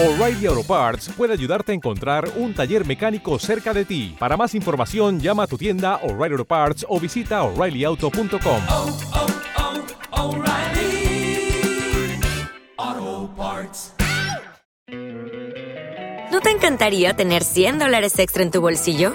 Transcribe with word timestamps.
O'Reilly 0.00 0.46
Auto 0.46 0.62
Parts 0.62 1.08
puede 1.16 1.32
ayudarte 1.32 1.72
a 1.72 1.74
encontrar 1.74 2.30
un 2.36 2.54
taller 2.54 2.86
mecánico 2.86 3.36
cerca 3.40 3.74
de 3.74 3.84
ti. 3.84 4.14
Para 4.16 4.36
más 4.36 4.54
información, 4.54 5.18
llama 5.18 5.42
a 5.42 5.46
tu 5.48 5.58
tienda 5.58 5.96
O'Reilly 6.04 6.34
Auto 6.34 6.44
Parts 6.44 6.86
o 6.88 7.00
visita 7.00 7.42
oreillyauto.com. 7.42 8.62
oh, 8.68 9.00
oh, 10.12 10.36
O'Reilly 10.36 11.50
Auto 12.76 13.34
Parts. 13.36 13.94
¿No 16.30 16.40
te 16.42 16.50
encantaría 16.50 17.16
tener 17.16 17.42
100 17.42 17.80
dólares 17.80 18.16
extra 18.20 18.44
en 18.44 18.52
tu 18.52 18.60
bolsillo? 18.60 19.14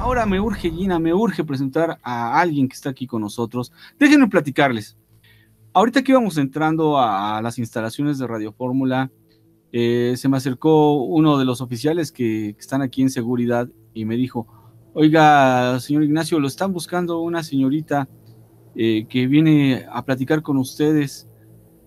Ahora 0.00 0.26
me 0.26 0.40
urge, 0.40 0.70
Gina, 0.70 0.98
me 0.98 1.12
urge 1.12 1.44
presentar 1.44 1.98
a 2.02 2.40
alguien 2.40 2.68
que 2.68 2.74
está 2.74 2.90
aquí 2.90 3.06
con 3.06 3.20
nosotros. 3.20 3.72
Déjenme 3.98 4.28
platicarles. 4.28 4.96
Ahorita 5.72 6.02
que 6.02 6.12
íbamos 6.12 6.36
entrando 6.38 6.98
a 6.98 7.40
las 7.42 7.58
instalaciones 7.58 8.18
de 8.18 8.26
Radio 8.26 8.52
Fórmula, 8.52 9.10
eh, 9.72 10.14
se 10.16 10.28
me 10.28 10.36
acercó 10.36 11.04
uno 11.04 11.38
de 11.38 11.44
los 11.44 11.60
oficiales 11.60 12.10
que, 12.10 12.56
están 12.58 12.82
aquí 12.82 13.02
en 13.02 13.10
seguridad 13.10 13.68
y 13.94 14.04
me 14.04 14.16
dijo, 14.16 14.46
oiga, 14.94 15.78
señor 15.80 16.02
Ignacio, 16.02 16.40
lo 16.40 16.48
están 16.48 16.72
buscando 16.72 17.20
una 17.20 17.44
señorita 17.44 18.08
eh, 18.74 19.06
que 19.08 19.26
viene 19.26 19.86
a 19.92 20.04
platicar 20.04 20.42
con 20.42 20.56
ustedes. 20.56 21.28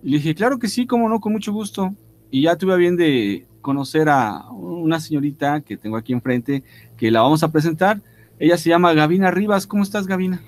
Y 0.02 0.10
le 0.10 0.16
dije, 0.18 0.34
claro 0.34 0.58
que 0.58 0.68
sí, 0.68 0.86
cómo 0.86 1.08
no, 1.08 1.20
con 1.20 1.32
mucho 1.32 1.52
gusto. 1.52 1.94
Y 2.30 2.42
ya 2.42 2.56
tuve 2.56 2.72
a 2.72 2.76
bien 2.76 2.96
de 2.96 3.46
conocer 3.64 4.10
a 4.10 4.50
una 4.50 5.00
señorita 5.00 5.62
que 5.62 5.78
tengo 5.78 5.96
aquí 5.96 6.12
enfrente, 6.12 6.62
que 6.98 7.10
la 7.10 7.22
vamos 7.22 7.42
a 7.42 7.50
presentar. 7.50 8.02
Ella 8.38 8.58
se 8.58 8.68
llama 8.68 8.92
Gavina 8.92 9.30
Rivas. 9.30 9.66
¿Cómo 9.66 9.82
estás, 9.82 10.06
Gavina? 10.06 10.42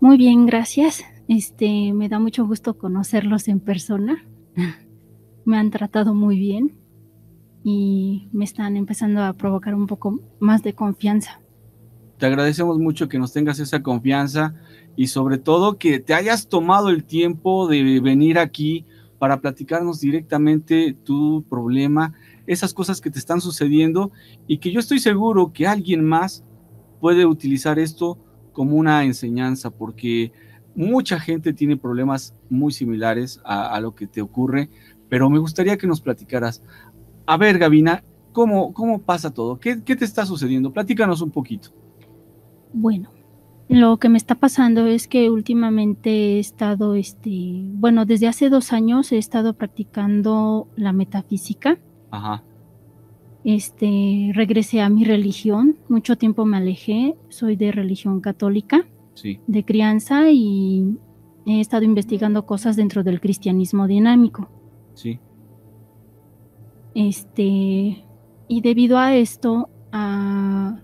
Muy 0.00 0.18
bien, 0.18 0.44
gracias. 0.44 1.02
Este, 1.26 1.94
me 1.94 2.10
da 2.10 2.18
mucho 2.18 2.46
gusto 2.46 2.76
conocerlos 2.76 3.48
en 3.48 3.60
persona. 3.60 4.24
Me 5.46 5.56
han 5.56 5.70
tratado 5.70 6.14
muy 6.14 6.38
bien 6.38 6.76
y 7.62 8.28
me 8.32 8.44
están 8.44 8.76
empezando 8.76 9.22
a 9.22 9.34
provocar 9.34 9.74
un 9.74 9.86
poco 9.86 10.20
más 10.40 10.62
de 10.62 10.74
confianza. 10.74 11.38
Te 12.18 12.24
agradecemos 12.24 12.78
mucho 12.78 13.10
que 13.10 13.18
nos 13.18 13.32
tengas 13.34 13.58
esa 13.58 13.82
confianza 13.82 14.54
y 14.96 15.08
sobre 15.08 15.36
todo 15.36 15.76
que 15.76 15.98
te 15.98 16.14
hayas 16.14 16.48
tomado 16.48 16.88
el 16.88 17.04
tiempo 17.04 17.68
de 17.68 18.00
venir 18.00 18.38
aquí 18.38 18.86
para 19.18 19.40
platicarnos 19.40 20.00
directamente 20.00 20.96
tu 21.04 21.44
problema, 21.48 22.14
esas 22.46 22.74
cosas 22.74 23.00
que 23.00 23.10
te 23.10 23.18
están 23.18 23.40
sucediendo 23.40 24.12
y 24.46 24.58
que 24.58 24.72
yo 24.72 24.80
estoy 24.80 24.98
seguro 24.98 25.52
que 25.52 25.66
alguien 25.66 26.04
más 26.04 26.44
puede 27.00 27.26
utilizar 27.26 27.78
esto 27.78 28.18
como 28.52 28.76
una 28.76 29.04
enseñanza 29.04 29.70
porque 29.70 30.32
mucha 30.74 31.20
gente 31.20 31.52
tiene 31.52 31.76
problemas 31.76 32.34
muy 32.50 32.72
similares 32.72 33.40
a, 33.44 33.78
lo 33.80 33.94
que 33.94 34.06
te 34.06 34.20
ocurre, 34.20 34.68
pero 35.08 35.30
me 35.30 35.38
gustaría 35.38 35.76
que 35.76 35.86
nos 35.86 36.00
platicaras. 36.00 36.62
A 37.26 37.36
ver, 37.36 37.58
Gavina, 37.58 38.02
¿cómo, 38.32 38.72
cómo 38.72 39.00
pasa 39.00 39.32
todo? 39.32 39.58
¿Qué, 39.60 39.82
¿Qué 39.82 39.96
te 39.96 40.04
está 40.04 40.26
sucediendo? 40.26 40.72
Platícanos 40.72 41.20
un 41.20 41.30
poquito. 41.30 41.70
Bueno, 42.72 43.10
lo 43.68 43.98
que 43.98 44.08
me 44.08 44.18
está 44.18 44.34
pasando 44.34 44.86
es 44.86 45.08
que 45.08 45.30
últimamente 45.30 46.36
he 46.36 46.38
estado, 46.38 46.94
este, 46.94 47.62
bueno, 47.74 48.04
desde 48.04 48.28
hace 48.28 48.50
dos 48.50 48.72
años 48.72 49.10
he 49.12 49.18
estado 49.18 49.54
practicando 49.54 50.68
la 50.76 50.92
metafísica. 50.92 51.78
Ajá, 52.14 52.42
Este, 53.44 54.30
regresé 54.34 54.80
a 54.80 54.88
mi 54.88 55.04
religión, 55.04 55.76
mucho 55.88 56.16
tiempo 56.16 56.46
me 56.46 56.56
alejé, 56.56 57.16
soy 57.28 57.56
de 57.56 57.72
religión 57.72 58.20
católica, 58.20 58.86
sí, 59.14 59.40
de 59.46 59.64
crianza 59.64 60.30
y 60.30 60.96
he 61.44 61.60
estado 61.60 61.84
investigando 61.84 62.46
cosas 62.46 62.76
dentro 62.76 63.02
del 63.02 63.20
cristianismo 63.20 63.86
dinámico. 63.86 64.48
sí, 64.94 65.18
Este, 66.94 68.04
y 68.48 68.60
debido 68.62 68.98
a 68.98 69.16
esto, 69.16 69.68
a, 69.90 70.78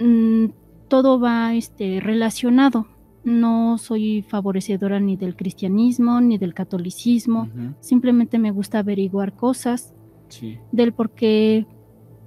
mm, 0.00 0.46
todo 0.88 1.20
va 1.20 1.54
este, 1.54 2.00
relacionado. 2.00 2.86
No 3.24 3.76
soy 3.78 4.22
favorecedora 4.22 4.98
ni 4.98 5.16
del 5.16 5.36
cristianismo 5.36 6.20
ni 6.20 6.38
del 6.38 6.54
catolicismo. 6.54 7.48
Simplemente 7.80 8.38
me 8.38 8.50
gusta 8.50 8.80
averiguar 8.80 9.34
cosas 9.34 9.94
sí, 10.32 10.58
del 10.72 10.92
por 10.92 11.10
qué 11.10 11.66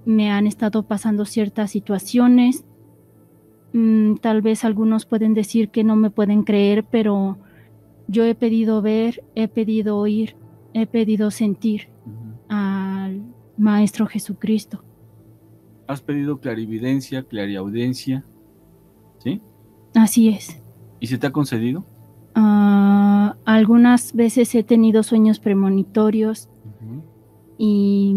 me 0.06 0.32
han 0.32 0.48
estado 0.48 0.84
pasando 0.84 1.26
ciertas 1.26 1.72
situaciones. 1.72 2.64
Mm, 3.74 4.16
tal 4.16 4.42
vez 4.42 4.64
algunos 4.64 5.06
pueden 5.06 5.34
decir 5.34 5.70
que 5.70 5.84
no 5.84 5.96
me 5.96 6.12
pueden 6.12 6.44
creer, 6.44 6.86
pero 6.86 7.38
yo 8.08 8.24
he 8.24 8.36
pedido 8.36 8.82
ver, 8.82 9.24
he 9.34 9.48
pedido 9.48 9.98
oír, 9.98 10.36
he 10.74 10.86
pedido 10.86 11.32
sentir 11.32 11.90
al 12.48 13.24
Maestro 13.58 14.06
Jesucristo. 14.06 14.84
Has 15.88 16.02
pedido 16.02 16.40
clarividencia, 16.40 17.24
clariaudiencia, 17.24 18.26
¿sí? 19.18 19.42
Así 19.96 20.30
es. 20.30 20.62
¿Y 21.00 21.08
se 21.08 21.18
te 21.18 21.28
ha 21.28 21.32
concedido? 21.32 21.86
Ah, 22.36 23.36
algunas 23.46 24.14
veces 24.14 24.54
he 24.56 24.64
tenido 24.64 25.04
sueños 25.04 25.40
premonitorios 25.40 26.50
y 27.58 28.16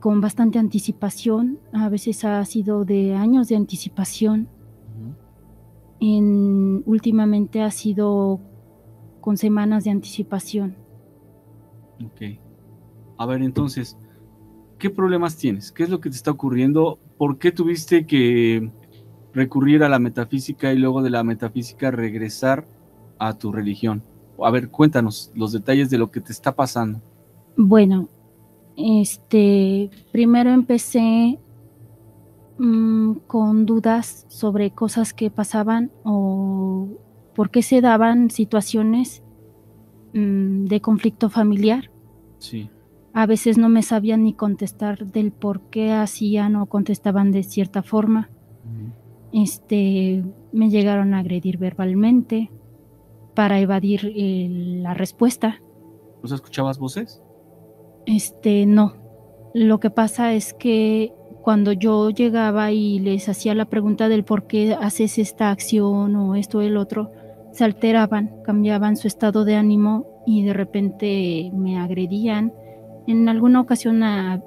con 0.00 0.20
bastante 0.20 0.58
anticipación. 0.58 1.58
A 1.72 1.88
veces 1.88 2.24
ha 2.24 2.44
sido 2.44 2.84
de 2.84 3.14
años 3.14 3.48
de 3.48 3.56
anticipación. 3.56 4.48
En, 5.98 6.82
últimamente 6.86 7.62
ha 7.62 7.70
sido 7.70 8.40
con 9.20 9.36
semanas 9.36 9.84
de 9.84 9.90
anticipación. 9.90 10.76
Ok. 12.04 12.38
A 13.18 13.26
ver, 13.26 13.42
entonces, 13.42 13.96
¿qué 14.78 14.90
problemas 14.90 15.36
tienes? 15.36 15.72
¿Qué 15.72 15.82
es 15.82 15.90
lo 15.90 16.00
que 16.00 16.10
te 16.10 16.16
está 16.16 16.30
ocurriendo? 16.30 16.98
¿Por 17.16 17.38
qué 17.38 17.50
tuviste 17.50 18.06
que 18.06 18.70
recurrir 19.32 19.82
a 19.82 19.88
la 19.88 19.98
metafísica 19.98 20.72
y 20.72 20.78
luego 20.78 21.02
de 21.02 21.10
la 21.10 21.24
metafísica 21.24 21.90
regresar 21.90 22.66
a 23.18 23.38
tu 23.38 23.52
religión? 23.52 24.02
A 24.42 24.50
ver, 24.50 24.68
cuéntanos 24.68 25.32
los 25.34 25.52
detalles 25.52 25.88
de 25.88 25.98
lo 25.98 26.10
que 26.10 26.20
te 26.20 26.32
está 26.32 26.54
pasando. 26.54 27.00
Bueno, 27.56 28.08
este, 28.76 29.90
primero 30.12 30.50
empecé 30.50 31.38
mm, 32.58 33.12
con 33.26 33.64
dudas 33.64 34.26
sobre 34.28 34.70
cosas 34.72 35.14
que 35.14 35.30
pasaban 35.30 35.90
o 36.04 36.88
por 37.34 37.50
qué 37.50 37.62
se 37.62 37.80
daban 37.80 38.30
situaciones 38.30 39.22
mm, 40.12 40.66
de 40.66 40.80
conflicto 40.80 41.30
familiar. 41.30 41.90
Sí, 42.38 42.68
A 43.14 43.24
veces 43.24 43.56
no 43.56 43.70
me 43.70 43.82
sabían 43.82 44.24
ni 44.24 44.34
contestar 44.34 45.06
del 45.06 45.32
por 45.32 45.62
qué 45.70 45.92
hacían 45.92 46.56
o 46.56 46.66
contestaban 46.66 47.32
de 47.32 47.42
cierta 47.42 47.82
forma. 47.82 48.28
Este, 49.32 50.22
me 50.52 50.70
llegaron 50.70 51.14
a 51.14 51.20
agredir 51.20 51.56
verbalmente 51.56 52.50
para 53.34 53.60
evadir 53.60 54.12
eh, 54.14 54.48
la 54.82 54.94
respuesta. 54.94 55.62
¿Los 56.22 56.32
escuchabas 56.32 56.78
voces? 56.78 57.22
Este, 58.06 58.66
no. 58.66 58.94
Lo 59.52 59.80
que 59.80 59.90
pasa 59.90 60.32
es 60.34 60.54
que 60.54 61.12
cuando 61.42 61.72
yo 61.72 62.10
llegaba 62.10 62.72
y 62.72 62.98
les 63.00 63.28
hacía 63.28 63.54
la 63.54 63.66
pregunta 63.66 64.08
del 64.08 64.24
por 64.24 64.46
qué 64.46 64.74
haces 64.74 65.18
esta 65.18 65.50
acción 65.50 66.14
o 66.16 66.34
esto 66.36 66.58
o 66.58 66.60
el 66.60 66.76
otro, 66.76 67.10
se 67.52 67.64
alteraban, 67.64 68.42
cambiaban 68.44 68.96
su 68.96 69.08
estado 69.08 69.44
de 69.44 69.56
ánimo 69.56 70.06
y 70.26 70.44
de 70.44 70.52
repente 70.52 71.50
me 71.54 71.78
agredían. 71.78 72.52
En 73.06 73.28
alguna 73.28 73.60
ocasión 73.60 74.02
ah, 74.02 74.42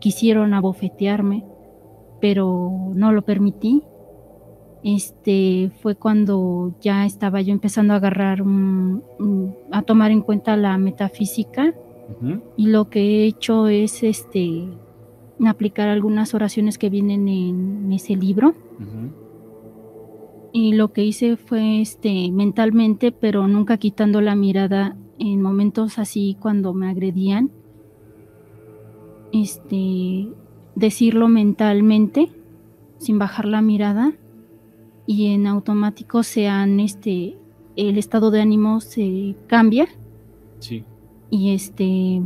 quisieron 0.00 0.54
abofetearme, 0.54 1.44
pero 2.20 2.90
no 2.94 3.12
lo 3.12 3.22
permití. 3.22 3.82
Este 4.82 5.70
fue 5.82 5.94
cuando 5.94 6.74
ya 6.80 7.06
estaba 7.06 7.40
yo 7.42 7.52
empezando 7.52 7.94
a 7.94 7.96
agarrar, 7.96 8.42
a 9.72 9.82
tomar 9.82 10.10
en 10.10 10.20
cuenta 10.20 10.56
la 10.56 10.78
metafísica 10.78 11.74
Y 12.56 12.66
lo 12.66 12.90
que 12.90 13.00
he 13.00 13.26
hecho 13.26 13.68
es 13.68 14.02
este 14.02 14.68
aplicar 15.46 15.88
algunas 15.88 16.34
oraciones 16.34 16.78
que 16.78 16.90
vienen 16.90 17.28
en 17.28 17.92
ese 17.92 18.16
libro. 18.16 18.54
Y 20.52 20.74
lo 20.74 20.92
que 20.92 21.04
hice 21.04 21.36
fue 21.36 21.80
este 21.80 22.30
mentalmente, 22.30 23.10
pero 23.10 23.48
nunca 23.48 23.76
quitando 23.76 24.20
la 24.20 24.36
mirada 24.36 24.96
en 25.18 25.42
momentos 25.42 25.98
así 25.98 26.36
cuando 26.40 26.74
me 26.74 26.88
agredían. 26.88 27.50
Este 29.32 30.28
decirlo 30.76 31.28
mentalmente 31.28 32.30
sin 32.98 33.18
bajar 33.18 33.46
la 33.46 33.62
mirada 33.62 34.12
y 35.06 35.32
en 35.32 35.46
automático 35.46 36.22
se 36.22 36.48
han 36.48 36.80
este 36.80 37.36
el 37.76 37.98
estado 37.98 38.30
de 38.30 38.40
ánimo 38.40 38.80
se 38.80 39.36
cambia 39.46 39.88
Sí. 40.60 40.84
Y 41.34 41.52
este 41.52 42.22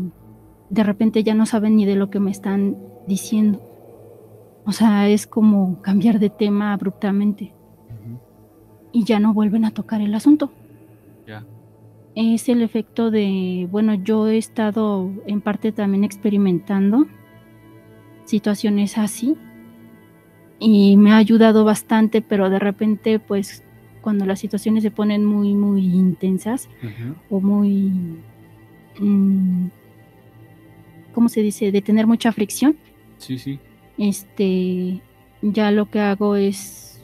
de 0.69 0.83
repente 0.83 1.25
ya 1.25 1.35
no 1.35 1.47
saben 1.47 1.77
ni 1.77 1.87
de 1.87 1.97
lo 1.97 2.11
que 2.11 2.21
me 2.21 2.31
están 2.31 2.77
diciendo. 3.07 3.59
O 4.67 4.73
sea, 4.73 5.09
es 5.09 5.27
como 5.27 5.81
cambiar 5.81 6.19
de 6.19 6.29
tema 6.29 6.75
abruptamente 6.75 7.55
y 8.93 9.05
ya 9.05 9.19
no 9.19 9.33
vuelven 9.33 9.65
a 9.65 9.71
tocar 9.71 10.03
el 10.03 10.15
asunto. 10.15 10.53
Ya. 11.27 11.47
Es 12.15 12.51
el 12.51 12.63
efecto 12.63 13.11
de, 13.11 13.67
bueno, 13.71 13.95
yo 13.95 14.29
he 14.29 14.37
estado 14.37 15.11
en 15.27 15.41
parte 15.41 15.73
también 15.73 16.05
experimentando 16.05 17.07
situaciones 18.27 18.99
así 18.99 19.39
y 20.59 20.99
me 20.99 21.13
ha 21.13 21.17
ayudado 21.17 21.65
bastante, 21.65 22.21
pero 22.21 22.51
de 22.51 22.59
repente 22.59 23.19
pues 23.21 23.65
cuando 24.03 24.27
las 24.27 24.39
situaciones 24.39 24.83
se 24.83 24.91
ponen 24.91 25.25
muy, 25.25 25.55
muy 25.55 25.87
intensas 25.87 26.69
o 27.31 27.41
muy, 27.41 28.21
¿cómo 31.15 31.29
se 31.29 31.43
dice? 31.43 31.73
De 31.73 31.83
tener 31.83 32.07
mucha 32.07 32.33
fricción, 32.33 32.77
Sí, 33.19 33.39
sí. 33.39 33.59
este, 33.97 35.01
ya 35.43 35.71
lo 35.71 35.87
que 35.91 36.01
hago 36.01 36.37
es 36.37 37.03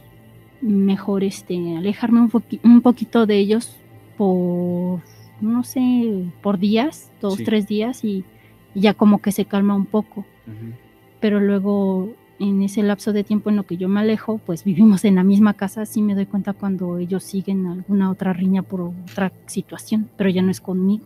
mejor, 0.61 1.25
este, 1.25 1.77
alejarme 1.77 2.21
un, 2.21 2.31
poqui- 2.31 2.61
un 2.63 2.81
poquito 2.81 3.27
de 3.27 3.39
ellos 3.39 3.77
por, 4.17 5.01
no 5.41 5.63
sé, 5.65 6.25
por 6.43 6.59
días, 6.59 7.11
dos, 7.21 7.35
Sí. 7.37 7.45
tres 7.45 7.67
días 7.67 8.05
y, 8.05 8.25
y 8.75 8.81
ya 8.81 8.95
como 8.95 9.21
que 9.21 9.33
se 9.33 9.45
calma 9.45 9.75
un 9.75 9.87
poco, 9.87 10.25
pero 11.21 11.41
luego 11.41 12.13
en 12.39 12.63
ese 12.63 12.83
lapso 12.83 13.13
de 13.13 13.25
tiempo 13.25 13.49
en 13.51 13.57
lo 13.57 13.65
que 13.65 13.77
yo 13.77 13.89
me 13.89 14.01
alejo, 14.01 14.39
pues 14.39 14.65
vivimos 14.65 15.05
en 15.05 15.17
la 15.17 15.25
misma 15.25 15.55
casa, 15.55 15.87
sí 15.87 16.01
me 16.03 16.15
doy 16.15 16.27
cuenta 16.27 16.53
cuando 16.53 16.99
ellos 16.99 17.25
siguen 17.25 17.67
alguna 17.67 18.11
otra 18.11 18.33
riña 18.33 18.63
por 18.63 18.81
otra 18.81 19.33
situación, 19.47 20.09
pero 20.17 20.31
ya 20.31 20.43
no 20.43 20.51
es 20.51 20.61
conmigo. 20.61 21.05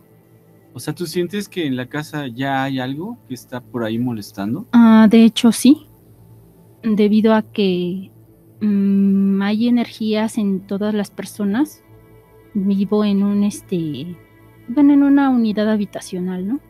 O 0.79 0.81
sea, 0.81 0.95
¿tú 0.95 1.05
sientes 1.07 1.49
que 1.49 1.67
en 1.67 1.75
la 1.75 1.87
casa 1.87 2.27
ya 2.27 2.63
hay 2.63 2.79
algo 2.79 3.17
que 3.27 3.33
está 3.33 3.59
por 3.59 3.83
ahí 3.83 3.99
molestando? 3.99 4.65
Ah, 4.71 5.09
de 5.11 5.25
hecho, 5.25 5.51
sí. 5.51 5.87
Debido 6.83 7.33
a 7.33 7.41
que 7.41 8.13
mm, 8.61 9.41
hay 9.41 9.67
energías 9.67 10.37
en 10.37 10.61
todas 10.61 10.93
las 10.93 11.11
personas. 11.11 11.83
Vivo 12.53 13.03
en 13.03 13.23
un 13.23 13.43
este. 13.43 14.15
Bueno, 14.69 14.93
en 14.93 15.03
una 15.03 15.29
unidad 15.29 15.69
habitacional, 15.69 16.47
¿no? 16.47 16.61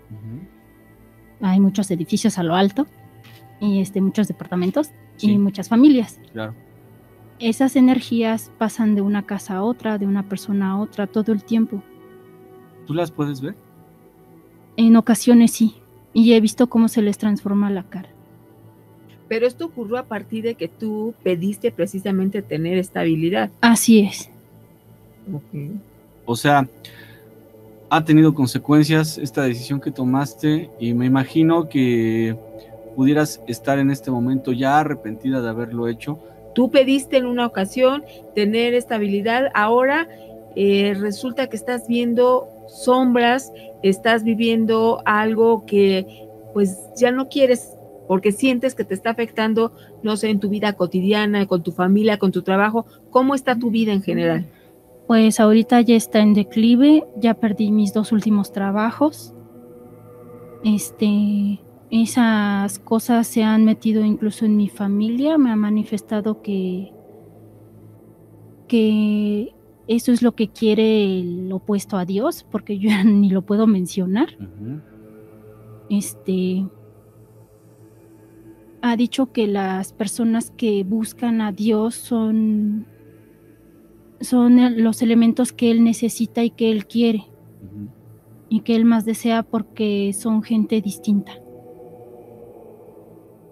Hay 1.42 1.60
muchos 1.60 1.92
edificios 1.92 2.40
a 2.40 2.44
lo 2.44 2.56
alto. 2.56 2.88
Y 3.62 3.80
este, 3.80 4.02
muchos 4.02 4.28
departamentos. 4.28 4.90
Sí. 5.18 5.34
Y 5.34 5.38
muchas 5.38 5.70
familias. 5.70 6.20
Claro. 6.32 6.56
Esas 7.38 7.76
energías 7.76 8.52
pasan 8.58 8.96
de 8.96 9.02
una 9.02 9.28
casa 9.28 9.58
a 9.58 9.64
otra, 9.64 10.00
de 10.00 10.08
una 10.08 10.28
persona 10.28 10.72
a 10.72 10.80
otra, 10.80 11.06
todo 11.06 11.32
el 11.32 11.44
tiempo. 11.44 11.84
¿Tú 12.88 12.96
las 12.96 13.12
puedes 13.12 13.40
ver? 13.40 13.69
En 14.78 14.96
ocasiones 14.96 15.52
sí. 15.52 15.76
Y 16.14 16.34
he 16.34 16.42
visto 16.42 16.68
cómo 16.68 16.88
se 16.88 17.02
les 17.02 17.18
transforma 17.18 17.70
la 17.70 17.84
cara. 17.84 18.10
Pero 19.28 19.46
esto 19.46 19.66
ocurrió 19.66 19.98
a 19.98 20.04
partir 20.04 20.44
de 20.44 20.56
que 20.56 20.68
tú 20.68 21.14
pediste 21.24 21.72
precisamente 21.72 22.42
tener 22.42 22.78
estabilidad. 22.78 23.52
Así 23.62 24.00
es. 24.00 24.30
O 26.26 26.36
sea, 26.36 26.68
ha 27.90 28.04
tenido 28.04 28.34
consecuencias 28.34 29.18
esta 29.18 29.44
decisión 29.44 29.80
que 29.80 29.92
tomaste 29.92 30.70
y 30.80 30.94
me 30.94 31.06
imagino 31.06 31.70
que 31.70 32.36
pudieras 32.96 33.42
estar 33.48 33.80
en 33.80 33.92
este 33.92 34.12
momento 34.12 34.52
ya 34.52 34.80
arrepentida 34.80 35.42
de 35.42 35.50
haberlo 35.50 35.88
hecho. 35.88 36.20
Tú 36.54 36.72
pediste 36.72 37.18
en 37.18 37.26
una 37.26 37.46
ocasión 37.46 38.04
tener 38.36 38.74
estabilidad, 38.74 39.52
ahora 39.54 40.08
eh, 40.56 40.96
resulta 41.00 41.48
que 41.48 41.56
estás 41.56 41.88
viendo 41.88 42.50
sombras, 42.70 43.52
estás 43.84 44.24
viviendo 44.24 45.02
algo 45.06 45.66
que 45.66 46.28
pues 46.54 46.78
ya 46.98 47.12
no 47.12 47.30
quieres 47.30 47.76
porque 48.08 48.32
sientes 48.32 48.74
que 48.74 48.84
te 48.84 48.96
está 48.96 49.12
afectando, 49.12 49.72
no 50.02 50.18
sé, 50.18 50.30
en 50.30 50.40
tu 50.40 50.50
vida 50.50 50.74
cotidiana, 50.74 51.46
con 51.46 51.62
tu 51.62 51.72
familia, 51.72 52.18
con 52.18 52.32
tu 52.32 52.42
trabajo. 52.42 52.88
¿Cómo 53.12 53.36
está 53.36 53.56
tu 53.56 53.70
vida 53.70 53.94
en 53.94 54.02
general? 54.02 54.48
Pues 55.06 55.40
ahorita 55.40 55.82
ya 55.82 55.96
está 55.96 56.20
en 56.20 56.34
declive, 56.34 57.06
ya 57.18 57.36
perdí 57.36 57.70
mis 57.72 57.94
dos 57.94 58.12
últimos 58.12 58.52
trabajos. 58.52 59.36
Este, 60.64 61.60
esas 61.92 62.80
cosas 62.80 63.28
se 63.28 63.44
han 63.44 63.64
metido 63.64 64.04
incluso 64.04 64.46
en 64.46 64.58
mi 64.58 64.70
familia, 64.70 65.38
me 65.38 65.52
ha 65.52 65.56
manifestado 65.56 66.42
que 66.42 66.92
que 68.68 69.54
eso 69.90 70.12
es 70.12 70.22
lo 70.22 70.34
que 70.34 70.50
quiere 70.50 71.20
el 71.20 71.52
opuesto 71.52 71.98
a 71.98 72.06
Dios, 72.06 72.46
porque 72.52 72.78
yo 72.78 72.90
ya 72.90 73.04
ni 73.04 73.30
lo 73.30 73.42
puedo 73.42 73.66
mencionar. 73.66 74.38
Este 75.90 76.64
ha 78.82 78.96
dicho 78.96 79.32
que 79.32 79.48
las 79.48 79.92
personas 79.92 80.52
que 80.52 80.84
buscan 80.84 81.42
a 81.42 81.52
Dios 81.52 81.96
son 81.96 82.86
son 84.22 84.84
los 84.84 85.02
elementos 85.02 85.52
que 85.52 85.72
él 85.72 85.84
necesita 85.84 86.44
y 86.44 86.52
que 86.52 86.72
él 86.72 86.86
quiere 86.86 87.26
y 88.48 88.62
que 88.62 88.76
él 88.76 88.86
más 88.86 89.06
desea 89.06 89.42
porque 89.42 90.14
son 90.14 90.44
gente 90.44 90.82
distinta. 90.82 91.32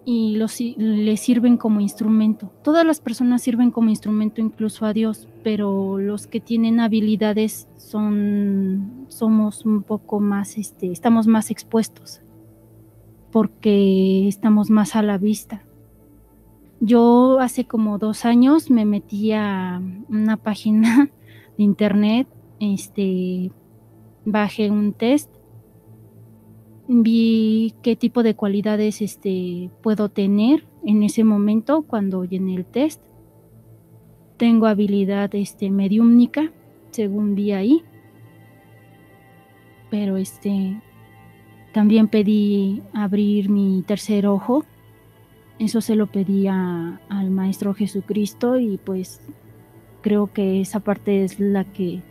Y 0.10 0.38
los, 0.38 0.62
le 0.62 1.18
sirven 1.18 1.58
como 1.58 1.82
instrumento. 1.82 2.50
Todas 2.64 2.86
las 2.86 3.02
personas 3.02 3.42
sirven 3.42 3.72
como 3.72 3.90
instrumento 3.90 4.40
incluso 4.40 4.86
a 4.86 4.94
Dios, 4.94 5.28
pero 5.44 5.98
los 5.98 6.28
que 6.28 6.40
tienen 6.40 6.80
habilidades 6.80 7.68
son 7.76 9.06
somos 9.10 9.66
un 9.66 9.84
poco 9.84 10.22
más 10.22 10.58
este 10.58 10.92
estamos 10.92 11.28
más 11.28 11.52
expuestos 11.52 12.22
porque 13.32 14.28
estamos 14.28 14.70
más 14.70 14.96
a 14.96 15.02
la 15.02 15.18
vista. 15.18 15.62
Yo 16.80 17.40
hace 17.40 17.66
como 17.66 17.98
dos 17.98 18.26
años 18.26 18.70
me 18.70 18.86
metí 18.86 19.32
a 19.32 19.82
una 20.10 20.38
página 20.38 21.10
de 21.58 21.64
internet, 21.64 22.28
este, 22.60 23.52
bajé 24.26 24.72
un 24.72 24.94
test, 24.94 25.30
vi 26.88 27.74
qué 27.82 27.96
tipo 27.96 28.24
de 28.24 28.36
cualidades 28.36 29.02
este, 29.02 29.70
puedo 29.82 30.10
tener 30.10 30.66
en 30.86 31.04
ese 31.04 31.24
momento 31.24 31.82
cuando 31.84 32.24
llené 32.26 32.56
el 32.56 32.66
test. 32.66 33.02
Tengo 34.38 34.68
habilidad 34.68 35.34
este, 35.36 35.70
mediúmnica, 35.70 36.52
según 36.92 37.36
vi 37.36 37.52
ahí. 37.52 37.84
Pero 39.90 40.18
este, 40.18 40.82
también 41.74 42.08
pedí 42.08 42.82
abrir 42.94 43.50
mi 43.50 43.84
tercer 43.86 44.28
ojo 44.28 44.64
eso 45.60 45.82
se 45.82 45.96
lo 45.96 46.06
pedí 46.06 46.46
a- 46.48 47.02
al 47.10 47.32
Maestro 47.32 47.74
Jesucristo 47.74 48.60
y 48.60 48.78
pues 48.78 49.22
creo 50.02 50.32
que 50.32 50.62
esa 50.62 50.82
parte 50.82 51.24
es 51.24 51.40
la 51.40 51.64
que 51.64 52.04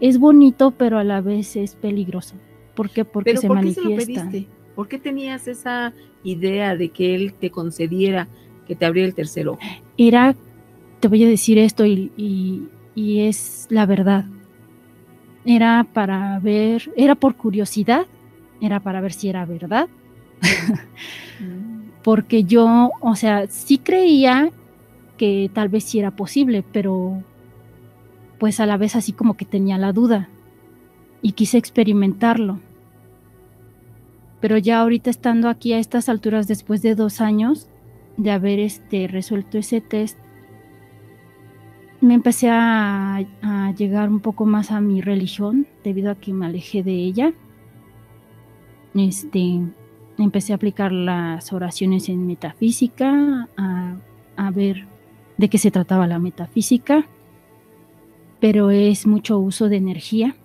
es 0.00 0.18
bonito, 0.18 0.72
pero 0.72 0.98
a 0.98 1.04
la 1.04 1.22
vez 1.22 1.56
es 1.56 1.76
peligroso. 1.76 2.34
¿Por 2.74 2.90
qué? 2.90 3.04
Porque 3.04 3.30
Pero 3.30 3.40
se 3.40 3.48
¿por 3.48 3.60
qué 3.60 3.70
se 3.70 3.80
lo 3.82 3.90
manifiestan. 3.90 4.30
pediste? 4.30 4.48
¿Por 4.74 4.88
qué 4.88 4.98
tenías 4.98 5.46
esa 5.46 5.92
idea 6.24 6.74
de 6.76 6.88
que 6.90 7.14
él 7.14 7.34
te 7.34 7.50
concediera 7.50 8.28
que 8.66 8.74
te 8.74 8.84
abriera 8.86 9.08
el 9.08 9.14
tercer 9.14 9.48
ojo? 9.48 9.60
Era, 9.96 10.34
te 11.00 11.08
voy 11.08 11.22
a 11.24 11.28
decir 11.28 11.58
esto 11.58 11.84
y, 11.86 12.10
y- 12.16 12.62
y 12.94 13.20
es 13.20 13.66
la 13.70 13.86
verdad. 13.86 14.24
Era 15.44 15.86
para 15.92 16.38
ver, 16.40 16.90
era 16.96 17.14
por 17.14 17.36
curiosidad, 17.36 18.06
era 18.60 18.80
para 18.80 19.00
ver 19.02 19.12
si 19.12 19.28
era 19.28 19.44
verdad, 19.44 19.88
porque 22.02 22.44
yo, 22.44 22.90
o 23.00 23.14
sea, 23.16 23.46
sí 23.48 23.78
creía 23.78 24.50
que 25.18 25.50
tal 25.52 25.68
vez 25.68 25.84
sí 25.84 25.98
era 25.98 26.10
posible, 26.10 26.64
pero 26.72 27.22
pues 28.38 28.58
a 28.60 28.66
la 28.66 28.76
vez 28.76 28.96
así 28.96 29.12
como 29.12 29.36
que 29.36 29.44
tenía 29.44 29.78
la 29.78 29.92
duda 29.92 30.28
y 31.24 31.32
quise 31.32 31.56
experimentarlo. 31.56 32.60
Pero 34.40 34.58
ya 34.58 34.80
ahorita 34.80 35.08
estando 35.08 35.48
aquí 35.48 35.72
a 35.72 35.78
estas 35.78 36.10
alturas 36.10 36.46
después 36.46 36.82
de 36.82 36.94
dos 36.94 37.22
años 37.22 37.66
de 38.18 38.30
haber 38.30 38.60
este 38.60 39.08
resuelto 39.08 39.56
ese 39.56 39.80
test, 39.80 40.18
me 42.02 42.12
empecé 42.12 42.50
a, 42.50 43.24
llegar 43.74 44.10
un 44.10 44.20
poco 44.20 44.44
más 44.44 44.70
a 44.70 44.82
mi 44.82 45.00
religión 45.00 45.66
debido 45.82 46.10
a 46.10 46.14
que 46.14 46.34
me 46.34 46.44
alejé 46.44 46.82
de 46.82 46.92
ella. 46.92 47.32
Este, 48.94 49.62
empecé 50.18 50.52
a 50.52 50.56
aplicar 50.56 50.92
las 50.92 51.54
oraciones 51.54 52.10
en 52.10 52.26
metafísica, 52.26 53.48
a, 53.56 53.96
a 54.36 54.50
ver 54.50 54.84
de 55.38 55.48
qué 55.48 55.56
se 55.56 55.70
trataba 55.70 56.06
la 56.06 56.18
metafísica, 56.18 57.06
pero 58.40 58.70
es 58.70 59.06
mucho 59.06 59.38
uso 59.38 59.70
de 59.70 59.76
energía 59.76 60.36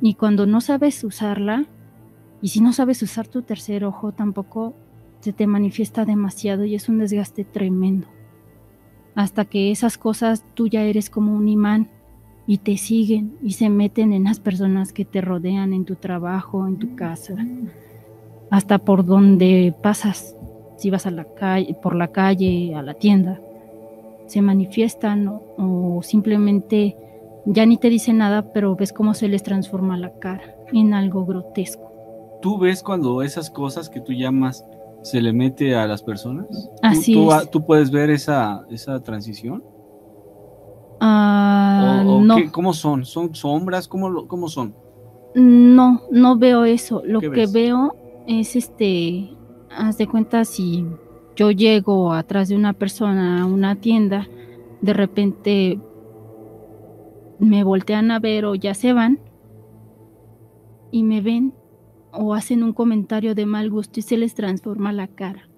Y 0.00 0.14
cuando 0.14 0.46
no 0.46 0.60
sabes 0.60 1.02
usarla, 1.02 1.66
y 2.42 2.48
si 2.48 2.60
no 2.60 2.72
sabes 2.72 3.02
usar 3.02 3.28
tu 3.28 3.42
tercer 3.42 3.84
ojo 3.84 4.12
tampoco, 4.12 4.74
se 5.20 5.32
te 5.32 5.46
manifiesta 5.46 6.04
demasiado 6.04 6.64
y 6.64 6.74
es 6.74 6.88
un 6.88 6.98
desgaste 6.98 7.44
tremendo. 7.44 8.08
Hasta 9.14 9.44
que 9.44 9.70
esas 9.70 9.96
cosas 9.96 10.44
tú 10.54 10.66
ya 10.66 10.82
eres 10.82 11.08
como 11.08 11.34
un 11.34 11.48
imán 11.48 11.88
y 12.46 12.58
te 12.58 12.76
siguen 12.76 13.36
y 13.42 13.52
se 13.52 13.70
meten 13.70 14.12
en 14.12 14.24
las 14.24 14.40
personas 14.40 14.92
que 14.92 15.04
te 15.04 15.20
rodean 15.20 15.72
en 15.72 15.84
tu 15.84 15.94
trabajo, 15.94 16.66
en 16.66 16.78
tu 16.78 16.96
casa, 16.96 17.36
hasta 18.50 18.78
por 18.78 19.04
donde 19.04 19.72
pasas, 19.80 20.34
si 20.76 20.90
vas 20.90 21.06
a 21.06 21.12
la 21.12 21.24
calle, 21.24 21.74
por 21.80 21.94
la 21.94 22.08
calle, 22.08 22.74
a 22.74 22.82
la 22.82 22.94
tienda, 22.94 23.40
se 24.26 24.42
manifiestan 24.42 25.28
o, 25.28 25.42
o 25.56 26.02
simplemente 26.02 26.96
ya 27.44 27.66
ni 27.66 27.76
te 27.76 27.88
dicen 27.90 28.18
nada, 28.18 28.52
pero 28.52 28.76
ves 28.76 28.92
cómo 28.92 29.14
se 29.14 29.28
les 29.28 29.42
transforma 29.42 29.96
la 29.96 30.12
cara 30.18 30.42
en 30.72 30.94
algo 30.94 31.24
grotesco. 31.26 31.90
¿Tú 32.40 32.58
ves 32.58 32.82
cuando 32.82 33.22
esas 33.22 33.50
cosas 33.50 33.88
que 33.88 34.00
tú 34.00 34.12
llamas 34.12 34.64
se 35.02 35.20
le 35.20 35.32
mete 35.32 35.74
a 35.74 35.86
las 35.86 36.02
personas? 36.02 36.46
¿Tú- 36.48 36.70
Así 36.82 37.12
tú, 37.14 37.32
es. 37.32 37.50
¿Tú 37.50 37.64
puedes 37.64 37.90
ver 37.90 38.10
esa, 38.10 38.64
esa 38.70 39.00
transición? 39.00 39.62
Ah, 41.00 42.04
¿O, 42.06 42.12
o 42.16 42.20
no, 42.20 42.36
qué- 42.36 42.50
¿Cómo 42.50 42.72
son? 42.72 43.04
¿Son 43.04 43.34
sombras? 43.34 43.88
¿Cómo, 43.88 44.26
cómo 44.26 44.48
son? 44.48 44.74
no, 45.34 46.02
no 46.10 46.36
veo 46.36 46.64
eso. 46.64 47.02
Lo 47.06 47.20
¿Qué 47.20 47.30
que 47.30 47.40
ves? 47.40 47.52
veo 47.52 47.96
es 48.26 48.54
este, 48.54 49.30
haz 49.74 49.96
de 49.98 50.06
cuenta 50.06 50.44
si 50.44 50.84
yo 51.34 51.50
llego 51.50 52.12
atrás 52.12 52.48
de 52.50 52.56
una 52.56 52.74
persona 52.74 53.42
a 53.42 53.46
una 53.46 53.76
tienda, 53.76 54.28
de 54.82 54.92
repente 54.92 55.80
me 57.42 57.64
voltean 57.64 58.10
a 58.12 58.20
ver 58.20 58.44
o 58.44 58.54
ya 58.54 58.72
se 58.72 58.92
van 58.92 59.18
y 60.92 61.02
me 61.02 61.20
ven 61.20 61.52
o 62.12 62.34
hacen 62.34 62.62
un 62.62 62.72
comentario 62.72 63.34
de 63.34 63.46
mal 63.46 63.68
gusto 63.68 63.98
y 64.00 64.02
se 64.02 64.16
les 64.16 64.34
transforma 64.34 64.92
la 64.92 65.08
cara. 65.08 65.48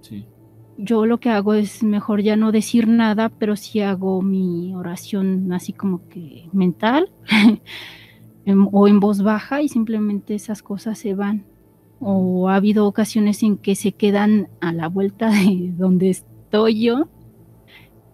Sí. 0.00 0.26
yo 0.76 1.06
lo 1.06 1.18
que 1.18 1.30
hago 1.30 1.54
es 1.54 1.82
mejor 1.82 2.20
ya 2.22 2.36
no 2.36 2.52
decir 2.52 2.86
nada, 2.88 3.30
pero 3.30 3.56
sí 3.56 3.80
hago 3.80 4.22
mi 4.22 4.74
oración 4.74 5.52
así 5.52 5.72
como 5.72 6.08
que 6.08 6.48
mental 6.52 7.10
em- 8.44 8.68
o 8.72 8.86
en 8.86 9.00
voz 9.00 9.22
baja 9.22 9.60
y 9.60 9.68
simplemente 9.68 10.34
esas 10.34 10.62
cosas 10.62 10.98
se 10.98 11.14
van. 11.14 11.44
O 12.00 12.48
ha 12.48 12.54
habido 12.56 12.86
ocasiones 12.86 13.42
en 13.42 13.56
que 13.58 13.74
se 13.74 13.90
quedan 13.92 14.48
a 14.60 14.72
la 14.72 14.88
vuelta 14.88 15.30
de 15.30 15.72
donde 15.76 16.10
estoy 16.10 16.80
yo, 16.84 17.08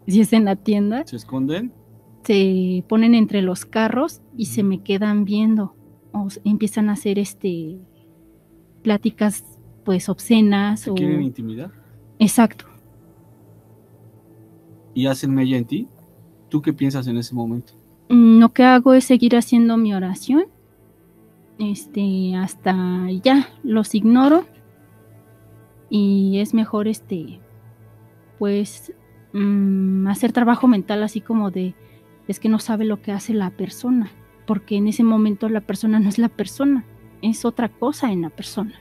si 0.09 0.21
es 0.21 0.33
en 0.33 0.45
la 0.45 0.57
tienda, 0.57 1.05
¿Se 1.07 1.17
esconden? 1.17 1.73
se 2.25 2.85
ponen 2.89 3.15
entre 3.15 3.43
los 3.43 3.67
carros 3.67 4.23
y 4.37 4.47
se 4.47 4.63
me 4.63 4.83
quedan 4.83 5.25
viendo 5.25 5.75
o 6.13 6.29
empiezan 6.45 6.89
a 6.89 6.93
hacer 6.95 7.19
este 7.19 7.79
pláticas 8.83 9.45
pues 9.85 10.09
obscenas 10.09 10.81
¿Se 10.81 10.91
o 10.91 10.95
quieren 10.95 11.23
intimidar? 11.23 11.71
exacto 12.19 12.65
¿Y 14.95 15.07
hacen 15.07 15.35
mella 15.35 15.57
en 15.57 15.65
ti? 15.65 15.89
¿Tú 16.49 16.63
qué 16.63 16.73
piensas 16.73 17.07
en 17.09 17.17
ese 17.17 17.35
momento? 17.35 17.73
Mm, 18.09 18.39
Lo 18.39 18.53
que 18.53 18.63
hago 18.63 18.95
es 18.95 19.05
seguir 19.05 19.35
haciendo 19.37 19.77
mi 19.77 19.93
oración. 19.93 20.45
Este, 21.59 22.37
hasta 22.37 23.11
ya, 23.23 23.49
los 23.65 23.93
ignoro. 23.97 24.45
Y 25.91 26.39
es 26.39 26.55
mejor 26.55 26.87
este, 26.87 27.41
pues, 28.39 28.93
mm, 29.35 30.07
hacer 30.07 30.33
trabajo 30.33 30.67
mental 30.67 31.03
así 31.03 31.21
como 31.21 31.51
de, 31.51 31.75
es 32.27 32.41
que 32.41 32.49
no 32.49 32.59
sabe 32.59 32.87
lo 32.87 33.03
que 33.03 33.13
hace 33.13 33.35
la 33.35 33.51
persona. 33.51 34.11
Porque 34.47 34.77
en 34.77 34.89
ese 34.89 35.05
momento 35.05 35.49
la 35.49 35.61
persona 35.61 36.01
no 36.01 36.09
es 36.09 36.19
la 36.19 36.29
persona, 36.29 36.85
es 37.23 37.45
otra 37.45 37.69
cosa 37.69 38.11
en 38.13 38.23
la 38.23 38.31
persona. 38.31 38.75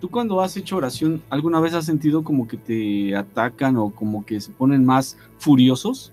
¿Tú 0.00 0.10
cuando 0.10 0.40
has 0.40 0.56
hecho 0.56 0.76
oración, 0.76 1.22
alguna 1.30 1.60
vez 1.60 1.74
has 1.74 1.86
sentido 1.86 2.24
como 2.24 2.48
que 2.48 2.56
te 2.56 3.14
atacan 3.14 3.76
o 3.76 3.90
como 3.90 4.26
que 4.26 4.40
se 4.40 4.50
ponen 4.50 4.84
más 4.84 5.16
furiosos? 5.38 6.12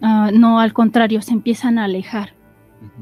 Ah, 0.00 0.30
no, 0.32 0.60
al 0.60 0.72
contrario, 0.72 1.20
se 1.22 1.32
empiezan 1.32 1.78
a 1.78 1.84
alejar, 1.84 2.34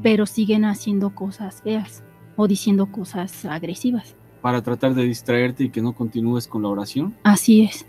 pero 0.01 0.25
siguen 0.25 0.65
haciendo 0.65 1.13
cosas 1.13 1.61
feas 1.61 2.03
o 2.35 2.47
diciendo 2.47 2.91
cosas 2.91 3.45
agresivas. 3.45 4.15
Para 4.41 4.63
tratar 4.63 4.95
de 4.95 5.03
distraerte 5.03 5.65
y 5.65 5.69
que 5.69 5.81
no 5.81 5.93
continúes 5.93 6.47
con 6.47 6.63
la 6.63 6.69
oración. 6.69 7.15
Así 7.23 7.61
es. 7.61 7.85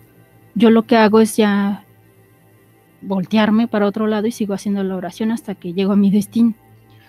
Yo 0.59 0.71
lo 0.71 0.83
que 0.83 0.97
hago 0.97 1.21
es 1.21 1.37
ya 1.37 1.85
voltearme 3.01 3.69
para 3.69 3.87
otro 3.87 4.09
lado 4.09 4.27
y 4.27 4.33
sigo 4.33 4.55
haciendo 4.55 4.83
la 4.83 4.97
oración 4.97 5.31
hasta 5.31 5.55
que 5.55 5.73
llego 5.73 5.93
a 5.93 5.97
mi 5.97 6.11
destino. 6.11 6.53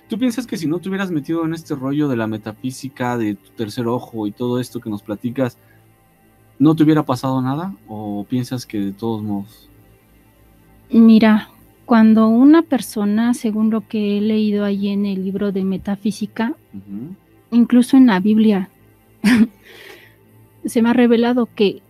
¿Tú 0.08 0.20
piensas 0.20 0.46
que 0.46 0.56
si 0.56 0.68
no 0.68 0.78
te 0.78 0.88
hubieras 0.88 1.10
metido 1.10 1.44
en 1.44 1.56
este 1.56 1.74
rollo 1.74 2.08
de 2.08 2.16
la 2.16 2.28
metafísica, 2.28 3.18
de 3.18 3.34
tu 3.34 3.50
tercer 3.54 3.88
ojo 3.88 4.28
y 4.28 4.32
todo 4.32 4.60
esto 4.60 4.80
que 4.80 4.92
nos 4.92 5.02
platicas, 5.02 5.58
no 6.60 6.76
te 6.76 6.84
hubiera 6.84 7.02
pasado 7.02 7.42
nada? 7.42 7.74
¿O 7.88 8.24
piensas 8.30 8.68
que 8.68 8.80
de 8.80 8.92
todos 8.92 9.24
modos? 9.24 9.68
Mira, 10.92 11.50
cuando 11.86 12.28
una 12.28 12.62
persona, 12.62 13.34
según 13.34 13.72
lo 13.72 13.88
que 13.88 14.20
he 14.20 14.22
leído 14.22 14.64
ahí 14.64 14.90
en 14.90 15.08
el 15.08 15.24
libro 15.24 15.52
de 15.52 15.64
metafísica, 15.64 16.54
incluso 17.50 17.98
en 17.98 18.06
la 18.06 18.20
Biblia, 18.20 18.70
se 20.66 20.84
me 20.84 20.92
ha 20.92 20.94
revelado 20.94 21.50
que 21.56 21.82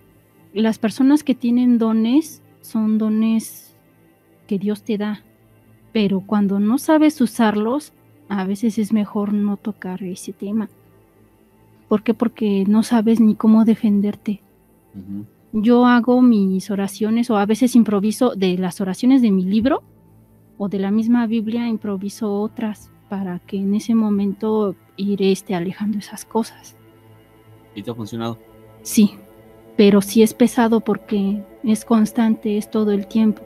las 0.60 0.80
personas 0.80 1.24
que 1.24 1.36
tienen 1.36 1.78
dones 1.78 2.42
son 2.62 2.98
dones 2.98 3.76
que 4.48 4.58
Dios 4.58 4.84
te 4.84 4.98
da, 4.98 5.24
pero 5.94 6.22
cuando 6.22 6.60
no 6.60 6.78
sabes 6.78 7.20
usarlos, 7.22 7.94
a 8.28 8.46
veces 8.46 8.78
es 8.78 8.94
mejor 8.94 9.34
no 9.34 9.58
tocar 9.58 10.04
ese 10.04 10.34
tema. 10.34 10.70
¿Por 11.88 12.04
qué? 12.04 12.14
Porque 12.14 12.66
no 12.68 12.84
sabes 12.84 13.20
ni 13.20 13.36
cómo 13.36 13.66
defenderte. 13.66 14.42
Yo 15.52 15.86
hago 15.86 16.22
mis 16.22 16.70
oraciones 16.70 17.30
o 17.30 17.38
a 17.38 17.46
veces 17.46 17.76
improviso 17.76 18.36
de 18.36 18.58
las 18.58 18.82
oraciones 18.82 19.22
de 19.22 19.32
mi 19.32 19.44
libro 19.44 19.82
o 20.58 20.70
de 20.70 20.78
la 20.78 20.92
misma 20.92 21.26
Biblia, 21.26 21.68
improviso 21.68 22.32
otras 22.42 22.92
para 23.10 23.40
que 23.40 23.58
en 23.58 23.74
ese 23.74 23.96
momento 23.96 24.76
iré 24.98 25.32
este, 25.32 25.56
alejando 25.56 25.98
esas 25.98 26.26
cosas. 26.26 26.76
¿Y 27.74 27.82
te 27.82 27.90
ha 27.90 27.96
funcionado? 27.96 28.38
Sí, 28.84 29.18
pero 29.80 30.02
sí 30.02 30.24
es 30.24 30.34
pesado 30.34 30.82
porque 30.82 31.42
es 31.64 31.86
constante, 31.86 32.58
es 32.58 32.70
todo 32.70 32.92
el 32.92 33.08
tiempo. 33.08 33.44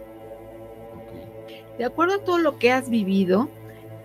De 1.77 1.85
acuerdo 1.85 2.15
a 2.15 2.23
todo 2.23 2.39
lo 2.39 2.57
que 2.57 2.71
has 2.71 2.89
vivido, 2.89 3.49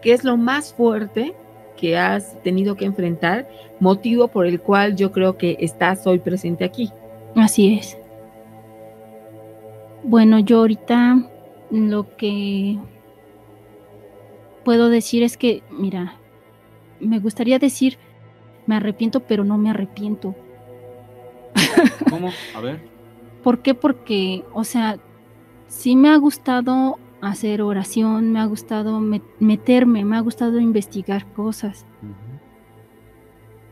¿qué 0.03 0.13
es 0.13 0.25
lo 0.25 0.37
más 0.37 0.75
fuerte 0.75 1.33
que 1.79 1.97
has 1.97 2.39
tenido 2.43 2.77
que 2.77 2.85
enfrentar? 2.85 3.49
Motivo 3.81 4.29
por 4.29 4.45
el 4.45 4.61
cual 4.61 4.95
yo 4.95 5.11
creo 5.11 5.39
que 5.39 5.57
estás 5.61 6.07
hoy 6.07 6.19
presente 6.19 6.67
aquí. 6.67 6.91
Así 7.35 7.79
es. 7.79 7.97
Bueno, 10.03 10.39
yo 10.39 10.59
ahorita 10.59 11.31
lo 11.71 12.15
que 12.19 12.79
puedo 14.67 14.91
decir 14.91 15.23
es 15.23 15.39
que, 15.39 15.63
mira, 15.71 16.17
me 17.01 17.21
gustaría 17.21 17.59
decir, 17.59 17.97
me 18.67 18.77
arrepiento, 18.77 19.21
pero 19.21 19.45
no 19.45 19.57
me 19.57 19.71
arrepiento. 19.71 20.35
¿Cómo? 22.11 22.31
A 22.55 22.61
ver. 22.61 22.81
¿Por 23.43 23.61
qué? 23.61 23.75
Porque, 23.75 24.45
o 24.53 24.65
sea, 24.65 24.99
sí 25.69 25.97
me 25.97 26.09
ha 26.11 26.17
gustado 26.17 26.99
hacer 27.21 27.63
oración, 27.63 28.33
me 28.33 28.41
ha 28.41 28.45
gustado 28.47 29.01
met- 29.01 29.23
meterme, 29.41 30.05
me 30.05 30.17
ha 30.17 30.21
gustado 30.21 30.61
investigar 30.61 31.27
cosas. 31.33 31.87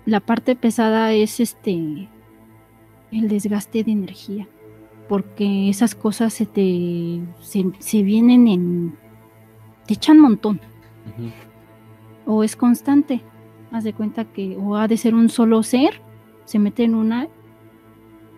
La 0.04 0.20
parte 0.20 0.54
pesada 0.56 1.12
es 1.12 1.40
este 1.40 2.08
el 3.12 3.28
desgaste 3.28 3.82
de 3.84 3.92
energía, 3.92 4.48
porque 5.08 5.68
esas 5.68 5.94
cosas 5.94 6.32
se 6.32 6.46
te 6.46 7.20
se, 7.40 7.64
se 7.78 8.02
vienen 8.02 8.46
en 8.48 8.96
te 9.86 9.94
echan 9.94 10.18
montón 10.18 10.60
o 12.26 12.42
es 12.44 12.56
constante. 12.56 13.22
Haz 13.72 13.84
de 13.84 13.92
cuenta 13.92 14.24
que 14.24 14.56
o 14.56 14.76
ha 14.76 14.86
de 14.88 14.96
ser 14.96 15.14
un 15.14 15.28
solo 15.28 15.62
ser, 15.62 16.00
se 16.44 16.58
mete 16.58 16.84
en 16.84 16.94
una 16.94 17.28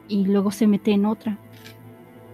y 0.09 0.25
luego 0.25 0.51
se 0.51 0.67
mete 0.67 0.93
en 0.93 1.07
otra. 1.07 1.39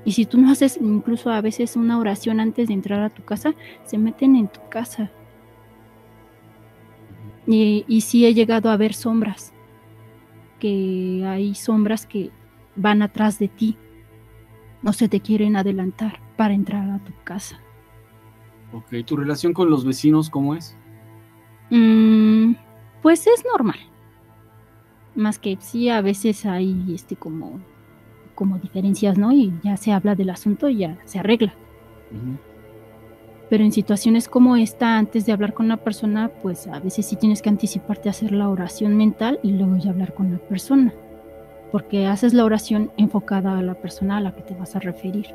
Y 0.05 0.13
si 0.13 0.27
tú 0.27 0.39
no 0.39 0.51
haces 0.51 0.79
incluso 0.81 1.31
a 1.31 1.41
veces 1.41 1.77
una 1.77 1.99
oración 1.99 2.41
antes 2.41 2.69
de 2.69 2.75
entrar 2.75 3.01
a 3.01 3.11
tu 3.11 3.25
casa, 3.25 3.55
se 3.85 3.99
meten 3.99 4.37
en 4.37 4.49
tu 4.49 4.61
casa. 4.69 5.11
Y, 7.47 7.85
y 7.89 8.03
sí 8.03 8.27
he 8.27 8.35
llegado 8.35 8.71
a 8.71 8.77
ver 8.77 8.95
sombras, 8.95 9.53
que 10.59 11.25
hay 11.27 11.55
sombras 11.55 12.07
que 12.07 12.31
van 12.77 13.03
atrás 13.03 13.39
de 13.39 13.49
ti, 13.49 13.77
no 14.83 14.93
se 14.93 15.09
te 15.09 15.21
quieren 15.21 15.57
adelantar 15.57 16.21
para 16.37 16.55
entrar 16.55 16.91
a 16.91 16.99
tu 17.03 17.13
casa. 17.25 17.61
Ok, 18.73 19.05
¿tu 19.07 19.17
relación 19.17 19.53
con 19.53 19.71
los 19.71 19.85
vecinos 19.85 20.29
cómo 20.29 20.55
es? 20.55 20.77
Mm, 21.71 22.55
pues 23.03 23.27
es 23.27 23.45
normal. 23.51 23.79
Más 25.15 25.39
que 25.39 25.57
sí, 25.61 25.89
a 25.89 26.01
veces 26.01 26.45
hay 26.47 26.93
este 26.95 27.17
como 27.17 27.61
como 28.35 28.59
diferencias, 28.59 29.17
¿no? 29.17 29.33
Y 29.33 29.53
ya 29.63 29.77
se 29.77 29.93
habla 29.93 30.15
del 30.15 30.31
asunto 30.31 30.69
y 30.69 30.79
ya 30.79 30.99
se 31.05 31.19
arregla. 31.19 31.55
Pero 33.49 33.65
en 33.65 33.73
situaciones 33.73 34.29
como 34.29 34.57
esta, 34.57 34.99
antes 34.99 35.27
de 35.27 35.33
hablar 35.33 35.55
con 35.55 35.69
la 35.69 35.77
persona, 35.77 36.31
pues 36.43 36.67
a 36.67 36.81
veces 36.81 37.07
sí 37.07 37.17
tienes 37.17 37.43
que 37.43 37.49
anticiparte 37.49 38.09
a 38.09 38.11
hacer 38.11 38.33
la 38.33 38.49
oración 38.49 38.97
mental 38.97 39.39
y 39.43 39.53
luego 39.53 39.77
ya 39.77 39.91
hablar 39.91 40.15
con 40.15 40.33
la 40.33 40.39
persona. 40.39 40.93
Porque 41.71 42.07
haces 42.07 42.35
la 42.35 42.45
oración 42.45 42.91
enfocada 42.97 43.59
a 43.59 43.63
la 43.63 43.75
persona 43.75 44.19
a 44.19 44.21
la 44.21 44.35
que 44.35 44.43
te 44.43 44.55
vas 44.55 44.77
a 44.77 44.81
referir. 44.81 45.27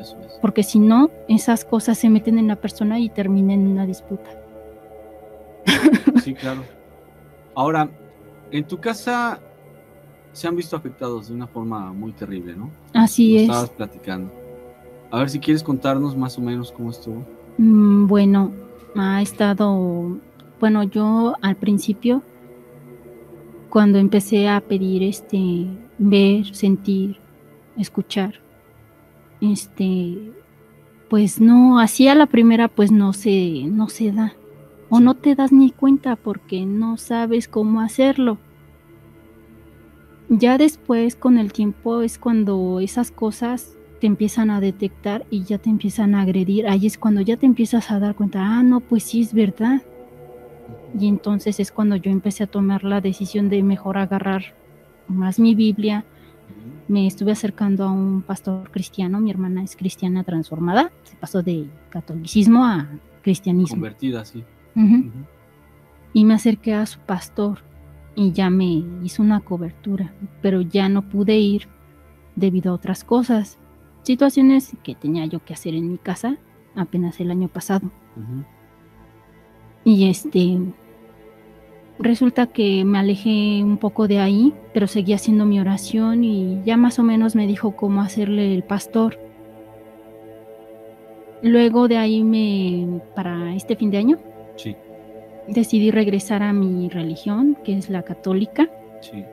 Eso 0.00 0.18
es. 0.24 0.32
Porque 0.40 0.62
si 0.62 0.78
no, 0.78 1.10
esas 1.28 1.64
cosas 1.64 1.98
se 1.98 2.08
meten 2.08 2.38
en 2.38 2.48
la 2.48 2.56
persona 2.56 2.98
y 2.98 3.08
terminan 3.08 3.60
en 3.60 3.66
una 3.68 3.86
disputa. 3.86 4.30
Sí, 6.22 6.34
claro. 6.34 6.62
Ahora, 7.54 7.90
en 8.52 8.64
tu 8.64 8.78
casa 8.78 9.40
se 10.32 10.46
han 10.46 10.56
visto 10.56 10.76
afectados 10.76 11.28
de 11.28 11.34
una 11.34 11.46
forma 11.46 11.92
muy 11.92 12.12
terrible, 12.12 12.54
¿no? 12.54 12.70
Así 12.94 13.36
es. 13.36 13.42
Estabas 13.42 13.70
platicando. 13.70 14.30
A 15.10 15.18
ver 15.18 15.30
si 15.30 15.38
quieres 15.38 15.62
contarnos 15.62 16.16
más 16.16 16.38
o 16.38 16.40
menos 16.40 16.72
cómo 16.72 16.90
estuvo. 16.90 17.22
Mm, 17.58 18.06
Bueno, 18.06 18.52
ha 18.96 19.20
estado, 19.20 20.18
bueno, 20.60 20.84
yo 20.84 21.34
al 21.42 21.56
principio, 21.56 22.22
cuando 23.68 23.98
empecé 23.98 24.48
a 24.48 24.60
pedir 24.60 25.02
este, 25.02 25.66
ver, 25.98 26.54
sentir, 26.54 27.18
escuchar, 27.76 28.34
este, 29.40 30.32
pues 31.10 31.40
no, 31.40 31.78
así 31.78 32.08
a 32.08 32.14
la 32.14 32.26
primera, 32.26 32.68
pues 32.68 32.90
no 32.90 33.12
se, 33.12 33.64
no 33.66 33.88
se 33.88 34.12
da. 34.12 34.34
O 34.94 35.00
no 35.00 35.14
te 35.14 35.34
das 35.34 35.52
ni 35.52 35.70
cuenta 35.70 36.16
porque 36.16 36.66
no 36.66 36.98
sabes 36.98 37.48
cómo 37.48 37.80
hacerlo. 37.80 38.36
Ya 40.28 40.58
después, 40.58 41.16
con 41.16 41.38
el 41.38 41.50
tiempo, 41.50 42.02
es 42.02 42.18
cuando 42.18 42.78
esas 42.78 43.10
cosas 43.10 43.78
te 44.02 44.06
empiezan 44.06 44.50
a 44.50 44.60
detectar 44.60 45.24
y 45.30 45.44
ya 45.44 45.56
te 45.56 45.70
empiezan 45.70 46.14
a 46.14 46.20
agredir. 46.20 46.68
Ahí 46.68 46.86
es 46.86 46.98
cuando 46.98 47.22
ya 47.22 47.38
te 47.38 47.46
empiezas 47.46 47.90
a 47.90 48.00
dar 48.00 48.14
cuenta, 48.14 48.40
ah, 48.44 48.62
no, 48.62 48.80
pues 48.80 49.04
sí 49.04 49.22
es 49.22 49.32
verdad. 49.32 49.80
Y 51.00 51.08
entonces 51.08 51.58
es 51.58 51.72
cuando 51.72 51.96
yo 51.96 52.10
empecé 52.10 52.44
a 52.44 52.46
tomar 52.46 52.84
la 52.84 53.00
decisión 53.00 53.48
de 53.48 53.62
mejor 53.62 53.96
agarrar 53.96 54.42
más 55.08 55.38
mi 55.38 55.54
Biblia. 55.54 56.04
Me 56.88 57.06
estuve 57.06 57.32
acercando 57.32 57.84
a 57.84 57.90
un 57.90 58.20
pastor 58.20 58.70
cristiano, 58.70 59.20
mi 59.20 59.30
hermana 59.30 59.64
es 59.64 59.74
cristiana 59.74 60.22
transformada, 60.22 60.92
se 61.04 61.16
pasó 61.16 61.42
de 61.42 61.66
catolicismo 61.88 62.66
a 62.66 62.90
cristianismo. 63.22 63.76
Convertida, 63.76 64.22
sí. 64.26 64.44
Y 64.74 66.24
me 66.24 66.34
acerqué 66.34 66.74
a 66.74 66.86
su 66.86 66.98
pastor 67.00 67.58
y 68.14 68.32
ya 68.32 68.50
me 68.50 68.84
hizo 69.02 69.22
una 69.22 69.40
cobertura, 69.40 70.12
pero 70.40 70.60
ya 70.60 70.88
no 70.88 71.02
pude 71.08 71.38
ir 71.38 71.68
debido 72.36 72.72
a 72.72 72.74
otras 72.74 73.04
cosas, 73.04 73.58
situaciones 74.02 74.76
que 74.82 74.94
tenía 74.94 75.26
yo 75.26 75.44
que 75.44 75.54
hacer 75.54 75.74
en 75.74 75.90
mi 75.90 75.98
casa 75.98 76.36
apenas 76.74 77.20
el 77.20 77.30
año 77.30 77.48
pasado. 77.48 77.90
Y 79.84 80.08
este 80.08 80.58
resulta 81.98 82.46
que 82.46 82.84
me 82.84 82.98
alejé 82.98 83.62
un 83.62 83.78
poco 83.78 84.08
de 84.08 84.18
ahí, 84.18 84.54
pero 84.74 84.86
seguí 84.86 85.12
haciendo 85.12 85.46
mi 85.46 85.60
oración 85.60 86.24
y 86.24 86.62
ya 86.64 86.76
más 86.76 86.98
o 86.98 87.02
menos 87.02 87.34
me 87.34 87.46
dijo 87.46 87.76
cómo 87.76 88.00
hacerle 88.00 88.54
el 88.54 88.62
pastor. 88.62 89.18
Luego 91.42 91.88
de 91.88 91.98
ahí 91.98 92.22
me 92.22 93.00
para 93.14 93.54
este 93.54 93.76
fin 93.76 93.90
de 93.90 93.98
año 93.98 94.18
Sí, 94.56 94.76
decidí 95.46 95.90
regresar 95.90 96.42
a 96.42 96.52
mi 96.52 96.88
religión, 96.88 97.56
que 97.64 97.76
es 97.76 97.90
la 97.90 98.02
católica. 98.02 98.70
sí. 99.00 99.24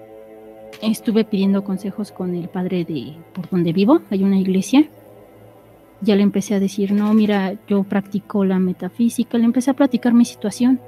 Estuve 0.81 1.25
pidiendo 1.25 1.63
consejos 1.63 2.11
con 2.11 2.35
el 2.35 2.47
padre 2.47 2.85
de 2.85 3.15
por 3.33 3.49
donde 3.49 3.73
vivo, 3.73 4.01
hay 4.11 4.23
una 4.23 4.37
iglesia. 4.37 4.87
Ya 5.99 6.15
le 6.15 6.23
empecé 6.23 6.55
a 6.55 6.59
decir, 6.59 6.93
no, 6.93 7.13
mira, 7.13 7.55
yo 7.67 7.83
practico 7.83 8.45
la 8.45 8.59
metafísica, 8.59 9.37
le 9.37 9.45
empecé 9.45 9.71
a 9.71 9.73
platicar 9.73 10.13
mi 10.13 10.23
situación. 10.23 10.79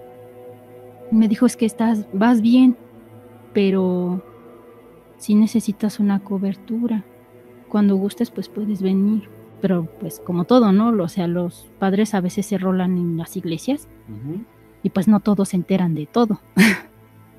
Me 1.10 1.28
dijo, 1.28 1.46
es 1.46 1.58
que 1.58 1.66
estás, 1.66 2.06
vas 2.14 2.42
bien, 2.42 2.78
pero 3.54 4.24
si 5.18 5.36
necesitas 5.36 6.00
una 6.00 6.20
cobertura. 6.22 7.04
Cuando 7.68 7.96
gustes, 7.98 8.30
pues 8.32 8.48
puedes 8.48 8.82
venir. 8.82 9.28
Pero 9.62 9.88
pues 10.00 10.20
como 10.20 10.46
todo, 10.46 10.72
¿no? 10.72 10.90
O 11.04 11.08
sea, 11.08 11.28
los 11.28 11.70
padres 11.80 12.14
a 12.14 12.22
veces 12.22 12.46
se 12.46 12.58
rolan 12.58 12.98
en 12.98 13.18
las 13.18 13.38
iglesias 13.38 13.88
y 14.84 14.90
pues 14.90 15.08
no 15.08 15.20
todos 15.20 15.50
se 15.50 15.58
enteran 15.58 15.94
de 15.94 16.08
todo. 16.08 16.42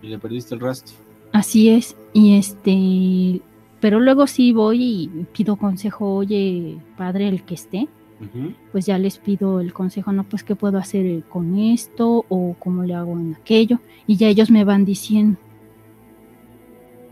Y 0.03 0.09
le 0.09 0.19
perdiste 0.19 0.55
el 0.55 0.61
rastro. 0.61 0.97
Así 1.33 1.71
es, 1.71 1.97
y 2.13 2.37
este, 2.37 3.41
pero 3.81 4.01
luego 4.01 4.27
sí 4.27 4.53
voy 4.53 4.83
y 4.83 5.27
pido 5.33 5.57
consejo, 5.57 6.15
oye, 6.15 6.79
padre, 6.97 7.27
el 7.29 7.43
que 7.43 7.55
esté, 7.55 7.89
pues 8.71 8.87
ya 8.87 8.99
les 8.99 9.19
pido 9.19 9.61
el 9.61 9.73
consejo, 9.73 10.13
no, 10.13 10.25
pues 10.25 10.45
qué 10.45 10.55
puedo 10.55 10.79
hacer 10.79 11.25
con 11.25 11.59
esto 11.59 12.25
o 12.29 12.55
cómo 12.59 12.85
le 12.85 12.95
hago 12.95 13.13
en 13.13 13.35
aquello, 13.35 13.81
y 14.07 14.17
ya 14.17 14.29
ellos 14.29 14.51
me 14.51 14.65
van 14.65 14.85
diciendo. 14.85 15.39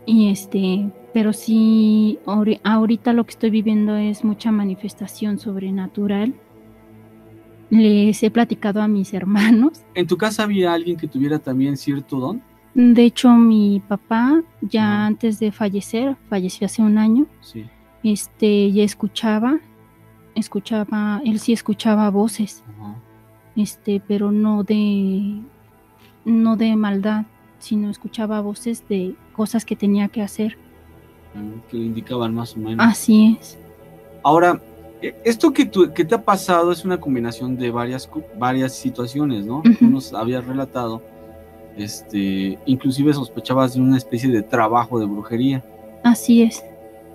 Y 0.05 0.29
este, 0.29 0.89
pero 1.13 1.33
sí, 1.33 2.19
ahori- 2.25 2.59
ahorita 2.63 3.13
lo 3.13 3.23
que 3.25 3.31
estoy 3.31 3.49
viviendo 3.49 3.95
es 3.95 4.23
mucha 4.23 4.51
manifestación 4.51 5.39
sobrenatural. 5.39 6.33
Les 7.69 8.21
he 8.23 8.29
platicado 8.31 8.81
a 8.81 8.87
mis 8.87 9.13
hermanos 9.19 9.81
¿En 9.95 10.07
tu 10.07 10.17
casa 10.17 10.43
había 10.43 10.73
alguien 10.73 10.97
que 10.97 11.07
tuviera 11.07 11.39
también 11.39 11.77
cierto 11.77 12.19
don? 12.19 12.41
De 12.73 13.03
hecho, 13.03 13.29
mi 13.35 13.81
papá, 13.85 14.41
ya 14.61 15.05
antes 15.05 15.39
de 15.39 15.51
fallecer, 15.51 16.15
falleció 16.29 16.65
hace 16.65 16.81
un 16.81 16.97
año, 16.97 17.25
Sí. 17.41 17.65
este, 18.01 18.71
ya 18.71 18.83
escuchaba, 18.83 19.59
escuchaba, 20.35 21.21
él 21.25 21.39
sí 21.39 21.51
escuchaba 21.51 22.09
voces, 22.09 22.63
este, 23.57 24.01
pero 24.07 24.31
no 24.31 24.63
de, 24.63 25.41
no 26.23 26.55
de 26.55 26.77
maldad, 26.77 27.25
sino 27.59 27.89
escuchaba 27.89 28.39
voces 28.39 28.87
de 28.87 29.15
cosas 29.33 29.65
que 29.65 29.75
tenía 29.75 30.07
que 30.07 30.21
hacer. 30.21 30.57
Que 31.69 31.77
le 31.77 31.85
indicaban 31.85 32.33
más 32.33 32.55
o 32.55 32.59
menos. 32.59 32.85
Así 32.85 33.37
es. 33.39 33.57
Ahora, 34.23 34.59
e- 35.01 35.15
esto 35.23 35.51
que, 35.53 35.65
tú- 35.65 35.91
que 35.93 36.03
te 36.05 36.15
ha 36.15 36.21
pasado 36.23 36.71
es 36.71 36.83
una 36.85 36.99
combinación 36.99 37.57
de 37.57 37.71
varias, 37.71 38.09
varias 38.37 38.73
situaciones, 38.73 39.45
¿no? 39.45 39.59
Ujú. 39.59 39.73
Tú 39.79 39.85
nos 39.87 40.13
habías 40.13 40.45
relatado, 40.45 41.01
este, 41.77 42.59
inclusive 42.65 43.13
sospechabas 43.13 43.73
de 43.75 43.81
una 43.81 43.97
especie 43.97 44.29
de 44.29 44.43
trabajo 44.43 44.99
de 44.99 45.05
brujería. 45.05 45.63
Así 46.03 46.43
es. 46.43 46.63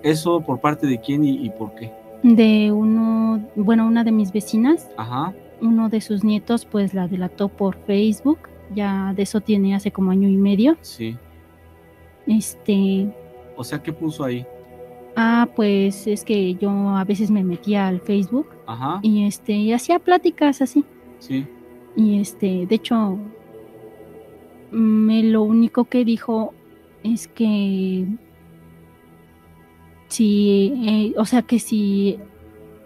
¿Eso 0.03 0.41
por 0.41 0.59
parte 0.59 0.87
de 0.87 0.99
quién 0.99 1.23
y, 1.23 1.45
y 1.45 1.49
por 1.49 1.73
qué? 1.75 1.91
De 2.23 2.71
uno, 2.71 3.39
bueno, 3.55 3.85
una 3.85 4.03
de 4.03 4.11
mis 4.11 4.31
vecinas, 4.31 4.89
Ajá, 4.97 5.33
uno 5.61 5.89
de 5.89 6.01
sus 6.01 6.23
nietos, 6.23 6.65
pues 6.65 6.93
la 6.93 7.07
delató 7.07 7.47
por 7.49 7.75
Facebook. 7.85 8.39
Ya 8.75 9.13
de 9.15 9.23
eso 9.23 9.39
tiene 9.41 9.75
hace 9.75 9.91
como 9.91 10.11
año 10.11 10.27
y 10.27 10.37
medio. 10.37 10.75
sí. 10.81 11.15
Este, 12.27 13.07
O 13.57 13.63
sea, 13.63 13.81
¿qué 13.81 13.91
puso 13.91 14.23
ahí? 14.23 14.45
Ah, 15.15 15.49
pues 15.55 16.05
es 16.07 16.23
que 16.23 16.53
yo 16.55 16.69
a 16.69 17.03
veces 17.03 17.31
me 17.31 17.43
metía 17.43 17.87
al 17.87 17.99
Facebook 17.99 18.47
Ajá, 18.67 18.99
y 19.01 19.25
este 19.25 19.53
y 19.53 19.73
hacía 19.73 19.99
pláticas 19.99 20.61
así. 20.61 20.85
sí. 21.19 21.45
Y 21.95 22.19
este, 22.19 22.67
de 22.67 22.75
hecho, 22.75 23.17
me 24.69 25.23
lo 25.23 25.41
único 25.41 25.85
que 25.85 26.05
dijo 26.05 26.53
es 27.03 27.27
que 27.27 28.05
si, 30.07 30.73
eh, 30.87 31.13
o 31.17 31.25
sea, 31.25 31.41
que 31.41 31.57
si 31.57 32.19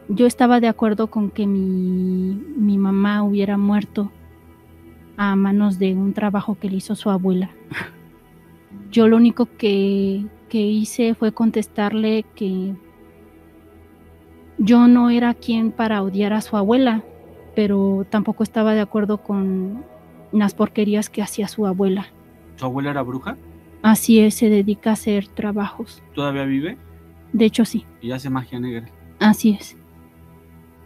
yo 0.08 0.26
estaba 0.28 0.62
de 0.62 0.70
acuerdo 0.70 1.08
con 1.08 1.30
que 1.30 1.46
mi, 1.46 2.42
mi 2.56 2.78
mamá 2.78 3.24
hubiera 3.24 3.58
muerto 3.58 4.12
a 5.18 5.36
manos 5.36 5.78
de 5.78 5.94
un 5.94 6.14
trabajo 6.14 6.58
que 6.60 6.70
le 6.70 6.78
hizo 6.78 6.96
su 6.96 7.10
abuela. 7.10 7.52
Yo 8.92 9.08
lo 9.08 9.18
único 9.18 9.48
que, 9.58 10.26
que 10.52 10.60
hice 10.60 11.16
fue 11.16 11.32
contestarle 11.32 12.26
que 12.36 12.74
yo 14.58 14.90
no 14.90 15.10
era 15.10 15.34
quien 15.34 15.72
para 15.72 16.04
odiar 16.04 16.34
a 16.34 16.42
su 16.42 16.58
abuela, 16.58 17.04
pero 17.56 18.06
tampoco 18.10 18.44
estaba 18.44 18.74
de 18.74 18.82
acuerdo 18.82 19.20
con 19.20 19.86
las 20.34 20.54
porquerías 20.54 21.10
que 21.10 21.22
hacía 21.22 21.48
su 21.48 21.66
abuela. 21.66 22.08
¿Tu 22.58 22.66
abuela 22.66 22.90
era 22.92 23.02
bruja? 23.02 23.38
Así 23.82 24.20
es, 24.20 24.36
se 24.36 24.50
dedica 24.50 24.90
a 24.90 24.94
hacer 24.94 25.26
trabajos. 25.30 26.04
¿Todavía 26.14 26.44
vive? 26.44 26.78
De 27.32 27.46
hecho, 27.46 27.64
sí, 27.64 27.86
Y 28.02 28.12
hace 28.12 28.30
magia 28.30 28.60
negra. 28.60 28.90
así 29.20 29.52
es. 29.58 29.78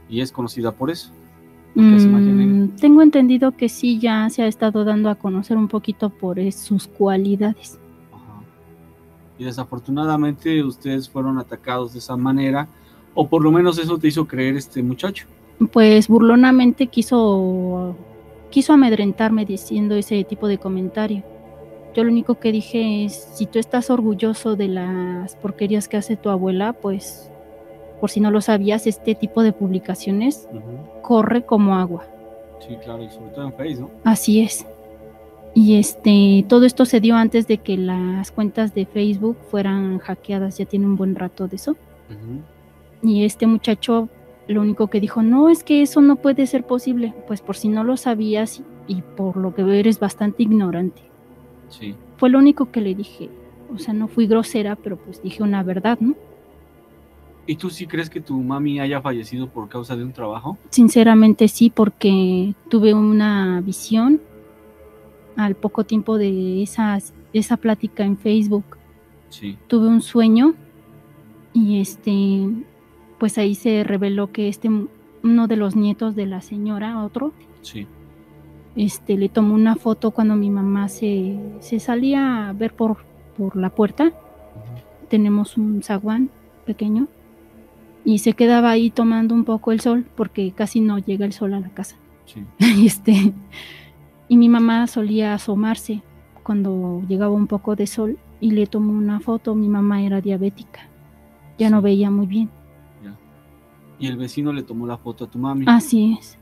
Y 0.08 0.22
es 0.22 0.32
conocida 0.32 0.72
por 0.74 0.92
eso. 0.92 1.12
Porque 1.74 1.96
hace 1.96 2.08
magia 2.08 2.32
negra. 2.34 2.66
Mm, 2.66 2.76
tengo 2.76 3.02
entendido 3.02 3.52
que 3.52 3.68
sí, 3.68 3.98
ya 3.98 4.30
se 4.30 4.44
ha 4.44 4.48
estado 4.48 4.86
dando 4.86 5.10
a 5.10 5.16
conocer 5.16 5.58
un 5.58 5.70
poquito 5.70 6.12
por 6.12 6.38
sus 6.52 6.88
cualidades. 6.88 7.80
Y 9.38 9.44
desafortunadamente 9.44 10.64
ustedes 10.64 11.10
fueron 11.10 11.38
atacados 11.40 11.94
de 11.94 12.00
esa 12.00 12.16
manera, 12.16 12.68
o 13.14 13.28
por 13.28 13.44
lo 13.44 13.52
menos 13.52 13.78
eso 13.78 13.98
te 13.98 14.08
hizo 14.08 14.28
creer 14.28 14.56
este 14.56 14.82
muchacho. 14.82 15.28
Pues 15.72 16.08
burlonamente 16.08 16.88
quiso, 16.88 17.96
quiso 18.50 18.74
amedrentarme 18.74 19.46
diciendo 19.46 19.96
ese 19.96 20.24
tipo 20.24 20.48
de 20.48 20.58
comentario. 20.58 21.24
yo 21.96 22.04
lo 22.04 22.12
único 22.12 22.36
que 22.40 22.52
dije 22.52 23.06
es, 23.06 23.14
si 23.14 23.46
tú 23.46 23.58
estás 23.58 23.90
orgulloso 23.90 24.56
de 24.56 24.68
las 24.68 25.36
porquerías 25.38 25.88
que 25.88 25.98
hace 25.98 26.18
tu 26.18 26.30
abuela, 26.30 26.74
pues, 26.74 27.30
por 28.02 28.10
si 28.10 28.20
no 28.20 28.32
lo 28.32 28.42
sabías, 28.42 28.86
este 28.86 29.16
tipo 29.16 29.44
de 29.44 29.54
publicaciones 29.54 30.50
corre 31.02 31.46
como 31.46 31.76
agua. 31.76 32.06
Sí, 32.60 32.76
claro, 32.84 33.04
y 33.04 33.10
sobre 33.10 33.30
todo 33.32 33.46
en 33.46 33.54
Facebook, 33.54 33.92
¿no? 34.04 34.12
Así 34.12 34.42
es. 34.42 34.66
Y 35.56 35.78
este, 35.78 36.46
todo 36.50 36.66
esto 36.66 36.84
se 36.84 37.00
dio 37.00 37.16
antes 37.16 37.48
de 37.48 37.60
que 37.60 37.78
las 37.78 38.30
cuentas 38.32 38.76
de 38.76 38.86
Facebook 38.86 39.38
fueran 39.50 40.00
hackeadas, 40.00 40.58
ya 40.58 40.66
tiene 40.66 40.86
un 40.86 40.98
buen 40.98 41.16
rato 41.16 41.48
de 41.48 41.56
eso. 41.56 41.78
Y 43.02 43.24
este 43.24 43.48
muchacho 43.48 44.10
lo 44.48 44.62
único 44.62 44.90
que 44.90 45.00
dijo, 45.00 45.24
no, 45.24 45.48
es 45.48 45.64
que 45.64 45.82
eso 45.82 46.02
no 46.02 46.18
puede 46.18 46.46
ser 46.46 46.66
posible. 46.66 47.14
Pues 47.26 47.40
por 47.40 47.56
si 47.56 47.70
no 47.70 47.86
lo 47.86 47.96
sabías 47.96 48.64
y 48.86 49.02
por 49.02 49.38
lo 49.38 49.56
que 49.56 49.64
veo 49.64 49.76
eres 49.76 49.98
bastante 49.98 50.44
ignorante. 50.44 51.02
Sí. 51.70 51.96
Fue 52.18 52.30
lo 52.30 52.38
único 52.38 52.70
que 52.70 52.82
le 52.82 52.94
dije. 52.94 53.30
O 53.74 53.80
sea, 53.80 53.94
no 53.94 54.10
fui 54.10 54.28
grosera, 54.28 54.76
pero 54.76 54.98
pues 54.98 55.24
dije 55.24 55.42
una 55.42 55.64
verdad, 55.64 55.98
¿no? 56.02 56.16
¿Y 57.48 57.56
tú 57.56 57.70
sí 57.70 57.88
crees 57.88 58.10
que 58.10 58.20
tu 58.20 58.36
mami 58.42 58.82
haya 58.82 59.02
fallecido 59.02 59.48
por 59.48 59.70
causa 59.70 59.96
de 59.96 60.04
un 60.04 60.12
trabajo? 60.12 60.58
Sinceramente 60.70 61.48
sí, 61.48 61.70
porque 61.70 62.56
tuve 62.70 62.94
una 62.94 63.62
visión 63.62 64.20
al 65.36 65.56
poco 65.56 65.84
tiempo 65.84 66.18
de 66.18 66.62
esas, 66.64 67.14
esa 67.34 67.58
plática 67.58 68.04
en 68.04 68.18
Facebook. 68.18 68.64
Sí. 69.30 69.58
Tuve 69.68 69.88
un 69.88 70.02
sueño 70.02 70.54
y 71.54 71.80
este, 71.80 72.48
pues 73.20 73.38
ahí 73.38 73.56
se 73.56 73.84
reveló 73.84 74.32
que 74.32 74.48
este, 74.48 74.70
uno 75.24 75.48
de 75.48 75.56
los 75.56 75.76
nietos 75.76 76.16
de 76.16 76.26
la 76.26 76.42
señora, 76.42 77.04
otro, 77.04 77.34
Sí. 77.62 77.88
este, 78.76 79.18
le 79.18 79.30
tomó 79.30 79.56
una 79.56 79.76
foto 79.76 80.12
cuando 80.12 80.36
mi 80.36 80.50
mamá 80.50 80.88
se, 80.90 81.38
se 81.60 81.80
salía 81.80 82.50
a 82.50 82.54
ver 82.54 82.74
por, 82.74 82.98
por 83.38 83.56
la 83.56 83.70
puerta. 83.70 84.12
Tenemos 85.10 85.58
un 85.58 85.82
zaguán 85.84 86.30
pequeño 86.66 87.08
y 88.04 88.20
se 88.20 88.34
quedaba 88.34 88.70
ahí 88.72 88.90
tomando 88.92 89.34
un 89.34 89.46
poco 89.46 89.72
el 89.72 89.80
sol 89.80 90.06
porque 90.16 90.52
casi 90.52 90.80
no 90.80 91.00
llega 91.00 91.26
el 91.26 91.34
sol 91.34 91.54
a 91.54 91.60
la 91.60 91.70
casa. 91.70 91.96
Sí. 92.26 92.44
este 92.86 93.34
y 94.28 94.38
mi 94.38 94.50
mamá 94.50 94.88
solía 94.88 95.34
asomarse 95.34 96.02
cuando 96.44 97.02
llegaba 97.08 97.34
un 97.34 97.48
poco 97.48 97.76
de 97.76 97.88
sol 97.88 98.18
y 98.40 98.52
le 98.52 98.68
tomó 98.68 98.94
una 98.94 99.20
foto. 99.20 99.56
Mi 99.56 99.68
mamá 99.68 100.02
era 100.04 100.22
diabética, 100.22 100.88
ya 101.58 101.70
no 101.70 101.82
veía 101.82 102.12
muy 102.12 102.28
bien. 102.28 102.50
Y 103.98 104.08
el 104.08 104.18
vecino 104.18 104.52
le 104.52 104.64
tomó 104.64 104.86
la 104.86 104.98
foto 104.98 105.24
a 105.24 105.30
tu 105.30 105.40
mami. 105.40 105.66
Así 105.70 106.18
es. 106.20 106.38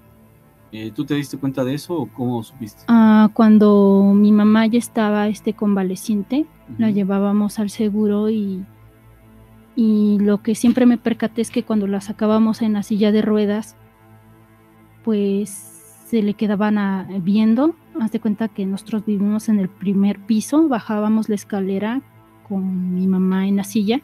Eh, 0.71 0.91
¿Tú 0.91 1.05
te 1.05 1.13
diste 1.13 1.37
cuenta 1.37 1.63
de 1.63 1.75
eso 1.75 1.95
o 1.95 2.07
cómo 2.07 2.41
supiste? 2.41 2.81
Ah, 2.87 3.29
cuando 3.33 4.11
mi 4.15 4.31
mamá 4.31 4.65
ya 4.65 4.79
estaba 4.79 5.27
este 5.27 5.53
convaleciente, 5.53 6.47
la 6.79 6.89
llevábamos 6.89 7.59
al 7.59 7.69
seguro 7.69 8.31
y 8.31 8.65
y 9.75 10.19
lo 10.19 10.41
que 10.43 10.55
siempre 10.55 10.85
me 10.85 10.97
percaté 10.97 11.41
es 11.41 11.49
que 11.49 11.63
cuando 11.63 11.87
la 11.87 12.01
sacábamos 12.01 12.61
en 12.61 12.73
la 12.73 12.83
silla 12.83 13.11
de 13.11 13.21
ruedas, 13.21 13.75
pues 15.03 15.72
se 16.13 16.21
le 16.21 16.35
quedaban 16.35 16.77
a- 16.77 17.07
viendo. 17.23 17.73
Haz 17.99 18.11
de 18.11 18.19
cuenta 18.19 18.47
que 18.47 18.67
nosotros 18.67 19.03
vivimos 19.03 19.49
en 19.49 19.57
el 19.57 19.67
primer 19.67 20.19
piso, 20.19 20.67
bajábamos 20.69 21.27
la 21.27 21.33
escalera 21.33 22.03
con 22.47 22.93
mi 22.93 23.07
mamá 23.07 23.47
en 23.47 23.55
la 23.55 23.63
silla 23.63 23.99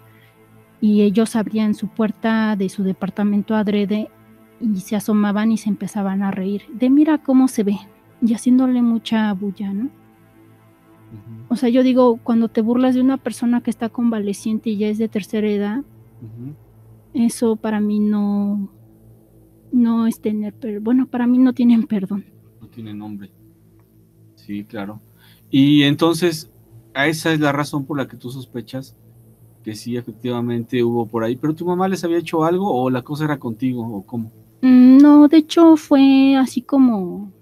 y 0.82 1.02
ellos 1.04 1.36
abrían 1.36 1.76
su 1.76 1.88
puerta 1.88 2.56
de 2.56 2.68
su 2.70 2.82
departamento 2.82 3.54
adrede 3.54 4.10
y 4.60 4.78
se 4.80 4.96
asomaban 4.96 5.52
y 5.52 5.58
se 5.58 5.70
empezaban 5.70 6.24
a 6.24 6.32
reír 6.32 6.64
de 6.74 6.90
mira 6.90 7.20
cómo 7.20 7.48
se 7.48 7.62
ve 7.64 7.78
y 8.24 8.34
haciéndole 8.34 8.82
mucha 8.82 9.32
bulla, 9.34 9.72
¿no? 9.72 9.90
O 11.48 11.56
sea, 11.58 11.70
yo 11.70 11.84
digo, 11.84 12.18
cuando 12.24 12.48
te 12.48 12.62
burlas 12.62 12.96
de 12.96 13.02
una 13.02 13.18
persona 13.18 13.62
que 13.62 13.70
está 13.70 13.90
convaleciente 13.90 14.72
y 14.72 14.78
ya 14.78 14.88
es 14.88 14.98
de 14.98 15.10
tercera 15.10 15.48
edad, 15.48 15.84
eso 17.14 17.56
para 17.56 17.80
mí 17.80 18.00
no, 18.00 18.68
no 19.72 20.08
es 20.08 20.20
tener, 20.22 20.54
per- 20.54 20.80
bueno, 20.80 21.08
para 21.08 21.28
mí 21.28 21.38
no 21.38 21.54
tienen 21.54 21.84
perdón. 21.88 22.26
No 22.62 22.68
tiene 22.70 22.94
nombre. 22.94 23.32
Sí, 24.36 24.66
claro. 24.66 25.02
Y 25.50 25.84
entonces, 25.84 26.50
a 26.94 27.08
esa 27.08 27.34
es 27.34 27.40
la 27.40 27.52
razón 27.52 27.86
por 27.86 27.98
la 27.98 28.08
que 28.08 28.18
tú 28.18 28.30
sospechas 28.32 28.96
que 29.64 29.76
sí, 29.76 29.98
efectivamente 29.98 30.84
hubo 30.84 31.08
por 31.08 31.24
ahí. 31.24 31.36
Pero 31.38 31.56
tu 31.56 31.66
mamá 31.66 31.88
les 31.90 32.04
había 32.04 32.18
hecho 32.20 32.44
algo 32.46 32.72
o 32.74 32.90
la 32.90 33.02
cosa 33.04 33.26
era 33.26 33.40
contigo 33.40 33.84
o 33.86 34.06
cómo. 34.06 34.32
Mm, 34.62 34.98
No, 35.02 35.28
de 35.28 35.38
hecho 35.38 35.76
fue 35.78 36.36
así 36.38 36.62
como 36.62 37.34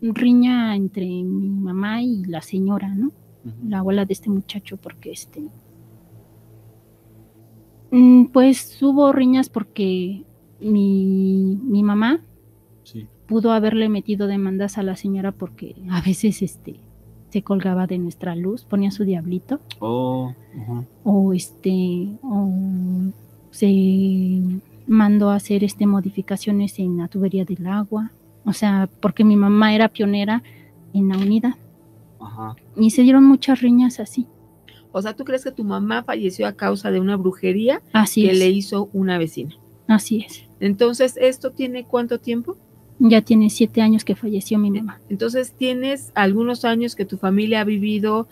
riña 0.00 0.74
entre 0.76 1.04
mi 1.04 1.48
mamá 1.50 2.02
y 2.02 2.24
la 2.24 2.40
señora, 2.42 2.94
¿no? 2.94 3.12
La 3.68 3.78
abuela 3.80 4.04
de 4.04 4.12
este 4.14 4.30
muchacho, 4.30 4.76
porque 4.78 5.12
este... 5.12 5.50
Mm, 7.90 8.26
Pues 8.26 8.80
hubo 8.82 9.12
riñas 9.12 9.48
porque 9.48 10.24
mi, 10.60 11.58
mi 11.62 11.82
mamá 11.82 12.20
Sí. 12.84 13.06
pudo 13.26 13.50
haberle 13.52 13.88
metido 13.88 14.26
demandas 14.28 14.78
a 14.78 14.82
la 14.82 14.94
señora 14.96 15.32
porque 15.32 15.74
a 15.90 16.00
veces 16.00 16.40
este 16.42 16.76
se 17.30 17.42
colgaba 17.42 17.86
de 17.88 17.98
nuestra 17.98 18.36
luz, 18.36 18.64
ponía 18.64 18.90
su 18.92 19.04
diablito 19.04 19.60
Oh, 19.80 20.32
o 21.04 21.32
este 21.34 22.08
o 22.22 22.50
se 23.50 24.40
mandó 24.86 25.30
a 25.30 25.34
hacer 25.36 25.64
este 25.64 25.86
modificaciones 25.86 26.78
en 26.78 26.96
la 26.98 27.08
tubería 27.08 27.44
del 27.44 27.66
agua, 27.66 28.12
o 28.44 28.52
sea, 28.52 28.88
porque 29.00 29.24
mi 29.24 29.36
mamá 29.36 29.74
era 29.74 29.88
pionera 29.88 30.42
en 30.94 31.08
la 31.08 31.18
unidad 31.18 31.54
Ajá. 32.20 32.54
y 32.76 32.90
se 32.90 33.02
dieron 33.02 33.24
muchas 33.24 33.60
riñas 33.60 33.98
así. 34.00 34.26
O 34.92 35.02
sea, 35.02 35.14
¿tú 35.14 35.24
crees 35.24 35.44
que 35.44 35.50
tu 35.52 35.64
mamá 35.64 36.04
falleció 36.04 36.46
a 36.46 36.52
causa 36.52 36.90
de 36.90 37.00
una 37.00 37.16
brujería 37.16 37.82
Así 37.92 38.22
que 38.22 38.30
es. 38.30 38.38
le 38.38 38.48
hizo 38.48 38.88
una 38.94 39.18
vecina? 39.18 39.54
Así 39.88 40.24
es. 40.26 40.45
Entonces, 40.60 41.16
¿esto 41.20 41.50
tiene 41.50 41.84
cuánto 41.84 42.18
tiempo? 42.18 42.56
Ya 42.98 43.20
tiene 43.20 43.50
siete 43.50 43.82
años 43.82 44.04
que 44.04 44.16
falleció 44.16 44.58
mi 44.58 44.70
mamá. 44.70 45.00
Entonces, 45.10 45.52
tienes 45.52 46.12
algunos 46.14 46.64
años 46.64 46.94
que 46.94 47.04
tu 47.04 47.18
familia 47.18 47.60
ha 47.60 47.64
vivido 47.64 48.26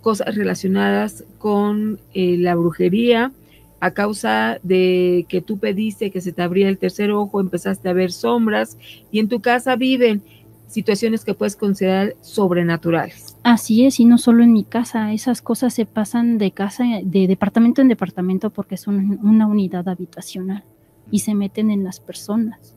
cosas 0.00 0.34
relacionadas 0.34 1.24
con 1.38 2.00
eh, 2.14 2.36
la 2.38 2.54
brujería 2.54 3.32
a 3.80 3.92
causa 3.92 4.58
de 4.62 5.26
que 5.28 5.40
tú 5.40 5.58
pediste 5.58 6.10
que 6.10 6.20
se 6.20 6.32
te 6.32 6.42
abría 6.42 6.68
el 6.68 6.78
tercer 6.78 7.12
ojo, 7.12 7.40
empezaste 7.40 7.88
a 7.88 7.92
ver 7.92 8.12
sombras 8.12 8.76
y 9.10 9.20
en 9.20 9.28
tu 9.28 9.40
casa 9.40 9.76
viven 9.76 10.22
situaciones 10.66 11.24
que 11.24 11.34
puedes 11.34 11.56
considerar 11.56 12.14
sobrenaturales. 12.20 13.36
Así 13.42 13.86
es, 13.86 13.98
y 13.98 14.04
no 14.04 14.18
solo 14.18 14.42
en 14.42 14.52
mi 14.52 14.64
casa, 14.64 15.12
esas 15.12 15.42
cosas 15.42 15.74
se 15.74 15.86
pasan 15.86 16.38
de 16.38 16.52
casa, 16.52 16.84
de 17.02 17.26
departamento 17.26 17.80
en 17.80 17.88
departamento 17.88 18.50
porque 18.50 18.76
son 18.76 19.18
una 19.22 19.46
unidad 19.46 19.88
habitacional 19.88 20.62
y 21.10 21.20
se 21.20 21.34
meten 21.34 21.70
en 21.70 21.84
las 21.84 22.00
personas. 22.00 22.76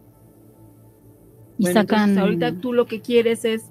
Y 1.58 1.64
Bueno, 1.64 1.82
sacan... 1.82 2.10
entonces, 2.10 2.24
ahorita 2.24 2.62
tú 2.62 2.74
lo 2.74 2.86
que 2.86 3.02
quieres 3.02 3.46
es 3.46 3.66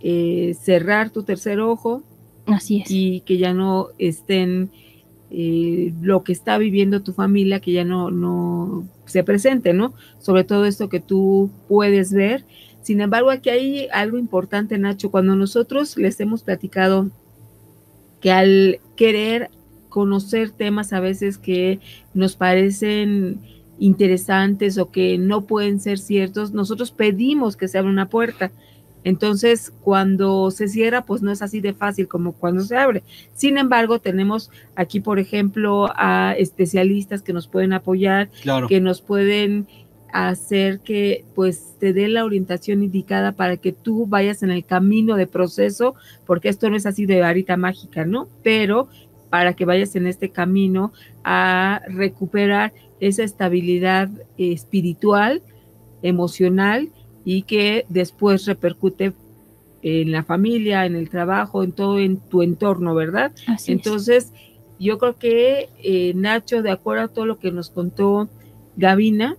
eh, 0.00 0.54
cerrar 0.60 1.10
tu 1.10 1.22
tercer 1.22 1.60
ojo 1.60 2.02
Así 2.46 2.80
es. 2.80 2.90
y 2.90 3.20
que 3.20 3.38
ya 3.38 3.54
no 3.54 3.88
estén 3.98 4.70
eh, 5.30 5.92
lo 6.02 6.24
que 6.24 6.32
está 6.32 6.58
viviendo 6.58 7.02
tu 7.02 7.12
familia, 7.12 7.60
que 7.60 7.72
ya 7.72 7.84
no, 7.84 8.10
no 8.10 8.84
se 9.06 9.24
presente, 9.24 9.72
¿no? 9.72 9.94
Sobre 10.18 10.44
todo 10.44 10.64
esto 10.66 10.88
que 10.88 11.00
tú 11.00 11.50
puedes 11.68 12.12
ver. 12.12 12.44
Sin 12.82 13.00
embargo, 13.00 13.30
aquí 13.30 13.48
hay 13.50 13.88
algo 13.92 14.18
importante, 14.18 14.76
Nacho, 14.76 15.10
cuando 15.10 15.36
nosotros 15.36 15.96
les 15.96 16.20
hemos 16.20 16.42
platicado 16.42 17.10
que 18.20 18.30
al 18.30 18.80
querer 18.96 19.50
conocer 19.88 20.50
temas 20.50 20.92
a 20.92 21.00
veces 21.00 21.38
que 21.38 21.80
nos 22.14 22.34
parecen 22.36 23.40
interesantes 23.82 24.78
o 24.78 24.90
que 24.90 25.18
no 25.18 25.42
pueden 25.42 25.80
ser 25.80 25.98
ciertos, 25.98 26.52
nosotros 26.52 26.92
pedimos 26.92 27.56
que 27.56 27.66
se 27.66 27.78
abra 27.78 27.90
una 27.90 28.08
puerta. 28.08 28.52
Entonces, 29.04 29.72
cuando 29.82 30.52
se 30.52 30.68
cierra, 30.68 31.04
pues 31.04 31.22
no 31.22 31.32
es 31.32 31.42
así 31.42 31.60
de 31.60 31.74
fácil 31.74 32.06
como 32.06 32.32
cuando 32.32 32.62
se 32.62 32.76
abre. 32.76 33.02
Sin 33.34 33.58
embargo, 33.58 33.98
tenemos 33.98 34.50
aquí, 34.76 35.00
por 35.00 35.18
ejemplo, 35.18 35.90
a 35.96 36.34
especialistas 36.38 37.22
que 37.22 37.32
nos 37.32 37.48
pueden 37.48 37.72
apoyar, 37.72 38.28
Claro. 38.42 38.68
que 38.68 38.80
nos 38.80 39.00
pueden 39.02 39.66
hacer 40.12 40.78
que 40.80 41.24
pues 41.34 41.74
te 41.80 41.92
dé 41.92 42.06
la 42.06 42.24
orientación 42.24 42.82
indicada 42.84 43.32
para 43.32 43.56
que 43.56 43.72
tú 43.72 44.06
vayas 44.06 44.42
en 44.44 44.50
el 44.52 44.64
camino 44.64 45.16
de 45.16 45.26
proceso, 45.26 45.96
porque 46.24 46.50
esto 46.50 46.70
no 46.70 46.76
es 46.76 46.86
así 46.86 47.06
de 47.06 47.20
varita 47.20 47.56
mágica, 47.56 48.04
¿no? 48.04 48.28
Pero 48.44 48.88
para 49.30 49.54
que 49.54 49.64
vayas 49.64 49.96
en 49.96 50.06
este 50.06 50.28
camino 50.28 50.92
a 51.24 51.80
recuperar 51.88 52.74
esa 53.02 53.24
estabilidad 53.24 54.08
espiritual, 54.38 55.42
emocional 56.02 56.88
y 57.24 57.42
que 57.42 57.84
después 57.88 58.46
repercute 58.46 59.12
en 59.82 60.12
la 60.12 60.22
familia, 60.22 60.86
en 60.86 60.94
el 60.94 61.10
trabajo, 61.10 61.64
en 61.64 61.72
todo, 61.72 61.98
en 61.98 62.18
tu 62.18 62.42
entorno, 62.42 62.94
¿verdad? 62.94 63.32
Así 63.48 63.72
es. 63.72 63.78
Entonces, 63.78 64.32
yo 64.78 64.98
creo 64.98 65.18
que 65.18 65.68
eh, 65.82 66.12
Nacho, 66.14 66.62
de 66.62 66.70
acuerdo 66.70 67.02
a 67.02 67.08
todo 67.08 67.26
lo 67.26 67.40
que 67.40 67.50
nos 67.50 67.70
contó 67.70 68.28
Gavina, 68.76 69.36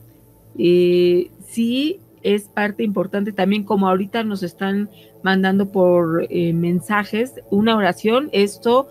eh, 0.57 1.31
sí 1.47 2.01
es 2.21 2.49
parte 2.49 2.83
importante 2.83 3.31
también, 3.31 3.63
como 3.63 3.87
ahorita 3.87 4.25
nos 4.25 4.43
están 4.43 4.89
mandando 5.23 5.71
por 5.71 6.27
eh, 6.29 6.51
mensajes, 6.51 7.35
una 7.49 7.77
oración. 7.77 8.29
Esto 8.33 8.89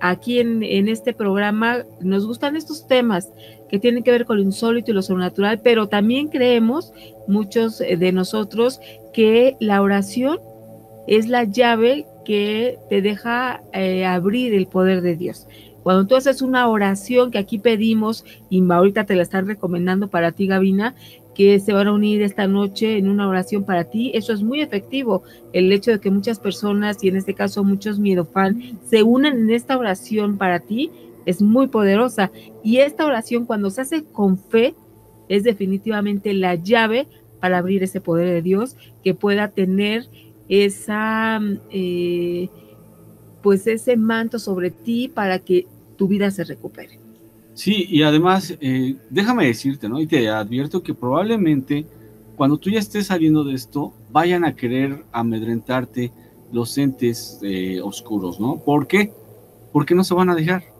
aquí 0.00 0.38
en, 0.38 0.62
en, 0.62 0.88
este 0.88 1.12
programa 1.12 1.84
nos 2.00 2.24
gustan 2.24 2.54
estos 2.54 2.86
temas 2.86 3.30
que 3.68 3.78
tienen 3.78 4.02
que 4.02 4.10
ver 4.10 4.24
con 4.24 4.36
lo 4.36 4.42
insólito 4.42 4.90
y 4.90 4.94
lo 4.94 5.02
sobrenatural, 5.02 5.60
pero 5.60 5.88
también 5.88 6.28
creemos, 6.28 6.92
muchos 7.26 7.80
eh, 7.80 7.96
de 7.96 8.12
nosotros, 8.12 8.80
que 9.12 9.56
la 9.60 9.82
oración 9.82 10.38
es 11.06 11.28
la 11.28 11.44
llave 11.44 12.06
que 12.24 12.78
te 12.88 13.02
deja 13.02 13.62
eh, 13.72 14.04
abrir 14.04 14.54
el 14.54 14.66
poder 14.66 15.00
de 15.00 15.16
Dios. 15.16 15.46
Cuando 15.82 16.06
tú 16.06 16.16
haces 16.16 16.42
una 16.42 16.68
oración 16.68 17.30
que 17.30 17.38
aquí 17.38 17.58
pedimos, 17.58 18.24
y 18.50 18.60
ahorita 18.68 19.04
te 19.04 19.14
la 19.14 19.22
están 19.22 19.46
recomendando 19.46 20.08
para 20.08 20.32
ti, 20.32 20.48
Gabina, 20.48 20.96
que 21.36 21.60
se 21.60 21.72
van 21.72 21.86
a 21.86 21.92
unir 21.92 22.22
esta 22.22 22.48
noche 22.48 22.96
en 22.96 23.08
una 23.08 23.28
oración 23.28 23.64
para 23.64 23.84
ti, 23.84 24.10
eso 24.14 24.32
es 24.32 24.42
muy 24.42 24.62
efectivo. 24.62 25.22
El 25.52 25.70
hecho 25.70 25.92
de 25.92 26.00
que 26.00 26.10
muchas 26.10 26.40
personas, 26.40 27.04
y 27.04 27.08
en 27.08 27.16
este 27.16 27.34
caso 27.34 27.62
muchos 27.62 28.00
miedofan, 28.00 28.80
se 28.86 29.02
unan 29.02 29.38
en 29.38 29.50
esta 29.50 29.78
oración 29.78 30.38
para 30.38 30.60
ti, 30.60 30.90
es 31.26 31.42
muy 31.42 31.66
poderosa. 31.68 32.30
Y 32.64 32.78
esta 32.78 33.04
oración, 33.04 33.44
cuando 33.44 33.70
se 33.70 33.82
hace 33.82 34.04
con 34.04 34.38
fe, 34.38 34.74
es 35.28 35.44
definitivamente 35.44 36.32
la 36.32 36.54
llave 36.54 37.06
para 37.40 37.58
abrir 37.58 37.82
ese 37.82 38.00
poder 38.00 38.28
de 38.28 38.42
Dios 38.42 38.76
que 39.04 39.14
pueda 39.14 39.48
tener 39.48 40.08
esa, 40.48 41.40
eh, 41.70 42.48
pues 43.42 43.66
ese 43.66 43.96
manto 43.96 44.38
sobre 44.38 44.70
ti 44.70 45.08
para 45.08 45.40
que 45.40 45.66
tu 45.96 46.08
vida 46.08 46.30
se 46.30 46.44
recupere. 46.44 46.98
Sí, 47.54 47.86
y 47.88 48.02
además, 48.02 48.56
eh, 48.60 48.96
déjame 49.10 49.46
decirte, 49.46 49.88
¿no? 49.88 50.00
Y 50.00 50.06
te 50.06 50.28
advierto 50.28 50.82
que 50.82 50.94
probablemente 50.94 51.86
cuando 52.36 52.58
tú 52.58 52.70
ya 52.70 52.78
estés 52.78 53.06
saliendo 53.06 53.44
de 53.44 53.54
esto, 53.54 53.94
vayan 54.12 54.44
a 54.44 54.54
querer 54.54 55.04
amedrentarte 55.10 56.12
los 56.52 56.76
entes 56.76 57.40
eh, 57.42 57.80
oscuros, 57.82 58.38
¿no? 58.38 58.58
¿Por 58.58 58.86
qué? 58.86 59.10
Porque 59.72 59.94
no 59.94 60.04
se 60.04 60.14
van 60.14 60.28
a 60.28 60.34
dejar. 60.34 60.75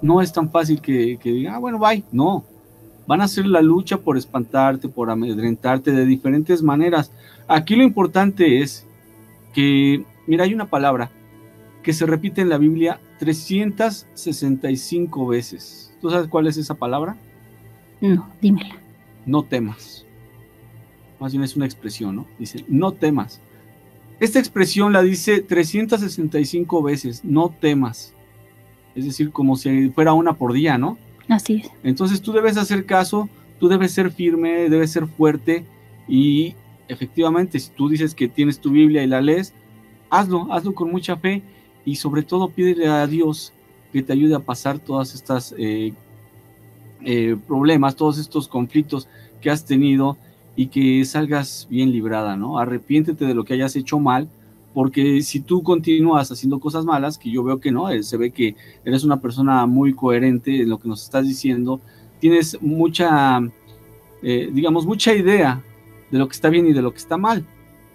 No 0.00 0.22
es 0.22 0.32
tan 0.32 0.50
fácil 0.50 0.80
que, 0.80 1.18
que 1.20 1.30
digan, 1.30 1.54
ah, 1.54 1.58
bueno, 1.58 1.78
bye. 1.78 2.04
No. 2.12 2.44
Van 3.06 3.20
a 3.20 3.24
hacer 3.24 3.46
la 3.46 3.62
lucha 3.62 3.98
por 3.98 4.16
espantarte, 4.16 4.88
por 4.88 5.10
amedrentarte 5.10 5.92
de 5.92 6.04
diferentes 6.04 6.62
maneras. 6.62 7.10
Aquí 7.46 7.74
lo 7.74 7.82
importante 7.82 8.60
es 8.60 8.86
que, 9.54 10.04
mira, 10.26 10.44
hay 10.44 10.54
una 10.54 10.66
palabra 10.66 11.10
que 11.82 11.92
se 11.92 12.06
repite 12.06 12.42
en 12.42 12.50
la 12.50 12.58
Biblia 12.58 13.00
365 13.18 15.26
veces. 15.26 15.96
¿Tú 16.00 16.10
sabes 16.10 16.28
cuál 16.28 16.46
es 16.46 16.56
esa 16.58 16.74
palabra? 16.74 17.16
No, 18.00 18.28
dímela. 18.40 18.76
No 19.24 19.42
temas. 19.42 20.04
Más 21.18 21.32
bien 21.32 21.42
es 21.42 21.56
una 21.56 21.66
expresión, 21.66 22.16
¿no? 22.16 22.26
Dice, 22.38 22.64
no 22.68 22.92
temas. 22.92 23.40
Esta 24.20 24.38
expresión 24.38 24.92
la 24.92 25.02
dice 25.02 25.42
365 25.42 26.82
veces, 26.82 27.24
no 27.24 27.48
temas. 27.48 28.14
Es 28.98 29.04
decir, 29.04 29.30
como 29.30 29.56
si 29.56 29.90
fuera 29.90 30.12
una 30.12 30.32
por 30.32 30.52
día, 30.52 30.76
¿no? 30.76 30.98
Así 31.28 31.62
es. 31.64 31.70
Entonces 31.84 32.20
tú 32.20 32.32
debes 32.32 32.56
hacer 32.56 32.84
caso, 32.84 33.28
tú 33.60 33.68
debes 33.68 33.92
ser 33.92 34.10
firme, 34.10 34.68
debes 34.68 34.90
ser 34.90 35.06
fuerte 35.06 35.64
y 36.08 36.54
efectivamente, 36.88 37.60
si 37.60 37.70
tú 37.70 37.88
dices 37.88 38.12
que 38.12 38.26
tienes 38.26 38.58
tu 38.58 38.70
Biblia 38.70 39.04
y 39.04 39.06
la 39.06 39.20
lees, 39.20 39.54
hazlo, 40.10 40.52
hazlo 40.52 40.74
con 40.74 40.90
mucha 40.90 41.16
fe 41.16 41.42
y 41.84 41.94
sobre 41.94 42.22
todo 42.22 42.48
pídele 42.48 42.88
a 42.88 43.06
Dios 43.06 43.52
que 43.92 44.02
te 44.02 44.12
ayude 44.12 44.34
a 44.34 44.40
pasar 44.40 44.80
todas 44.80 45.14
estas 45.14 45.54
eh, 45.56 45.92
eh, 47.04 47.36
problemas, 47.46 47.94
todos 47.94 48.18
estos 48.18 48.48
conflictos 48.48 49.06
que 49.40 49.48
has 49.48 49.64
tenido 49.64 50.16
y 50.56 50.66
que 50.66 51.04
salgas 51.04 51.68
bien 51.70 51.92
librada, 51.92 52.36
¿no? 52.36 52.58
Arrepiéntete 52.58 53.26
de 53.26 53.34
lo 53.34 53.44
que 53.44 53.54
hayas 53.54 53.76
hecho 53.76 54.00
mal, 54.00 54.28
porque 54.78 55.22
si 55.22 55.40
tú 55.40 55.64
continúas 55.64 56.30
haciendo 56.30 56.60
cosas 56.60 56.84
malas, 56.84 57.18
que 57.18 57.32
yo 57.32 57.42
veo 57.42 57.58
que 57.58 57.72
no, 57.72 57.90
eh, 57.90 58.04
se 58.04 58.16
ve 58.16 58.30
que 58.30 58.54
eres 58.84 59.02
una 59.02 59.20
persona 59.20 59.66
muy 59.66 59.92
coherente 59.92 60.62
en 60.62 60.68
lo 60.68 60.78
que 60.78 60.86
nos 60.86 61.02
estás 61.02 61.26
diciendo, 61.26 61.80
tienes 62.20 62.56
mucha, 62.62 63.40
digamos, 64.22 64.86
mucha 64.86 65.12
idea 65.16 65.60
de 66.12 66.18
lo 66.20 66.28
que 66.28 66.34
está 66.34 66.48
bien 66.48 66.68
y 66.68 66.72
de 66.72 66.80
lo 66.80 66.92
que 66.92 66.98
está 66.98 67.16
mal. 67.16 67.44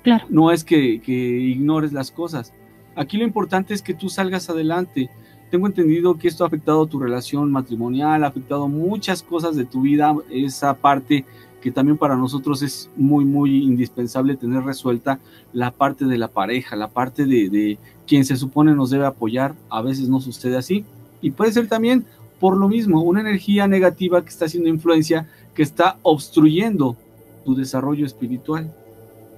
Claro. 0.04 0.26
No 0.28 0.52
es 0.52 0.66
que, 0.66 1.00
que 1.00 1.14
ignores 1.14 1.94
las 1.94 2.12
cosas. 2.12 2.52
Aquí 2.98 3.16
lo 3.16 3.24
importante 3.24 3.74
es 3.74 3.82
que 3.82 3.94
tú 3.94 4.10
salgas 4.10 4.50
adelante. 4.50 5.10
Tengo 5.52 5.68
entendido 5.68 6.18
que 6.18 6.28
esto 6.28 6.44
ha 6.44 6.48
afectado 6.48 6.86
tu 6.86 7.00
relación 7.00 7.50
matrimonial, 7.50 8.26
ha 8.26 8.28
afectado 8.28 8.68
muchas 8.68 9.24
cosas 9.24 9.56
de 9.56 9.64
tu 9.64 9.84
vida, 9.84 10.14
esa 10.30 10.74
parte 10.74 11.24
que 11.64 11.72
también 11.72 11.98
para 11.98 12.18
nosotros 12.18 12.62
es 12.62 12.90
muy, 12.98 13.24
muy 13.24 13.64
indispensable 13.64 14.36
tener 14.36 14.64
resuelta, 14.64 15.20
la 15.54 15.72
parte 15.72 16.04
de 16.04 16.18
la 16.18 16.28
pareja, 16.28 16.76
la 16.76 16.90
parte 16.90 17.26
de, 17.26 17.50
de 17.50 17.78
quien 18.06 18.26
se 18.26 18.36
supone 18.36 18.76
nos 18.76 18.90
debe 18.90 19.06
apoyar, 19.06 19.56
a 19.70 19.82
veces 19.82 20.10
no 20.10 20.20
sucede 20.20 20.58
así. 20.58 20.84
Y 21.22 21.32
puede 21.32 21.54
ser 21.54 21.70
también 21.70 22.06
por 22.44 22.58
lo 22.58 22.68
mismo, 22.68 23.02
una 23.02 23.22
energía 23.22 23.70
negativa 23.70 24.22
que 24.22 24.28
está 24.28 24.44
haciendo 24.44 24.68
influencia, 24.68 25.30
que 25.56 25.64
está 25.64 25.96
obstruyendo 26.02 26.98
tu 27.46 27.56
desarrollo 27.56 28.06
espiritual. 28.06 28.70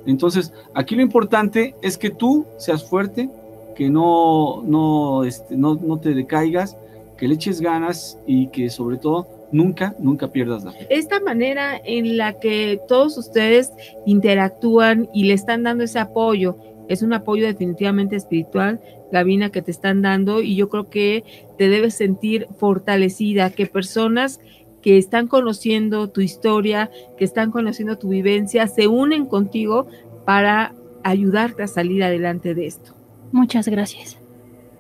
Entonces, 0.08 0.52
aquí 0.74 0.96
lo 0.96 1.04
importante 1.04 1.76
es 1.84 2.00
que 2.00 2.10
tú 2.10 2.48
seas 2.58 2.84
fuerte, 2.84 3.30
que 3.76 3.92
no, 3.92 4.64
no, 4.64 5.24
este, 5.24 5.56
no, 5.56 5.76
no 5.76 6.00
te 6.00 6.16
decaigas, 6.16 6.76
que 7.16 7.28
le 7.28 7.36
eches 7.36 7.62
ganas 7.62 8.18
y 8.26 8.48
que 8.48 8.72
sobre 8.72 8.98
todo 8.98 9.28
nunca, 9.56 9.96
nunca 10.00 10.32
pierdas 10.32 10.64
la 10.64 10.72
fe. 10.74 10.86
Esta 10.90 11.20
manera 11.20 11.80
en 11.84 12.18
la 12.18 12.40
que 12.40 12.80
todos 12.88 13.18
ustedes 13.18 13.72
interactúan 14.06 15.10
y 15.14 15.24
le 15.24 15.34
están 15.34 15.64
dando 15.64 15.84
ese 15.86 16.00
apoyo, 16.00 16.58
es 16.90 17.02
un 17.02 17.14
apoyo 17.14 17.46
definitivamente 17.46 18.16
espiritual, 18.16 18.80
Gabina, 19.12 19.50
que 19.50 19.62
te 19.62 19.72
están 19.72 20.02
dando 20.02 20.42
y 20.42 20.56
yo 20.56 20.70
creo 20.70 20.90
que 20.90 21.24
te 21.58 21.70
debes 21.70 21.96
sentir 21.96 22.48
fortalecida, 22.58 23.50
que 23.50 23.66
personas 23.66 24.40
que 24.82 24.98
están 24.98 25.28
conociendo 25.28 26.10
tu 26.10 26.22
historia, 26.22 26.92
que 27.18 27.24
están 27.24 27.50
conociendo 27.50 27.98
tu 27.98 28.10
vivencia, 28.10 28.68
se 28.68 28.88
unen 28.88 29.26
contigo 29.26 29.88
para 30.26 30.76
ayudarte 31.04 31.64
a 31.64 31.68
salir 31.68 32.04
adelante 32.04 32.54
de 32.54 32.68
esto. 32.68 32.94
Muchas 33.32 33.68
gracias. 33.68 34.18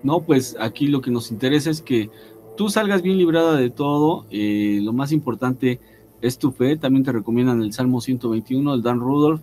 No, 0.04 0.22
pues 0.22 0.56
aquí 0.60 0.88
lo 0.88 1.02
que 1.02 1.10
nos 1.10 1.32
interesa 1.32 1.72
es 1.72 1.82
que 1.82 2.12
tú 2.56 2.70
salgas 2.70 3.02
bien 3.02 3.18
librada 3.18 3.56
de 3.56 3.70
todo. 3.70 4.26
Eh, 4.32 4.80
lo 4.82 4.94
más 4.94 5.12
importante 5.12 5.80
es 6.22 6.38
tu 6.38 6.52
fe. 6.52 6.78
También 6.78 7.04
te 7.04 7.12
recomiendan 7.12 7.62
el 7.62 7.74
Salmo 7.74 8.02
121 8.02 8.72
del 8.72 8.82
Dan 8.82 9.00
Rudolph. 9.00 9.41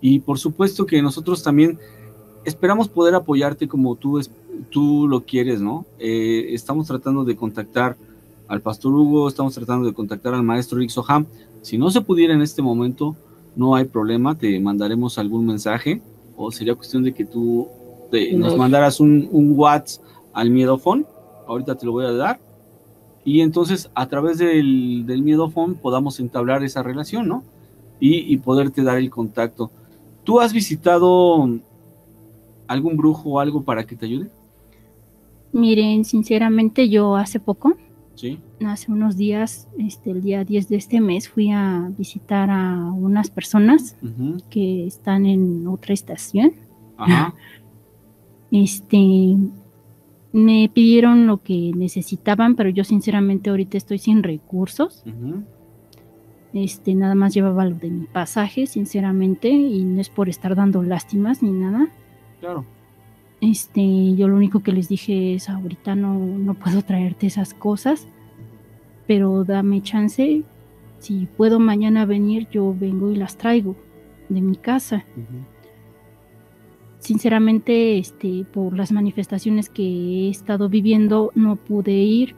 Y 0.00 0.20
por 0.20 0.38
supuesto 0.38 0.86
que 0.86 1.00
nosotros 1.02 1.42
también 1.42 1.78
esperamos 2.44 2.88
poder 2.88 3.14
apoyarte 3.14 3.68
como 3.68 3.96
tú, 3.96 4.20
tú 4.70 5.08
lo 5.08 5.24
quieres, 5.24 5.60
¿no? 5.60 5.86
Eh, 5.98 6.48
estamos 6.50 6.86
tratando 6.86 7.24
de 7.24 7.36
contactar 7.36 7.96
al 8.46 8.60
pastor 8.60 8.92
Hugo, 8.92 9.28
estamos 9.28 9.54
tratando 9.54 9.86
de 9.86 9.94
contactar 9.94 10.34
al 10.34 10.42
maestro 10.42 10.78
Rick 10.78 10.90
Soham. 10.90 11.26
Si 11.62 11.78
no 11.78 11.90
se 11.90 12.02
pudiera 12.02 12.34
en 12.34 12.42
este 12.42 12.60
momento, 12.60 13.16
no 13.56 13.74
hay 13.74 13.84
problema, 13.84 14.36
te 14.36 14.60
mandaremos 14.60 15.16
algún 15.18 15.46
mensaje 15.46 16.02
o 16.36 16.52
sería 16.52 16.74
cuestión 16.74 17.02
de 17.02 17.14
que 17.14 17.24
tú 17.24 17.68
te, 18.10 18.32
nos 18.34 18.56
mandaras 18.56 19.00
un, 19.00 19.28
un 19.32 19.52
WhatsApp 19.56 20.04
al 20.34 20.50
miedofón. 20.50 21.06
Ahorita 21.46 21.76
te 21.76 21.86
lo 21.86 21.92
voy 21.92 22.04
a 22.04 22.12
dar. 22.12 22.40
Y 23.24 23.40
entonces 23.40 23.90
a 23.94 24.06
través 24.06 24.38
del, 24.38 25.04
del 25.06 25.22
miedofón 25.22 25.74
podamos 25.74 26.20
entablar 26.20 26.62
esa 26.62 26.82
relación, 26.82 27.26
¿no? 27.28 27.42
Y, 28.00 28.18
y 28.32 28.36
poderte 28.38 28.82
dar 28.82 28.98
el 28.98 29.08
contacto. 29.10 29.70
¿Tú 30.24 30.40
has 30.40 30.52
visitado 30.52 31.48
algún 32.66 32.96
brujo 32.96 33.30
o 33.30 33.40
algo 33.40 33.62
para 33.62 33.84
que 33.84 33.96
te 33.96 34.06
ayude? 34.06 34.28
Miren, 35.52 36.04
sinceramente 36.04 36.88
yo 36.88 37.16
hace 37.16 37.38
poco 37.40 37.74
Sí. 38.16 38.38
hace 38.64 38.92
unos 38.92 39.16
días, 39.16 39.66
este, 39.78 40.10
el 40.12 40.22
día 40.22 40.44
10 40.44 40.68
de 40.68 40.76
este 40.76 41.00
mes, 41.00 41.28
fui 41.28 41.50
a 41.50 41.90
visitar 41.98 42.48
a 42.50 42.92
unas 42.92 43.28
personas 43.28 43.96
que 44.50 44.86
están 44.86 45.26
en 45.26 45.66
otra 45.66 45.94
estación. 45.94 46.52
Ajá. 46.96 47.34
Este, 48.50 49.36
me 50.34 50.68
pidieron 50.68 51.28
lo 51.28 51.36
que 51.38 51.70
necesitaban, 51.76 52.56
pero 52.56 52.68
yo 52.68 52.82
sinceramente 52.82 53.50
ahorita 53.50 53.76
estoy 53.76 53.98
sin 53.98 54.24
recursos. 54.24 55.04
Este, 56.52 56.96
nada 56.96 57.14
más 57.14 57.32
llevaba 57.32 57.64
lo 57.64 57.76
de 57.76 57.88
mi 57.88 58.06
pasaje, 58.06 58.66
sinceramente, 58.66 59.48
y 59.48 59.84
no 59.84 60.00
es 60.00 60.08
por 60.08 60.28
estar 60.28 60.56
dando 60.56 60.82
lástimas 60.82 61.40
ni 61.40 61.52
nada. 61.52 61.86
Claro. 62.40 62.64
Este, 63.40 64.16
yo 64.16 64.26
lo 64.26 64.34
único 64.34 64.60
que 64.60 64.72
les 64.72 64.88
dije 64.88 65.34
es 65.34 65.48
ahorita 65.48 65.94
no, 65.94 66.18
no 66.18 66.54
puedo 66.54 66.82
traerte 66.82 67.28
esas 67.28 67.54
cosas, 67.54 68.08
pero 69.06 69.44
dame 69.44 69.82
chance. 69.82 70.42
Si 70.98 71.28
puedo 71.36 71.60
mañana 71.60 72.06
venir, 72.06 72.48
yo 72.50 72.74
vengo 72.76 73.12
y 73.12 73.14
las 73.14 73.36
traigo 73.36 73.76
de 74.28 74.40
mi 74.40 74.56
casa. 74.56 75.04
Ujú. 75.16 75.53
Sinceramente, 77.04 77.98
este, 77.98 78.46
por 78.52 78.76
las 78.76 78.92
manifestaciones 78.92 79.68
que 79.70 79.82
he 79.84 80.30
estado 80.30 80.68
viviendo, 80.70 81.32
no 81.34 81.56
pude 81.56 81.92
ir 81.92 82.36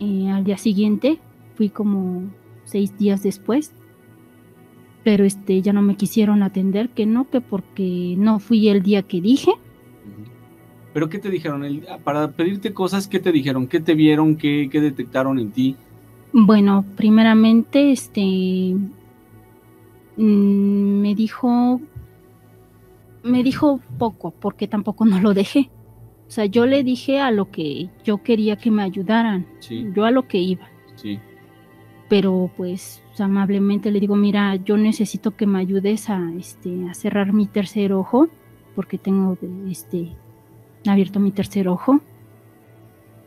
eh, 0.00 0.28
al 0.30 0.44
día 0.44 0.58
siguiente. 0.58 1.20
Fui 1.54 1.70
como 1.70 2.34
seis 2.64 2.96
días 2.98 3.22
después. 3.22 3.74
pero 5.04 5.24
este 5.24 5.60
ya 5.62 5.72
no 5.72 5.82
me 5.82 5.96
quisieron 5.96 6.42
atender, 6.42 6.90
que 6.90 7.06
no, 7.06 7.28
que 7.30 7.40
porque 7.40 8.16
no 8.18 8.38
fui 8.40 8.68
el 8.68 8.82
día 8.82 9.02
que 9.02 9.20
dije. 9.20 9.52
¿Pero 10.92 11.08
qué 11.10 11.18
te 11.18 11.30
dijeron? 11.30 11.64
El- 11.64 11.86
para 12.04 12.32
pedirte 12.36 12.72
cosas, 12.72 13.08
¿qué 13.08 13.20
te 13.20 13.32
dijeron? 13.32 13.68
¿Qué 13.68 13.80
te 13.80 13.94
vieron? 13.94 14.36
¿Qué, 14.36 14.68
qué 14.70 14.80
detectaron 14.80 15.38
en 15.38 15.52
ti? 15.52 15.80
Bueno, 16.32 16.84
primeramente, 16.96 17.92
este 17.92 18.20
mm, 20.16 21.00
me 21.02 21.14
dijo, 21.14 21.80
me 23.24 23.42
dijo 23.42 23.80
poco, 23.98 24.30
porque 24.32 24.68
tampoco 24.68 25.04
no 25.04 25.18
lo 25.20 25.34
dejé. 25.34 25.70
O 26.28 26.30
sea, 26.30 26.44
yo 26.46 26.66
le 26.66 26.82
dije 26.84 27.20
a 27.20 27.30
lo 27.30 27.50
que 27.50 27.90
yo 28.04 28.22
quería 28.22 28.56
que 28.56 28.70
me 28.70 28.82
ayudaran, 28.82 29.46
Sí, 29.60 29.86
yo 29.94 30.04
a 30.04 30.10
lo 30.10 30.26
que 30.28 30.38
iba. 30.38 30.68
sí. 30.96 31.18
pero 32.08 32.50
pues 32.56 33.02
amablemente 33.18 33.90
le 33.90 33.98
digo, 34.00 34.14
mira, 34.16 34.56
yo 34.56 34.76
necesito 34.76 35.36
que 35.36 35.46
me 35.46 35.58
ayudes 35.58 36.08
a, 36.10 36.32
este, 36.38 36.86
a 36.88 36.94
cerrar 36.94 37.32
mi 37.32 37.46
tercer 37.46 37.92
ojo, 37.92 38.28
porque 38.74 38.98
tengo 38.98 39.36
este, 39.70 40.12
abierto 40.86 41.18
mi 41.20 41.30
tercer 41.30 41.66
ojo. 41.68 42.00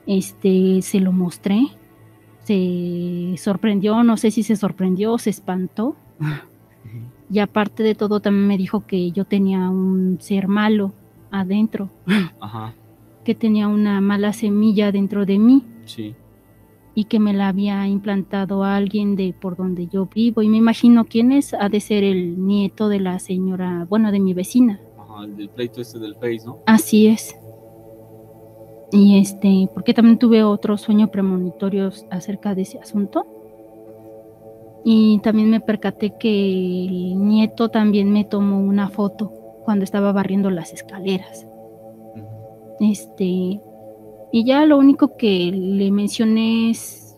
Este, 0.05 0.81
se 0.81 0.99
lo 1.01 1.11
mostré, 1.11 1.59
se 2.43 3.35
sorprendió, 3.37 4.03
no 4.03 4.15
sé 4.17 4.31
si 4.31 4.43
se 4.43 4.55
sorprendió 4.55 5.13
o 5.13 5.17
se 5.17 5.29
espantó. 5.31 5.95
Y 7.29 7.39
aparte 7.39 7.83
de 7.83 7.95
todo, 7.95 8.19
también 8.19 8.47
me 8.47 8.57
dijo 8.57 8.85
que 8.85 9.11
yo 9.11 9.25
tenía 9.25 9.69
un 9.69 10.17
ser 10.21 10.47
malo 10.47 10.93
adentro, 11.29 11.89
Ajá, 12.39 12.73
que 13.23 13.35
tenía 13.35 13.67
una 13.67 13.99
mala 13.99 14.31
semilla 14.31 14.93
dentro 14.93 15.25
de 15.25 15.37
mí 15.37 15.63
sí. 15.85 16.15
y 16.95 17.03
que 17.03 17.19
me 17.19 17.33
la 17.33 17.49
había 17.49 17.85
implantado 17.87 18.63
alguien 18.63 19.17
de 19.17 19.33
por 19.37 19.57
donde 19.57 19.87
yo 19.87 20.07
vivo 20.13 20.41
y 20.41 20.47
me 20.47 20.55
imagino 20.55 21.03
quién 21.03 21.33
es, 21.33 21.53
ha 21.53 21.67
de 21.67 21.81
ser 21.81 22.05
el 22.05 22.45
nieto 22.45 22.87
de 22.87 23.01
la 23.01 23.19
señora, 23.19 23.85
bueno, 23.89 24.13
de 24.13 24.21
mi 24.21 24.33
vecina. 24.33 24.79
Ajá, 24.97 25.25
el 25.25 25.35
del 25.35 25.49
pleito 25.49 25.81
este 25.81 25.99
del 25.99 26.15
Face, 26.15 26.45
¿no? 26.45 26.59
Así 26.65 27.07
es. 27.07 27.35
Y 28.93 29.19
este, 29.19 29.69
porque 29.73 29.93
también 29.93 30.17
tuve 30.17 30.43
otros 30.43 30.79
sueños 30.79 31.09
premonitorios 31.09 32.05
acerca 32.09 32.55
de 32.55 32.61
ese 32.61 32.79
asunto. 32.79 33.25
Y 34.89 35.19
también 35.19 35.49
me 35.49 35.59
percaté 35.59 36.13
que 36.17 36.29
el 36.29 37.19
nieto 37.27 37.67
también 37.67 38.09
me 38.13 38.23
tomó 38.23 38.61
una 38.61 38.87
foto 38.87 39.33
cuando 39.65 39.83
estaba 39.83 40.13
barriendo 40.13 40.49
las 40.49 40.71
escaleras. 40.71 41.45
Este, 42.79 43.25
y 44.31 44.45
ya 44.45 44.65
lo 44.65 44.77
único 44.77 45.17
que 45.17 45.51
le 45.51 45.91
mencioné 45.91 46.69
es, 46.69 47.17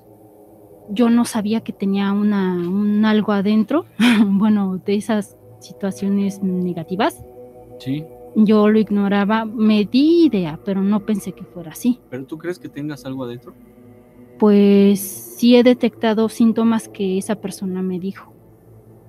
yo 0.89 1.11
no 1.11 1.25
sabía 1.25 1.61
que 1.61 1.71
tenía 1.71 2.11
una, 2.11 2.55
un 2.55 3.05
algo 3.05 3.33
adentro, 3.33 3.85
bueno, 4.25 4.81
de 4.83 4.95
esas 4.95 5.37
situaciones 5.59 6.41
negativas. 6.41 7.23
Sí, 7.77 8.03
Yo 8.35 8.67
lo 8.67 8.79
ignoraba, 8.79 9.45
me 9.45 9.85
di 9.85 10.25
idea, 10.25 10.59
pero 10.65 10.81
no 10.81 11.01
pensé 11.01 11.33
que 11.33 11.43
fuera 11.43 11.69
así. 11.73 11.99
pero 12.09 12.25
¿tú 12.25 12.39
crees 12.39 12.57
que 12.57 12.67
tengas 12.67 13.05
algo 13.05 13.25
adentro? 13.25 13.53
Pues 14.39 14.99
sí 14.99 15.55
he 15.55 15.63
detectado 15.63 16.29
síntomas 16.29 16.87
que 16.87 17.17
esa 17.17 17.35
persona 17.35 17.81
me 17.81 17.99
dijo. 17.99 18.33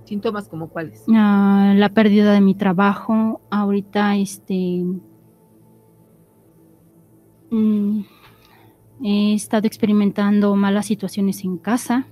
Síntomas 0.04 0.48
como 0.48 0.68
cuáles. 0.68 1.04
Ah, 1.08 1.72
la 1.76 1.88
pérdida 1.90 2.32
de 2.32 2.40
mi 2.40 2.56
trabajo, 2.56 3.40
ahorita 3.48 4.16
este 4.16 4.84
mm, 7.50 8.00
he 9.04 9.34
estado 9.34 9.66
experimentando 9.68 10.54
malas 10.56 10.86
situaciones 10.86 11.44
en 11.44 11.58
casa. 11.58 12.08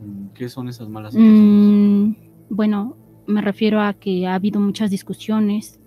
Mm, 0.00 0.28
¿Qué 0.34 0.50
son 0.50 0.68
esas 0.68 0.88
malas 0.88 1.14
situaciones? 1.14 1.40
Mm, 1.40 2.14
bueno, 2.50 2.96
me 3.26 3.40
refiero 3.40 3.80
a 3.80 3.94
que 3.94 4.26
ha 4.26 4.34
habido 4.34 4.60
muchas 4.60 4.90
discusiones, 4.90 5.80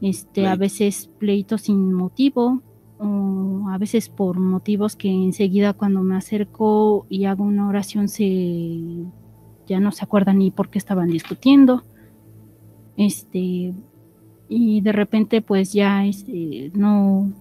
este, 0.00 0.46
a 0.46 0.56
veces 0.56 1.10
pleitos 1.18 1.62
sin 1.62 1.92
motivo, 1.92 2.62
o 2.98 3.68
a 3.68 3.78
veces 3.78 4.08
por 4.08 4.38
motivos 4.38 4.96
que 4.96 5.08
enseguida 5.10 5.72
cuando 5.72 6.02
me 6.02 6.16
acerco 6.16 7.06
y 7.08 7.26
hago 7.26 7.44
una 7.44 7.68
oración 7.68 8.08
se 8.08 9.04
ya 9.66 9.80
no 9.80 9.92
se 9.92 10.04
acuerdan 10.04 10.38
ni 10.38 10.50
por 10.50 10.68
qué 10.68 10.78
estaban 10.78 11.08
discutiendo. 11.08 11.82
Este 12.96 13.74
y 14.48 14.80
de 14.80 14.92
repente 14.92 15.42
pues 15.42 15.72
ya 15.72 16.06
este 16.06 16.70
no 16.74 17.32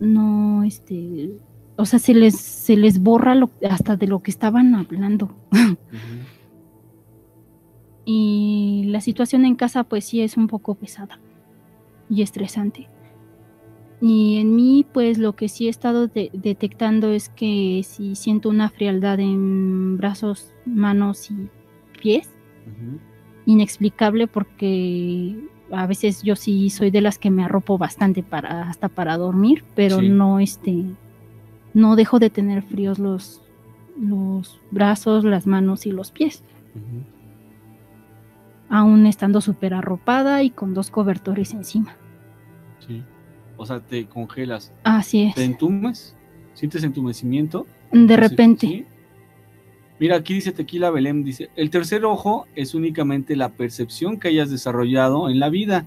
no 0.00 0.64
este 0.64 1.30
o 1.76 1.84
sea 1.84 1.98
se 1.98 2.12
les 2.14 2.36
se 2.36 2.76
les 2.76 3.00
borra 3.00 3.34
lo, 3.34 3.50
hasta 3.70 3.96
de 3.96 4.06
lo 4.06 4.20
que 4.22 4.30
estaban 4.30 4.74
hablando. 4.74 5.30
Y 8.10 8.84
la 8.86 9.02
situación 9.02 9.44
en 9.44 9.54
casa 9.54 9.84
pues 9.84 10.06
sí 10.06 10.22
es 10.22 10.38
un 10.38 10.46
poco 10.46 10.74
pesada 10.74 11.20
y 12.08 12.22
estresante. 12.22 12.88
Y 14.00 14.36
en 14.38 14.54
mí 14.54 14.86
pues 14.92 15.18
lo 15.18 15.34
que 15.34 15.48
sí 15.48 15.66
he 15.66 15.70
estado 15.70 16.06
de- 16.06 16.30
detectando 16.32 17.10
es 17.10 17.28
que 17.30 17.82
si 17.84 18.14
siento 18.14 18.48
una 18.48 18.68
frialdad 18.70 19.18
en 19.18 19.96
brazos, 19.96 20.52
manos 20.64 21.30
y 21.30 21.48
pies, 22.00 22.30
inexplicable 23.46 24.26
porque 24.26 25.36
a 25.72 25.86
veces 25.86 26.22
yo 26.22 26.36
sí 26.36 26.70
soy 26.70 26.90
de 26.90 27.00
las 27.00 27.18
que 27.18 27.30
me 27.30 27.42
arropo 27.44 27.76
bastante 27.78 28.22
para 28.22 28.68
hasta 28.68 28.88
para 28.88 29.16
dormir, 29.16 29.64
pero 29.74 29.98
Sí. 30.00 30.08
no 30.08 30.38
este 30.38 30.84
no 31.74 31.96
dejo 31.96 32.18
de 32.18 32.30
tener 32.30 32.62
fríos 32.62 32.98
los 32.98 33.42
los 34.00 34.60
brazos, 34.70 35.24
las 35.24 35.46
manos 35.48 35.84
y 35.86 35.90
los 35.90 36.12
pies 36.12 36.44
Ujú. 36.76 37.02
aún 38.68 39.06
estando 39.06 39.40
súper 39.40 39.74
arropada 39.74 40.42
y 40.44 40.50
con 40.50 40.72
dos 40.72 40.90
cobertores 40.90 41.52
encima. 41.52 41.96
Sí. 42.86 43.02
O 43.58 43.66
sea, 43.66 43.80
te 43.80 44.06
congelas. 44.06 44.72
Así 44.84 45.24
es. 45.24 45.34
¿Te 45.34 45.44
entumes? 45.44 46.14
¿Sientes 46.54 46.82
entumecimiento? 46.84 47.66
De 47.92 48.16
repente. 48.16 48.66
¿sí? 48.66 48.86
Mira, 49.98 50.16
aquí 50.16 50.34
dice 50.34 50.52
Tequila 50.52 50.90
Belém, 50.90 51.24
dice, 51.24 51.50
el 51.56 51.70
tercer 51.70 52.04
ojo 52.04 52.46
es 52.54 52.74
únicamente 52.74 53.34
la 53.34 53.48
percepción 53.48 54.18
que 54.18 54.28
hayas 54.28 54.48
desarrollado 54.48 55.28
en 55.28 55.40
la 55.40 55.50
vida. 55.50 55.86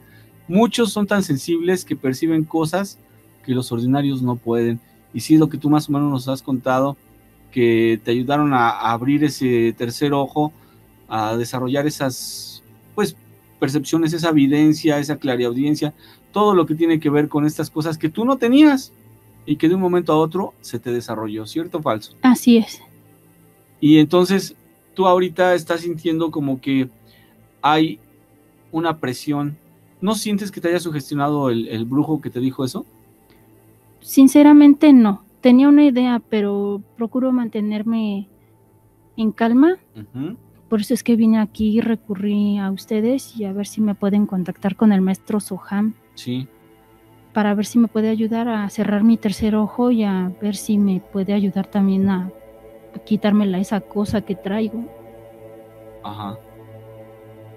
Muchos 0.49 0.91
son 0.91 1.07
tan 1.07 1.23
sensibles 1.23 1.85
que 1.85 1.95
perciben 1.95 2.43
cosas 2.43 2.99
que 3.45 3.55
los 3.55 3.71
ordinarios 3.71 4.21
no 4.21 4.35
pueden. 4.35 4.81
Y 5.13 5.21
sí, 5.21 5.37
lo 5.37 5.47
que 5.47 5.57
tú 5.57 5.69
más 5.69 5.87
o 5.87 5.93
menos 5.93 6.11
nos 6.11 6.27
has 6.27 6.41
contado, 6.41 6.97
que 7.51 8.01
te 8.03 8.11
ayudaron 8.11 8.53
a, 8.53 8.69
a 8.69 8.91
abrir 8.91 9.23
ese 9.23 9.73
tercer 9.77 10.11
ojo, 10.11 10.51
a 11.07 11.37
desarrollar 11.37 11.87
esas, 11.87 12.63
pues, 12.95 13.15
percepciones, 13.59 14.11
esa 14.11 14.29
evidencia, 14.29 14.99
esa 14.99 15.17
clariaudiencia, 15.17 15.93
todo 16.31 16.55
lo 16.55 16.65
que 16.65 16.75
tiene 16.75 16.99
que 16.99 17.09
ver 17.09 17.29
con 17.29 17.45
estas 17.45 17.69
cosas 17.69 17.97
que 17.97 18.09
tú 18.09 18.25
no 18.25 18.37
tenías 18.37 18.93
y 19.45 19.55
que 19.55 19.69
de 19.69 19.75
un 19.75 19.81
momento 19.81 20.13
a 20.13 20.17
otro 20.17 20.53
se 20.61 20.79
te 20.79 20.91
desarrolló, 20.91 21.45
¿cierto 21.45 21.79
o 21.79 21.81
falso? 21.81 22.15
Así 22.21 22.57
es. 22.57 22.81
Y 23.79 23.97
entonces 23.97 24.55
tú 24.93 25.07
ahorita 25.07 25.55
estás 25.55 25.81
sintiendo 25.81 26.31
como 26.31 26.61
que 26.61 26.89
hay 27.61 27.99
una 28.71 28.97
presión. 28.97 29.57
¿No 29.99 30.15
sientes 30.15 30.51
que 30.51 30.61
te 30.61 30.69
haya 30.69 30.79
sugestionado 30.79 31.49
el, 31.49 31.67
el 31.67 31.85
brujo 31.85 32.21
que 32.21 32.29
te 32.29 32.39
dijo 32.39 32.63
eso? 32.63 32.85
Sinceramente 33.99 34.93
no. 34.93 35.23
Tenía 35.41 35.69
una 35.69 35.83
idea, 35.83 36.21
pero 36.29 36.81
procuro 36.97 37.31
mantenerme 37.31 38.27
en 39.17 39.31
calma. 39.31 39.77
Por 40.69 40.81
eso 40.81 40.93
es 40.93 41.03
que 41.03 41.15
vine 41.15 41.39
aquí 41.39 41.77
y 41.77 41.81
recurrí 41.81 42.57
a 42.57 42.71
ustedes 42.71 43.35
y 43.35 43.45
a 43.45 43.53
ver 43.53 43.67
si 43.67 43.81
me 43.81 43.95
pueden 43.95 44.25
contactar 44.25 44.75
con 44.75 44.93
el 44.93 45.01
maestro 45.01 45.39
Soham 45.39 45.93
Sí, 46.15 46.47
para 47.33 47.53
ver 47.53 47.65
si 47.65 47.79
me 47.79 47.87
puede 47.87 48.09
ayudar 48.09 48.47
a 48.49 48.69
cerrar 48.69 49.03
mi 49.03 49.17
tercer 49.17 49.55
ojo 49.55 49.89
y 49.91 50.03
a 50.03 50.31
ver 50.41 50.55
si 50.55 50.77
me 50.77 50.99
puede 50.99 51.33
ayudar 51.33 51.67
también 51.67 52.09
a 52.09 52.29
quitármela 53.05 53.57
esa 53.59 53.79
cosa 53.81 54.21
que 54.21 54.35
traigo. 54.35 54.83
ajá. 56.03 56.37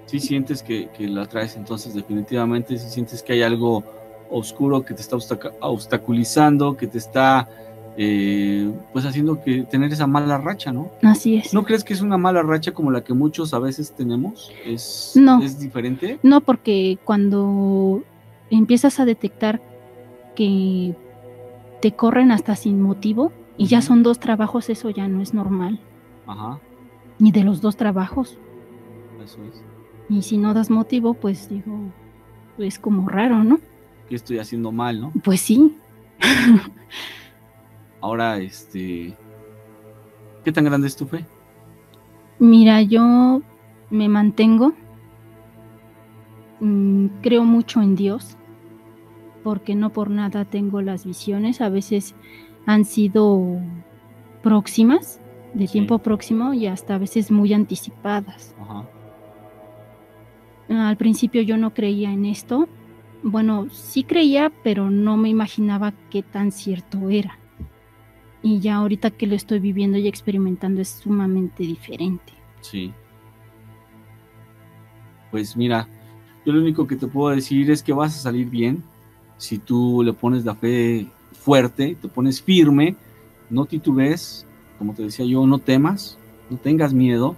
Sí 0.05 0.19
sientes 0.19 0.61
que, 0.61 0.87
que 0.95 1.07
la 1.07 1.25
traes 1.25 1.55
entonces 1.55 1.95
definitivamente, 1.95 2.77
sí 2.77 2.89
sientes 2.89 3.23
que 3.23 3.33
hay 3.33 3.41
algo 3.41 3.83
oscuro 4.29 4.85
que 4.85 4.93
te 4.93 5.01
está 5.01 5.17
obstaculizando, 5.61 6.77
que 6.77 6.85
te 6.85 6.99
está 6.99 7.49
eh, 7.97 8.71
pues 8.93 9.03
haciendo 9.05 9.41
que 9.41 9.63
tener 9.63 9.91
esa 9.91 10.05
mala 10.05 10.37
racha, 10.37 10.71
¿no? 10.71 10.91
Así 11.01 11.37
es. 11.37 11.53
¿No 11.53 11.63
crees 11.63 11.83
que 11.83 11.93
es 11.93 12.01
una 12.01 12.17
mala 12.17 12.43
racha 12.43 12.71
como 12.71 12.91
la 12.91 13.03
que 13.03 13.13
muchos 13.13 13.53
a 13.53 13.59
veces 13.59 13.93
tenemos? 13.93 14.51
¿Es, 14.63 15.13
No. 15.15 15.41
¿es 15.41 15.59
diferente? 15.59 16.19
No, 16.21 16.39
porque 16.41 16.99
cuando 17.03 18.03
empiezas 18.49 18.99
a 18.99 19.05
detectar 19.05 19.61
que 20.35 20.95
te 21.81 21.91
corren 21.93 22.31
hasta 22.31 22.55
sin 22.55 22.81
motivo 22.81 23.31
y 23.57 23.67
ya 23.67 23.81
son 23.81 24.03
dos 24.03 24.19
trabajos, 24.19 24.69
eso 24.69 24.89
ya 24.89 25.07
no 25.07 25.21
es 25.21 25.33
normal. 25.33 25.79
Ajá, 26.27 26.59
Ni 27.19 27.31
de 27.31 27.43
los 27.43 27.61
dos 27.61 27.75
trabajos. 27.77 28.37
eso 29.23 29.37
es. 29.45 29.63
Y 30.09 30.21
si 30.21 30.37
no 30.37 30.53
das 30.53 30.69
motivo, 30.69 31.13
pues 31.13 31.49
digo, 31.49 31.77
es 32.57 32.77
como 32.79 33.07
raro, 33.09 33.43
¿no? 33.43 33.59
¿Qué 34.09 34.15
estoy 34.15 34.39
haciendo 34.39 34.71
mal, 34.71 35.01
no? 35.01 35.11
Pues 35.23 35.41
sí. 35.41 35.77
Ahora, 38.01 38.37
este... 38.37 39.15
¿Qué 40.43 40.51
tan 40.51 40.65
grande 40.65 40.87
es 40.87 40.95
tu 40.95 41.07
fe? 41.07 41.25
Mira, 42.37 42.81
yo 42.83 43.41
me 43.89 44.07
mantengo. 44.09 44.73
Mm, 46.65 47.21
creo 47.21 47.43
mucho 47.43 47.79
en 47.83 47.95
Dios, 47.95 48.37
porque 49.43 49.75
no 49.75 49.91
por 49.91 50.09
nada 50.09 50.45
tengo 50.45 50.81
las 50.81 51.05
visiones. 51.05 51.61
A 51.61 51.69
veces 51.69 52.15
han 52.65 52.85
sido 52.85 53.59
próximas, 54.41 55.21
de 55.53 55.67
Sí. 55.67 55.73
tiempo 55.73 55.99
próximo 55.99 56.53
y 56.53 56.65
hasta 56.65 56.95
a 56.95 56.97
veces 56.97 57.29
muy 57.31 57.53
anticipadas. 57.53 58.55
Ajá. 58.59 58.89
Al 60.69 60.97
principio 60.97 61.43
yo 61.43 61.55
no 61.57 61.71
creía 61.75 62.11
en 62.11 62.25
esto. 62.25 62.67
Bueno, 63.21 63.67
sí 63.69 64.03
creía, 64.03 64.51
pero 64.63 64.89
no 64.89 65.17
me 65.17 65.29
imaginaba 65.29 65.93
qué 66.09 66.23
tan 66.23 66.51
cierto 66.51 67.09
era. 67.11 67.37
Y 68.41 68.59
ya 68.59 68.77
ahorita 68.77 69.11
que 69.11 69.27
lo 69.27 69.35
estoy 69.35 69.59
viviendo 69.59 69.99
y 69.99 70.07
experimentando 70.07 70.81
es 70.81 70.89
sumamente 70.89 71.61
diferente. 71.63 72.33
Sí. 72.61 72.91
Pues 75.31 75.55
mira, 75.55 75.87
yo 76.45 76.53
lo 76.53 76.61
único 76.61 76.87
que 76.87 76.95
te 76.95 77.07
puedo 77.07 77.35
decir 77.35 77.71
es 77.71 77.81
que 77.81 77.93
vas 77.93 78.15
a 78.15 78.19
salir 78.19 78.49
bien 78.49 78.83
si 79.37 79.57
tú 79.57 80.03
le 80.03 80.13
pones 80.13 80.45
la 80.45 80.55
fe 80.55 81.07
fuerte, 81.33 81.97
te 82.01 82.07
pones 82.07 82.41
firme, 82.41 82.95
no 83.49 83.65
titubees, 83.65 84.45
como 84.77 84.93
te 84.93 85.03
decía 85.03 85.25
yo, 85.25 85.45
no 85.45 85.59
temas, 85.59 86.17
no 86.49 86.57
tengas 86.57 86.93
miedo. 86.93 87.35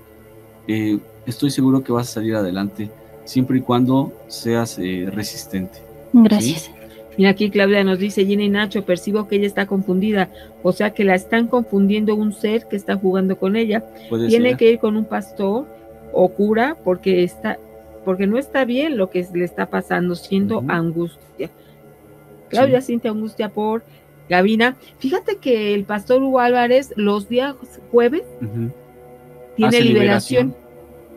eh, 0.68 1.00
estoy 1.26 1.52
seguro 1.52 1.84
que 1.84 1.92
vas 1.92 2.10
a 2.10 2.14
salir 2.14 2.36
adelante 2.36 2.90
siempre 3.26 3.58
y 3.58 3.62
cuando 3.62 4.14
seas 4.28 4.80
eh, 4.80 5.10
resistente. 5.12 5.80
Gracias. 6.14 6.72
Mira 7.18 7.32
aquí 7.32 7.50
Claudia 7.50 7.84
nos 7.84 8.00
dice, 8.00 8.26
Gina 8.26 8.44
y 8.44 8.50
Nacho, 8.50 8.86
percibo 8.86 9.28
que 9.28 9.38
ella 9.38 9.48
está 9.48 9.66
confundida, 9.66 10.30
o 10.62 10.72
sea 10.72 10.92
que 10.92 11.04
la 11.04 11.16
están 11.16 11.48
confundiendo 11.48 12.16
un 12.16 12.32
ser 12.32 12.68
que 12.68 12.76
está 12.76 12.96
jugando 12.96 13.38
con 13.38 13.56
ella. 13.56 13.84
Tiene 14.10 14.50
ser. 14.50 14.58
que 14.58 14.72
ir 14.74 14.80
con 14.80 14.96
un 14.96 15.06
pastor 15.06 15.66
o 16.14 16.30
cura 16.30 16.78
porque 16.84 17.24
está, 17.24 17.58
porque 18.08 18.26
no 18.26 18.38
está 18.38 18.64
bien 18.64 18.96
lo 18.96 19.10
que 19.10 19.28
le 19.34 19.44
está 19.44 19.66
pasando, 19.66 20.16
siendo 20.16 20.64
angustia. 20.70 21.50
Claudia 22.48 22.80
siente 22.80 23.10
angustia 23.10 23.50
por 23.50 23.84
Gavina. 24.30 24.78
Fíjate 25.00 25.40
que 25.40 25.74
el 25.74 25.84
pastor 25.84 26.24
Hugo 26.24 26.40
Álvarez 26.40 26.94
los 26.96 27.28
días 27.28 27.56
jueves 27.92 28.24
tiene 29.58 29.82
liberación. 29.82 30.56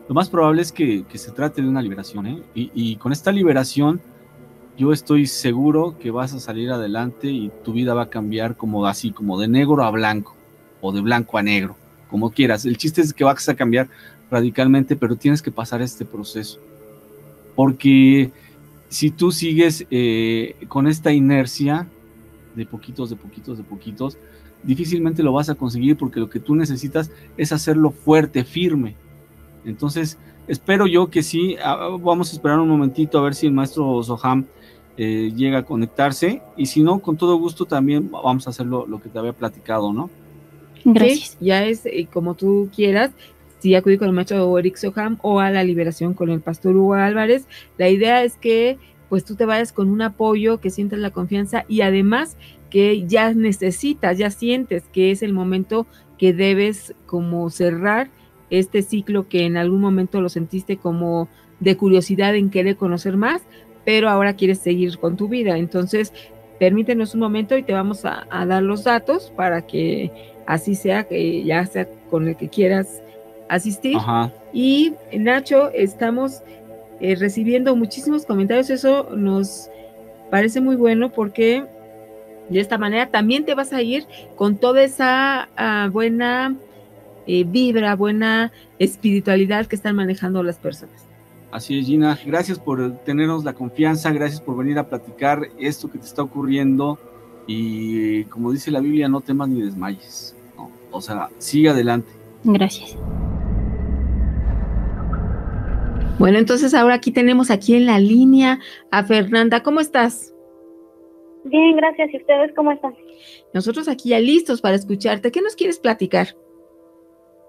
Lo 0.09 0.16
más 0.16 0.28
probable 0.28 0.62
es 0.62 0.72
que, 0.72 1.05
que 1.05 1.16
se 1.16 1.30
trate 1.30 1.62
de 1.62 1.68
una 1.68 1.80
liberación, 1.80 2.26
¿eh? 2.26 2.43
Y, 2.57 2.72
y 2.74 2.97
con 2.97 3.12
esta 3.12 3.30
liberación, 3.30 4.01
yo 4.76 4.93
estoy 4.93 5.28
seguro 5.28 5.97
que 5.97 6.11
vas 6.11 6.34
a 6.34 6.41
salir 6.41 6.72
adelante 6.72 7.28
y 7.28 7.53
tu 7.62 7.72
vida 7.72 7.95
va 7.95 8.03
a 8.03 8.11
cambiar 8.11 8.57
como 8.57 8.84
así, 8.84 9.12
como 9.12 9.38
de 9.38 9.47
negro 9.47 9.84
a 9.84 9.93
blanco, 9.93 10.34
o 10.80 10.91
de 10.91 11.01
blanco 11.03 11.38
a 11.38 11.43
negro, 11.45 11.76
como 12.11 12.32
quieras. 12.32 12.64
El 12.64 12.76
chiste 12.76 13.01
es 13.01 13.14
que 13.14 13.22
vas 13.22 13.49
a 13.49 13.55
cambiar 13.55 13.86
radicalmente, 14.28 14.97
pero 14.97 15.14
tienes 15.14 15.41
que 15.41 15.53
pasar 15.53 15.82
este 15.82 16.05
proceso. 16.05 16.59
Porque 17.61 18.33
si 18.89 19.11
tú 19.11 19.33
sigues 19.33 19.87
eh, 19.91 20.57
con 20.67 20.87
esta 20.87 21.13
inercia 21.13 21.87
de 22.55 22.65
poquitos, 22.65 23.11
de 23.11 23.17
poquitos, 23.17 23.59
de 23.59 23.65
poquitos, 23.65 24.17
difícilmente 24.63 25.23
lo 25.23 25.35
vas 25.35 25.51
a 25.51 25.55
conseguir 25.57 25.99
porque 25.99 26.21
lo 26.21 26.31
que 26.31 26.41
tú 26.41 26.55
necesitas 26.55 27.11
es 27.37 27.53
hacerlo 27.53 27.91
fuerte, 27.91 28.45
firme. 28.45 28.97
Entonces, 29.67 30.17
espero 30.49 30.87
yo 30.87 31.11
que 31.11 31.23
sí. 31.23 31.57
Ah, 31.63 31.99
Vamos 32.01 32.31
a 32.31 32.37
esperar 32.37 32.59
un 32.61 32.69
momentito 32.71 33.19
a 33.19 33.23
ver 33.25 33.35
si 33.35 33.47
el 33.47 33.53
maestro 33.53 34.03
Soham 34.03 34.47
eh, 34.97 35.31
llega 35.37 35.59
a 35.59 35.65
conectarse. 35.67 36.41
Y 36.57 36.65
si 36.65 36.83
no, 36.83 37.01
con 37.01 37.19
todo 37.19 37.37
gusto 37.37 37.67
también 37.67 38.11
vamos 38.11 38.47
a 38.47 38.51
hacer 38.51 38.65
lo, 38.65 38.87
lo 38.87 39.03
que 39.03 39.11
te 39.11 39.19
había 39.19 39.35
platicado, 39.35 39.93
¿no? 39.93 40.09
Gracias. 40.83 41.37
Sí, 41.39 41.45
ya 41.45 41.63
es 41.67 41.85
eh, 41.85 42.09
como 42.11 42.33
tú 42.37 42.71
quieras. 42.75 43.11
Si 43.61 43.75
acudir 43.75 43.99
con 43.99 44.09
el 44.09 44.15
maestro 44.15 44.59
Eric 44.59 44.77
Soham 44.77 45.19
o 45.23 45.39
a 45.39 45.51
la 45.51 45.63
liberación 45.63 46.15
con 46.15 46.31
el 46.31 46.41
pastor 46.41 46.77
Hugo 46.77 46.95
Álvarez, 46.95 47.47
la 47.77 47.91
idea 47.91 48.25
es 48.25 48.37
que 48.37 48.79
pues 49.11 49.25
tú 49.25 49.35
te 49.35 49.45
vayas 49.45 49.73
con 49.73 49.91
un 49.91 50.03
apoyo, 50.03 50.61
que 50.61 50.71
sientas 50.71 50.99
la 50.99 51.11
confianza 51.11 51.65
y 51.69 51.83
además 51.83 52.37
que 52.71 53.07
ya 53.07 53.35
necesitas, 53.35 54.17
ya 54.17 54.31
sientes 54.31 54.85
que 54.93 55.11
es 55.11 55.23
el 55.23 55.35
momento 55.35 55.87
que 56.17 56.33
debes 56.33 56.95
como 57.07 57.51
cerrar 57.51 58.09
este 58.49 58.83
ciclo 58.83 59.29
que 59.29 59.45
en 59.45 59.57
algún 59.57 59.81
momento 59.81 60.21
lo 60.21 60.29
sentiste 60.29 60.79
como 60.79 61.29
de 61.59 61.77
curiosidad 61.77 62.35
en 62.35 62.51
querer 62.51 62.77
conocer 62.77 63.17
más, 63.17 63.43
pero 63.85 64.09
ahora 64.09 64.37
quieres 64.37 64.61
seguir 64.61 64.99
con 64.99 65.17
tu 65.17 65.29
vida. 65.29 65.59
Entonces, 65.59 66.15
permítenos 66.59 67.13
un 67.15 67.21
momento 67.21 67.59
y 67.59 67.63
te 67.63 67.73
vamos 67.75 68.05
a, 68.05 68.27
a 68.31 68.47
dar 68.47 68.63
los 68.63 68.85
datos 68.85 69.33
para 69.37 69.67
que 69.67 70.11
así 70.47 70.75
sea, 70.75 71.05
que 71.05 71.45
ya 71.45 71.67
sea 71.67 71.89
con 72.11 72.29
el 72.29 72.37
que 72.37 72.49
quieras 72.49 73.03
asistir. 73.51 73.97
Ajá. 73.97 74.33
Y 74.53 74.95
Nacho, 75.13 75.71
estamos 75.71 76.43
eh, 77.01 77.17
recibiendo 77.17 77.77
muchísimos 77.77 78.25
comentarios, 78.25 78.71
eso 78.71 79.09
nos 79.17 79.69
parece 80.31 80.61
muy 80.61 80.77
bueno 80.77 81.11
porque 81.11 81.65
de 82.49 82.61
esta 82.61 82.79
manera 82.79 83.07
también 83.07 83.45
te 83.45 83.55
vas 83.55 83.73
a 83.73 83.83
ir 83.83 84.07
con 84.37 84.57
toda 84.57 84.83
esa 84.83 85.49
ah, 85.57 85.89
buena 85.93 86.57
eh, 87.27 87.45
vibra, 87.45 87.95
buena 87.97 88.53
espiritualidad 88.79 89.67
que 89.67 89.77
están 89.77 89.97
manejando 89.97 90.43
las 90.43 90.59
personas. 90.59 91.07
Así 91.51 91.79
es, 91.79 91.87
Gina. 91.87 92.19
Gracias 92.25 92.59
por 92.59 92.99
tenernos 92.99 93.45
la 93.45 93.55
confianza, 93.55 94.13
gracias 94.13 94.41
por 94.41 94.57
venir 94.57 94.79
a 94.79 94.89
platicar 94.89 95.49
esto 95.59 95.91
que 95.91 95.99
te 95.99 96.07
está 96.07 96.23
ocurriendo. 96.23 96.99
Y 97.47 98.25
como 98.25 98.53
dice 98.53 98.71
la 98.71 98.81
Biblia, 98.81 99.09
no 99.09 99.21
temas 99.21 99.49
ni 99.49 99.61
desmayes. 99.61 100.37
¿no? 100.57 100.71
O 100.93 101.01
sea, 101.01 101.29
sigue 101.39 101.71
adelante. 101.71 102.11
Gracias. 102.45 102.97
Bueno, 106.21 106.37
entonces 106.37 106.75
ahora 106.75 106.97
aquí 106.97 107.11
tenemos 107.12 107.51
aquí 107.51 107.75
en 107.75 107.87
la 107.87 107.99
línea 107.99 108.59
a 108.91 109.03
Fernanda. 109.05 109.62
¿Cómo 109.62 109.81
estás? 109.81 110.35
Bien, 111.45 111.75
gracias. 111.79 112.12
¿Y 112.12 112.18
ustedes 112.18 112.53
cómo 112.55 112.73
están? 112.73 112.95
Nosotros 113.55 113.89
aquí 113.89 114.11
ya 114.11 114.21
listos 114.21 114.61
para 114.61 114.75
escucharte. 114.75 115.33
¿Qué 115.33 115.41
nos 115.41 115.57
quieres 115.57 115.79
platicar? 115.79 116.27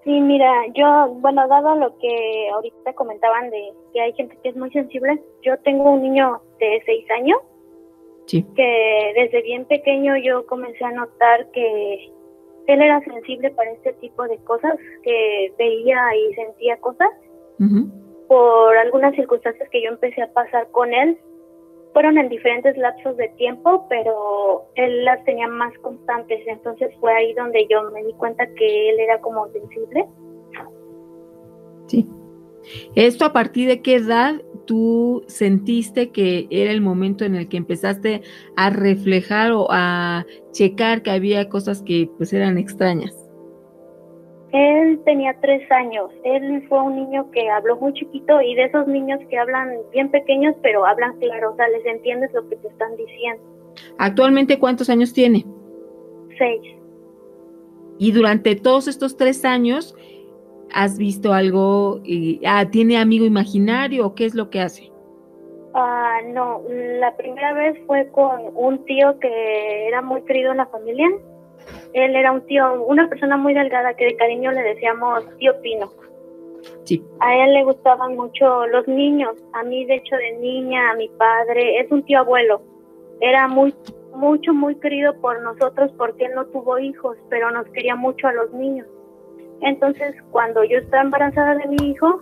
Sí, 0.04 0.20
mira, 0.22 0.50
yo, 0.74 1.14
bueno, 1.20 1.46
dado 1.48 1.76
lo 1.76 1.98
que 1.98 2.48
ahorita 2.54 2.94
comentaban 2.94 3.50
de 3.50 3.74
que 3.92 4.00
hay 4.00 4.14
gente 4.14 4.38
que 4.42 4.48
es 4.48 4.56
muy 4.56 4.70
sensible, 4.70 5.22
yo 5.42 5.58
tengo 5.58 5.90
un 5.92 6.02
niño 6.02 6.40
de 6.58 6.82
seis 6.86 7.04
años 7.10 7.36
Sí. 8.26 8.42
que 8.56 9.12
desde 9.16 9.42
bien 9.42 9.66
pequeño 9.66 10.16
yo 10.16 10.46
comencé 10.46 10.82
a 10.82 10.92
notar 10.92 11.50
que 11.50 12.10
él 12.68 12.80
era 12.80 13.04
sensible 13.04 13.50
para 13.50 13.70
este 13.72 13.92
tipo 13.94 14.22
de 14.28 14.38
cosas, 14.38 14.72
que 15.02 15.52
veía 15.58 15.98
y 16.16 16.34
sentía 16.36 16.78
cosas 16.78 17.10
Ujú. 17.60 17.90
Por 18.32 18.74
algunas 18.78 19.14
circunstancias 19.14 19.68
que 19.68 19.82
yo 19.82 19.90
empecé 19.90 20.22
a 20.22 20.32
pasar 20.32 20.66
con 20.70 20.94
él. 20.94 21.18
Fueron 21.92 22.16
en 22.16 22.30
diferentes 22.30 22.74
lapsos 22.78 23.14
de 23.18 23.28
tiempo, 23.36 23.86
pero 23.90 24.64
él 24.74 25.04
las 25.04 25.22
tenía 25.26 25.48
más 25.48 25.76
constantes. 25.80 26.40
Entonces 26.46 26.94
fue 26.98 27.12
ahí 27.12 27.34
donde 27.34 27.66
yo 27.70 27.90
me 27.90 28.02
di 28.02 28.14
cuenta 28.14 28.46
que 28.54 28.88
él 28.88 29.00
era 29.00 29.20
como 29.20 29.46
sensible. 29.48 30.06
Sí. 31.88 32.08
¿Esto 32.94 33.26
a 33.26 33.34
partir 33.34 33.68
de 33.68 33.82
qué 33.82 33.96
edad 33.96 34.40
tú 34.64 35.24
sentiste 35.26 36.10
que 36.10 36.46
era 36.48 36.70
el 36.70 36.80
momento 36.80 37.26
en 37.26 37.34
el 37.34 37.50
que 37.50 37.58
empezaste 37.58 38.22
a 38.56 38.70
reflejar 38.70 39.52
o 39.52 39.66
a 39.68 40.24
checar 40.52 41.02
que 41.02 41.10
había 41.10 41.50
cosas 41.50 41.82
que 41.82 42.08
pues 42.16 42.32
eran 42.32 42.56
extrañas? 42.56 43.21
Él 44.52 45.00
tenía 45.04 45.34
tres 45.40 45.70
años. 45.72 46.10
Él 46.24 46.64
fue 46.68 46.82
un 46.82 46.96
niño 46.96 47.30
que 47.30 47.48
habló 47.50 47.76
muy 47.76 47.94
chiquito 47.94 48.40
y 48.42 48.54
de 48.54 48.64
esos 48.64 48.86
niños 48.86 49.18
que 49.30 49.38
hablan 49.38 49.70
bien 49.92 50.10
pequeños, 50.10 50.54
pero 50.62 50.84
hablan 50.84 51.18
claro, 51.18 51.52
o 51.52 51.56
sea, 51.56 51.68
les 51.68 51.84
entiendes 51.86 52.30
lo 52.34 52.46
que 52.48 52.56
te 52.56 52.68
están 52.68 52.94
diciendo. 52.96 53.42
¿Actualmente 53.98 54.58
cuántos 54.58 54.90
años 54.90 55.14
tiene? 55.14 55.46
Seis. 56.36 56.60
Y 57.98 58.12
durante 58.12 58.54
todos 58.54 58.88
estos 58.88 59.16
tres 59.16 59.44
años, 59.44 59.96
¿has 60.72 60.98
visto 60.98 61.32
algo? 61.32 62.00
eh, 62.04 62.40
ah, 62.46 62.66
¿Tiene 62.70 62.98
amigo 62.98 63.24
imaginario 63.24 64.06
o 64.06 64.14
qué 64.14 64.26
es 64.26 64.34
lo 64.34 64.50
que 64.50 64.60
hace? 64.60 64.92
Ah, 65.74 66.18
no, 66.26 66.62
la 66.68 67.16
primera 67.16 67.54
vez 67.54 67.78
fue 67.86 68.06
con 68.10 68.50
un 68.54 68.84
tío 68.84 69.18
que 69.18 69.88
era 69.88 70.02
muy 70.02 70.22
querido 70.22 70.50
en 70.50 70.58
la 70.58 70.66
familia. 70.66 71.08
Él 71.92 72.16
era 72.16 72.32
un 72.32 72.40
tío, 72.46 72.84
una 72.84 73.08
persona 73.08 73.36
muy 73.36 73.54
delgada 73.54 73.94
que 73.94 74.06
de 74.06 74.16
cariño 74.16 74.52
le 74.52 74.62
decíamos 74.62 75.24
tío 75.38 75.60
Pino. 75.60 75.92
Sí. 76.84 77.04
A 77.20 77.36
él 77.36 77.54
le 77.54 77.64
gustaban 77.64 78.16
mucho 78.16 78.66
los 78.68 78.86
niños. 78.86 79.36
A 79.52 79.62
mí, 79.62 79.84
de 79.84 79.96
hecho, 79.96 80.16
de 80.16 80.38
niña, 80.38 80.90
a 80.90 80.96
mi 80.96 81.08
padre, 81.10 81.80
es 81.80 81.90
un 81.90 82.02
tío 82.04 82.20
abuelo. 82.20 82.62
Era 83.20 83.48
muy, 83.48 83.74
mucho, 84.14 84.52
muy 84.52 84.74
querido 84.76 85.14
por 85.20 85.40
nosotros 85.42 85.92
porque 85.96 86.26
él 86.26 86.32
no 86.34 86.46
tuvo 86.46 86.78
hijos, 86.78 87.16
pero 87.28 87.50
nos 87.50 87.66
quería 87.68 87.96
mucho 87.96 88.28
a 88.28 88.32
los 88.32 88.52
niños. 88.52 88.86
Entonces, 89.60 90.14
cuando 90.30 90.64
yo 90.64 90.78
estaba 90.78 91.02
embarazada 91.02 91.54
de 91.54 91.68
mi 91.68 91.90
hijo, 91.90 92.20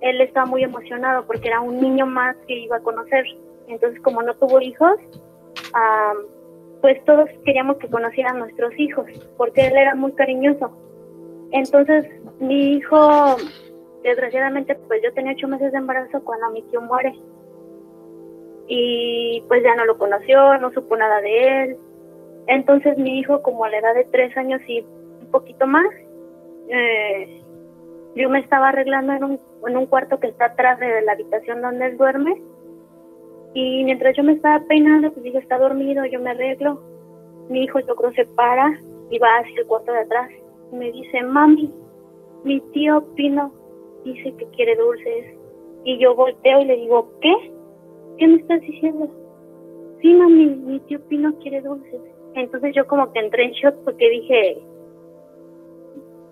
él 0.00 0.20
estaba 0.20 0.46
muy 0.46 0.64
emocionado 0.64 1.24
porque 1.26 1.48
era 1.48 1.60
un 1.60 1.80
niño 1.80 2.06
más 2.06 2.36
que 2.46 2.58
iba 2.58 2.76
a 2.76 2.80
conocer. 2.80 3.24
Entonces, 3.68 4.00
como 4.02 4.22
no 4.22 4.34
tuvo 4.34 4.60
hijos, 4.60 4.98
am, 5.72 6.16
pues 6.84 7.02
todos 7.06 7.30
queríamos 7.46 7.78
que 7.78 7.88
conocieran 7.88 8.36
a 8.36 8.40
nuestros 8.40 8.78
hijos, 8.78 9.06
porque 9.38 9.68
él 9.68 9.74
era 9.74 9.94
muy 9.94 10.12
cariñoso. 10.12 10.70
Entonces, 11.50 12.04
mi 12.40 12.74
hijo 12.74 13.36
desgraciadamente 14.02 14.74
pues 14.74 15.00
yo 15.02 15.10
tenía 15.14 15.32
ocho 15.32 15.48
meses 15.48 15.72
de 15.72 15.78
embarazo 15.78 16.22
cuando 16.22 16.50
mi 16.50 16.60
tío 16.64 16.82
muere. 16.82 17.14
Y 18.68 19.42
pues 19.48 19.62
ya 19.62 19.74
no 19.76 19.86
lo 19.86 19.96
conoció, 19.96 20.58
no 20.58 20.72
supo 20.72 20.94
nada 20.94 21.22
de 21.22 21.62
él. 21.62 21.76
Entonces 22.48 22.98
mi 22.98 23.18
hijo 23.18 23.40
como 23.40 23.64
a 23.64 23.70
la 23.70 23.78
edad 23.78 23.94
de 23.94 24.04
tres 24.12 24.36
años 24.36 24.60
y 24.68 24.80
un 24.82 25.30
poquito 25.30 25.66
más, 25.66 25.86
eh, 26.68 27.42
yo 28.14 28.28
me 28.28 28.40
estaba 28.40 28.68
arreglando 28.68 29.14
en 29.14 29.24
un, 29.24 29.40
en 29.66 29.76
un 29.78 29.86
cuarto 29.86 30.20
que 30.20 30.26
está 30.26 30.44
atrás 30.48 30.78
de 30.80 31.00
la 31.00 31.12
habitación 31.12 31.62
donde 31.62 31.86
él 31.86 31.96
duerme. 31.96 32.42
Y 33.54 33.84
mientras 33.84 34.16
yo 34.16 34.24
me 34.24 34.32
estaba 34.32 34.64
peinando, 34.66 35.12
pues 35.12 35.22
dije, 35.24 35.38
está 35.38 35.58
dormido, 35.58 36.04
yo 36.06 36.20
me 36.20 36.30
arreglo. 36.30 36.82
Mi 37.48 37.64
hijo 37.64 37.78
yo 37.80 37.94
creo 37.94 38.12
se 38.12 38.26
para 38.26 38.78
y 39.10 39.18
va 39.18 39.38
hacia 39.38 39.60
el 39.60 39.66
cuarto 39.66 39.92
de 39.92 40.00
atrás. 40.00 40.30
Y 40.72 40.76
me 40.76 40.90
dice, 40.90 41.22
mami, 41.22 41.72
mi 42.42 42.60
tío 42.72 43.04
Pino 43.14 43.52
dice 44.04 44.34
que 44.36 44.46
quiere 44.56 44.74
dulces. 44.76 45.36
Y 45.84 45.98
yo 45.98 46.14
volteo 46.16 46.60
y 46.62 46.64
le 46.64 46.76
digo, 46.76 47.10
¿qué? 47.20 47.34
¿Qué 48.18 48.26
me 48.26 48.36
estás 48.36 48.60
diciendo? 48.62 49.08
Sí, 50.00 50.12
mami, 50.14 50.46
mi 50.46 50.80
tío 50.80 51.00
Pino 51.08 51.32
quiere 51.38 51.60
dulces. 51.60 52.00
Entonces 52.34 52.74
yo 52.74 52.86
como 52.86 53.12
que 53.12 53.20
entré 53.20 53.44
en 53.44 53.52
shock 53.52 53.76
porque 53.84 54.08
dije, 54.10 54.58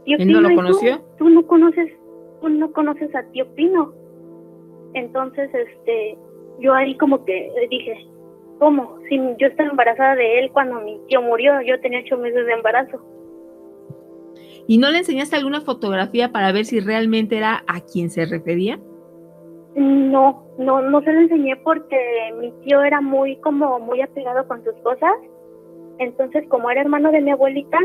tío 0.04 0.16
¿Él 0.18 0.32
no 0.32 0.40
lo 0.40 0.48
¿y 0.48 0.50
tú? 0.50 0.56
conoció? 0.56 1.00
Tú 1.18 1.28
no 1.28 1.46
conoces, 1.46 1.92
tú 2.40 2.48
no 2.48 2.72
conoces 2.72 3.14
a 3.14 3.22
tío 3.30 3.46
Pino. 3.54 3.92
Entonces, 4.94 5.50
este, 5.54 6.18
yo 6.60 6.74
ahí 6.74 6.96
como 6.96 7.24
que 7.24 7.50
dije, 7.70 8.06
¿cómo? 8.58 8.98
Si 9.08 9.16
yo 9.38 9.46
estaba 9.46 9.70
embarazada 9.70 10.14
de 10.14 10.38
él 10.38 10.50
cuando 10.52 10.80
mi 10.80 10.98
tío 11.08 11.22
murió, 11.22 11.60
yo 11.62 11.80
tenía 11.80 12.00
ocho 12.00 12.18
meses 12.18 12.46
de 12.46 12.52
embarazo. 12.52 13.00
¿Y 14.66 14.78
no 14.78 14.90
le 14.90 14.98
enseñaste 14.98 15.36
alguna 15.36 15.60
fotografía 15.60 16.30
para 16.30 16.52
ver 16.52 16.64
si 16.64 16.80
realmente 16.80 17.36
era 17.36 17.64
a 17.66 17.80
quien 17.80 18.10
se 18.10 18.24
refería? 18.26 18.78
No, 19.74 20.44
no, 20.58 20.82
no 20.82 21.00
se 21.02 21.12
lo 21.12 21.20
enseñé 21.20 21.56
porque 21.64 21.98
mi 22.38 22.52
tío 22.64 22.82
era 22.82 23.00
muy 23.00 23.36
como 23.36 23.80
muy 23.80 24.00
apegado 24.00 24.46
con 24.46 24.62
sus 24.62 24.74
cosas. 24.82 25.12
Entonces, 25.98 26.46
como 26.48 26.70
era 26.70 26.82
hermano 26.82 27.10
de 27.10 27.20
mi 27.20 27.30
abuelita, 27.30 27.78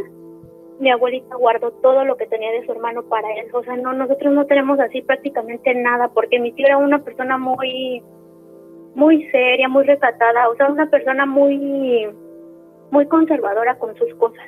mi 0.80 0.92
abuelita 0.92 1.36
guardó 1.36 1.72
todo 1.72 2.06
lo 2.06 2.18
que 2.18 2.28
tenía 2.28 2.52
de 2.52 2.66
su 2.66 2.72
hermano 2.72 3.04
para 3.04 3.28
él. 3.36 3.48
O 3.54 3.64
sea, 3.64 3.76
no, 3.78 3.94
nosotros 3.94 4.34
no 4.34 4.46
tenemos 4.46 4.80
así 4.80 5.02
prácticamente 5.02 5.74
nada 5.74 6.10
porque 6.10 6.40
mi 6.40 6.52
tío 6.52 6.68
era 6.68 6.78
una 6.78 7.04
persona 7.04 7.38
muy, 7.38 8.04
muy 8.96 9.30
seria, 9.32 9.68
muy 9.68 9.86
recatada, 9.86 10.50
o 10.50 10.56
sea, 10.56 10.70
una 10.70 10.90
persona 10.90 11.26
muy, 11.26 12.08
muy 12.92 13.06
conservadora 13.08 13.78
con 13.78 13.96
sus 13.96 14.14
cosas. 14.16 14.46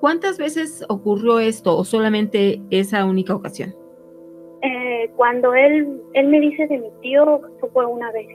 ¿Cuántas 0.00 0.38
veces 0.38 0.84
ocurrió 0.88 1.38
esto 1.38 1.76
o 1.76 1.84
solamente 1.84 2.60
esa 2.70 3.04
única 3.04 3.34
ocasión? 3.34 3.74
Eh, 4.62 5.10
cuando 5.16 5.54
él, 5.54 6.00
él 6.14 6.28
me 6.28 6.40
dice 6.40 6.66
de 6.66 6.78
mi 6.78 6.90
tío, 7.00 7.40
eso 7.56 7.68
fue 7.72 7.86
una 7.86 8.10
vez. 8.12 8.28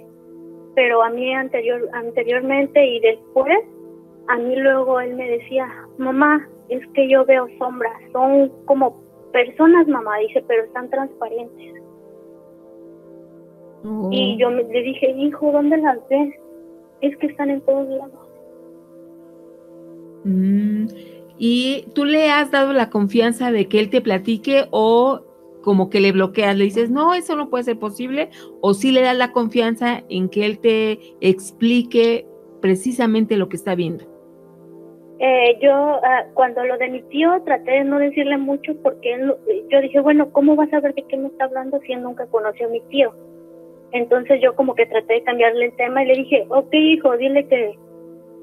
Pero 0.75 1.03
a 1.03 1.09
mí 1.09 1.33
anterior, 1.33 1.87
anteriormente 1.93 2.85
y 2.85 2.99
después, 3.01 3.59
a 4.27 4.37
mí 4.37 4.55
luego 4.55 4.99
él 4.99 5.15
me 5.15 5.29
decía, 5.29 5.67
mamá, 5.97 6.47
es 6.69 6.81
que 6.93 7.09
yo 7.09 7.25
veo 7.25 7.47
sombras, 7.59 8.01
son 8.13 8.49
como 8.65 9.01
personas, 9.33 9.87
mamá, 9.87 10.17
dice, 10.19 10.43
pero 10.47 10.63
están 10.63 10.89
transparentes. 10.89 11.80
Y 14.11 14.37
yo 14.37 14.49
me- 14.51 14.63
le 14.63 14.81
dije, 14.83 15.11
hijo, 15.11 15.51
¿dónde 15.51 15.77
las 15.77 15.97
ves? 16.09 16.33
Es 17.01 17.17
que 17.17 17.27
están 17.27 17.49
en 17.49 17.61
todos 17.61 17.87
lados. 17.87 18.19
Mm, 20.23 20.85
¿Y 21.37 21.85
tú 21.95 22.05
le 22.05 22.29
has 22.29 22.51
dado 22.51 22.73
la 22.73 22.89
confianza 22.89 23.51
de 23.51 23.67
que 23.67 23.79
él 23.79 23.89
te 23.89 24.01
platique 24.01 24.65
o 24.71 25.21
como 25.63 25.89
que 25.89 25.99
le 25.99 26.11
bloqueas, 26.11 26.55
le 26.55 26.65
dices, 26.65 26.89
no, 26.91 27.13
eso 27.13 27.35
no 27.35 27.49
puede 27.49 27.63
ser 27.63 27.79
posible? 27.79 28.29
¿O 28.61 28.73
sí 28.73 28.91
le 28.91 29.01
das 29.01 29.17
la 29.17 29.31
confianza 29.31 30.03
en 30.09 30.29
que 30.29 30.45
él 30.45 30.59
te 30.59 30.99
explique 31.21 32.27
precisamente 32.61 33.37
lo 33.37 33.49
que 33.49 33.55
está 33.57 33.73
viendo? 33.75 34.05
Eh, 35.19 35.57
yo, 35.61 35.71
ah, 35.71 36.25
cuando 36.33 36.63
lo 36.65 36.77
de 36.79 36.89
mi 36.89 37.01
tío, 37.03 37.41
traté 37.43 37.71
de 37.71 37.83
no 37.83 37.99
decirle 37.99 38.37
mucho 38.37 38.75
porque 38.81 39.13
él, 39.13 39.35
yo 39.69 39.81
dije, 39.81 39.99
bueno, 39.99 40.31
¿cómo 40.31 40.55
vas 40.55 40.73
a 40.73 40.79
ver 40.79 40.95
de 40.95 41.03
qué 41.03 41.17
me 41.17 41.27
está 41.27 41.45
hablando 41.45 41.79
si 41.81 41.93
él 41.93 42.01
nunca 42.01 42.25
conoció 42.27 42.67
a 42.67 42.71
mi 42.71 42.81
tío? 42.89 43.13
Entonces 43.93 44.39
yo 44.41 44.55
como 44.55 44.75
que 44.75 44.85
traté 44.85 45.15
de 45.15 45.23
cambiarle 45.23 45.65
el 45.65 45.75
tema 45.75 46.03
y 46.03 46.07
le 46.07 46.13
dije, 46.15 46.45
ok, 46.49 46.73
hijo, 46.73 47.17
dile 47.17 47.47
que 47.47 47.77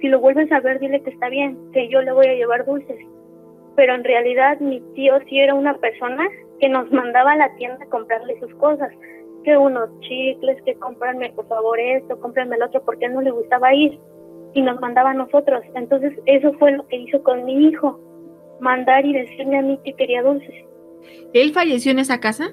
si 0.00 0.08
lo 0.08 0.20
vuelves 0.20 0.50
a 0.52 0.60
ver, 0.60 0.78
dile 0.78 1.02
que 1.02 1.10
está 1.10 1.28
bien, 1.28 1.58
que 1.72 1.88
yo 1.88 2.02
le 2.02 2.12
voy 2.12 2.26
a 2.26 2.34
llevar 2.34 2.66
dulces. 2.66 2.98
Pero 3.74 3.94
en 3.94 4.04
realidad 4.04 4.60
mi 4.60 4.80
tío 4.94 5.14
sí 5.28 5.38
era 5.38 5.54
una 5.54 5.76
persona 5.78 6.26
que 6.60 6.68
nos 6.68 6.90
mandaba 6.92 7.32
a 7.32 7.36
la 7.36 7.54
tienda 7.56 7.84
a 7.84 7.88
comprarle 7.88 8.38
sus 8.40 8.52
cosas, 8.56 8.90
que 9.44 9.56
unos 9.56 9.88
chicles, 10.00 10.60
que 10.64 10.74
cómprame 10.74 11.30
por 11.30 11.46
favor 11.48 11.78
esto, 11.78 12.18
cómprame 12.20 12.56
el 12.56 12.62
otro, 12.62 12.82
porque 12.84 13.06
a 13.06 13.08
él 13.08 13.14
no 13.14 13.22
le 13.22 13.30
gustaba 13.30 13.72
ir 13.74 13.98
y 14.54 14.62
nos 14.62 14.80
mandaba 14.80 15.10
a 15.10 15.14
nosotros. 15.14 15.62
Entonces 15.74 16.12
eso 16.26 16.52
fue 16.54 16.72
lo 16.72 16.86
que 16.88 16.96
hizo 16.96 17.22
con 17.22 17.44
mi 17.44 17.68
hijo, 17.68 17.98
mandar 18.60 19.06
y 19.06 19.12
decirme 19.12 19.58
a 19.58 19.62
mí 19.62 19.78
que 19.84 19.94
quería 19.94 20.22
dulces. 20.22 20.54
¿Él 21.32 21.52
falleció 21.52 21.92
en 21.92 22.00
esa 22.00 22.20
casa? 22.20 22.48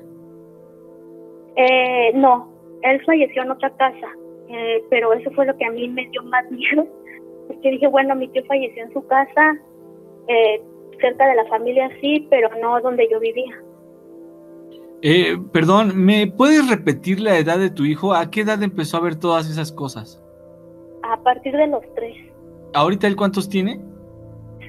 Eh, 1.55 2.11
no, 2.13 2.54
él 2.84 3.03
falleció 3.05 3.43
en 3.43 3.51
otra 3.51 3.69
casa, 3.78 4.07
eh, 4.49 4.84
pero 4.89 5.13
eso 5.13 5.32
fue 5.32 5.45
lo 5.45 5.55
que 5.57 5.65
a 5.65 5.71
mí 5.71 5.88
me 5.89 6.07
dio 6.09 6.23
más 6.23 6.49
miedo, 6.51 6.88
porque 7.47 7.71
dije, 7.71 7.88
bueno, 7.88 8.15
mi 8.15 8.28
tío 8.30 8.43
falleció 8.45 8.84
en 8.84 8.93
su 8.93 9.05
casa, 9.07 9.57
eh, 10.28 10.61
cerca 10.99 11.28
de 11.28 11.36
la 11.36 11.45
familia 11.45 11.89
sí, 12.01 12.28
pero 12.30 12.49
no 12.61 12.80
donde 12.82 13.07
yo 13.11 13.19
vivía. 13.19 13.61
Eh, 15.01 15.38
perdón, 15.51 15.91
¿me 15.95 16.26
puedes 16.26 16.67
repetir 16.69 17.19
la 17.19 17.38
edad 17.38 17.59
de 17.59 17.69
tu 17.69 17.86
hijo? 17.86 18.13
¿A 18.13 18.32
qué 18.32 18.41
edad 18.41 18.63
empezó 18.63 18.97
a 18.97 19.01
ver 19.01 19.15
todas 19.15 19.49
esas 19.49 19.71
cosas? 19.71 20.21
A 21.03 21.21
partir 21.21 21.55
de 21.55 21.67
los 21.67 21.82
tres, 21.95 22.15
¿Ahorita 22.73 23.07
él 23.07 23.15
cuántos 23.15 23.47
tiene? 23.47 23.80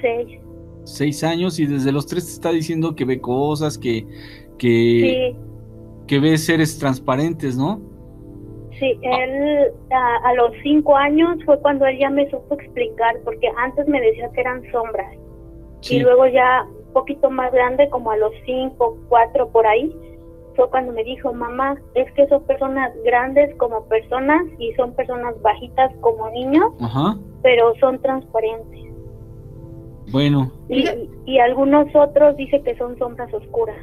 seis, 0.00 0.38
Seis 0.84 1.24
años 1.24 1.58
y 1.58 1.66
desde 1.66 1.90
los 1.90 2.06
tres 2.06 2.26
te 2.26 2.32
está 2.32 2.52
diciendo 2.52 2.94
que 2.94 3.04
ve 3.04 3.20
cosas, 3.20 3.76
que, 3.78 4.06
que, 4.58 5.34
sí, 5.34 5.36
que 6.06 6.20
ve 6.20 6.38
seres 6.38 6.78
transparentes, 6.78 7.56
¿no? 7.56 7.80
Sí, 8.78 8.98
él 9.02 9.72
a, 9.90 10.28
a 10.28 10.34
los 10.34 10.52
cinco 10.62 10.96
años 10.96 11.36
fue 11.44 11.58
cuando 11.60 11.86
él 11.86 11.98
ya 11.98 12.10
me 12.10 12.28
supo 12.30 12.54
explicar, 12.54 13.16
porque 13.24 13.48
antes 13.58 13.86
me 13.88 14.00
decía 14.00 14.30
que 14.32 14.40
eran 14.40 14.62
sombras, 14.72 15.14
Sí. 15.80 15.96
y 15.96 16.00
luego 16.00 16.26
ya 16.26 16.66
un 16.86 16.92
poquito 16.92 17.30
más 17.30 17.52
grande, 17.52 17.88
como 17.90 18.10
a 18.10 18.16
los 18.16 18.32
cinco, 18.44 18.96
cuatro 19.08 19.48
por 19.50 19.66
ahí, 19.66 19.94
fue 20.56 20.70
cuando 20.70 20.92
me 20.92 21.04
dijo, 21.04 21.32
mamá, 21.34 21.76
es 21.94 22.10
que 22.12 22.26
son 22.28 22.42
personas 22.44 22.90
grandes 23.04 23.54
como 23.56 23.84
personas 23.88 24.42
y 24.58 24.72
son 24.72 24.94
personas 24.94 25.40
bajitas 25.42 25.92
como 26.00 26.30
niños, 26.30 26.72
Ajá. 26.80 27.16
pero 27.42 27.74
son 27.76 28.00
transparentes. 28.00 28.86
Bueno, 30.12 30.50
Y, 30.68 30.86
y 31.26 31.38
algunos 31.40 31.94
otros 31.94 32.36
dicen 32.36 32.62
que 32.64 32.76
son 32.76 32.96
sombras 32.96 33.32
oscuras. 33.34 33.76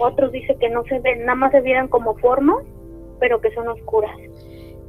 Otros 0.00 0.32
dicen 0.32 0.58
que 0.58 0.68
no 0.68 0.84
se 0.84 0.98
ven, 1.00 1.20
nada 1.20 1.34
más 1.36 1.52
se 1.52 1.60
vieran 1.60 1.88
como 1.88 2.14
formas, 2.16 2.58
pero 3.18 3.40
que 3.40 3.52
son 3.52 3.68
oscuras. 3.68 4.16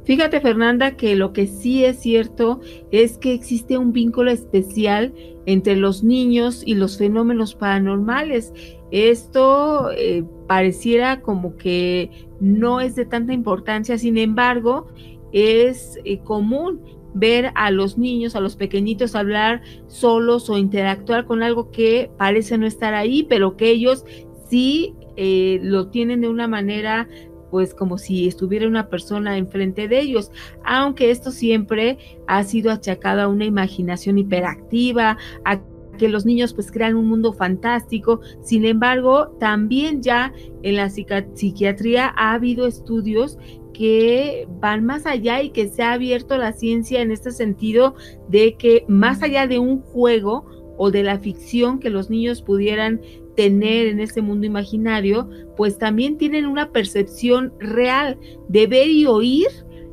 Fíjate, 0.04 0.40
Fernanda, 0.40 0.96
que 0.96 1.14
lo 1.14 1.32
que 1.32 1.46
sí 1.46 1.84
es 1.84 2.00
cierto 2.00 2.60
es 2.90 3.18
que 3.18 3.32
existe 3.34 3.76
un 3.78 3.92
vínculo 3.92 4.30
especial 4.30 5.12
entre 5.46 5.76
los 5.76 6.02
niños 6.02 6.62
y 6.64 6.74
los 6.74 6.98
fenómenos 6.98 7.54
paranormales. 7.54 8.52
Esto 8.90 9.90
eh, 9.92 10.24
pareciera 10.48 11.20
como 11.20 11.56
que 11.56 12.10
no 12.40 12.80
es 12.80 12.96
de 12.96 13.04
tanta 13.04 13.32
importancia, 13.32 13.98
sin 13.98 14.16
embargo, 14.16 14.88
es 15.32 15.98
eh, 16.04 16.18
común 16.20 16.80
ver 17.14 17.52
a 17.54 17.70
los 17.70 17.98
niños, 17.98 18.36
a 18.36 18.40
los 18.40 18.56
pequeñitos 18.56 19.14
hablar 19.14 19.62
solos 19.86 20.48
o 20.48 20.58
interactuar 20.58 21.24
con 21.24 21.42
algo 21.42 21.70
que 21.70 22.10
parece 22.16 22.56
no 22.56 22.66
estar 22.66 22.94
ahí, 22.94 23.24
pero 23.24 23.56
que 23.56 23.70
ellos 23.70 24.04
sí 24.48 24.94
eh, 25.16 25.60
lo 25.62 25.88
tienen 25.88 26.20
de 26.20 26.28
una 26.28 26.48
manera 26.48 27.08
pues 27.50 27.74
como 27.74 27.98
si 27.98 28.28
estuviera 28.28 28.66
una 28.66 28.88
persona 28.88 29.36
enfrente 29.36 29.88
de 29.88 30.00
ellos, 30.00 30.30
aunque 30.64 31.10
esto 31.10 31.30
siempre 31.30 31.98
ha 32.26 32.44
sido 32.44 32.70
achacado 32.70 33.22
a 33.22 33.28
una 33.28 33.44
imaginación 33.44 34.18
hiperactiva, 34.18 35.18
a 35.44 35.60
que 35.98 36.08
los 36.08 36.24
niños 36.24 36.54
pues 36.54 36.72
crean 36.72 36.96
un 36.96 37.06
mundo 37.06 37.34
fantástico. 37.34 38.20
Sin 38.42 38.64
embargo, 38.64 39.36
también 39.38 40.02
ya 40.02 40.32
en 40.62 40.76
la 40.76 40.88
psiquiatría 40.88 42.14
ha 42.16 42.32
habido 42.32 42.66
estudios 42.66 43.36
que 43.74 44.48
van 44.60 44.84
más 44.84 45.04
allá 45.04 45.42
y 45.42 45.50
que 45.50 45.68
se 45.68 45.82
ha 45.82 45.92
abierto 45.92 46.38
la 46.38 46.52
ciencia 46.52 47.02
en 47.02 47.10
este 47.10 47.30
sentido 47.32 47.94
de 48.28 48.54
que 48.54 48.84
más 48.88 49.22
allá 49.22 49.46
de 49.46 49.58
un 49.58 49.82
juego 49.82 50.46
o 50.78 50.90
de 50.90 51.02
la 51.02 51.18
ficción 51.18 51.78
que 51.78 51.90
los 51.90 52.08
niños 52.08 52.40
pudieran 52.40 53.02
tener 53.36 53.86
en 53.86 54.00
ese 54.00 54.22
mundo 54.22 54.46
imaginario, 54.46 55.28
pues 55.56 55.78
también 55.78 56.18
tienen 56.18 56.46
una 56.46 56.70
percepción 56.72 57.52
real 57.58 58.18
de 58.48 58.66
ver 58.66 58.88
y 58.88 59.06
oír 59.06 59.46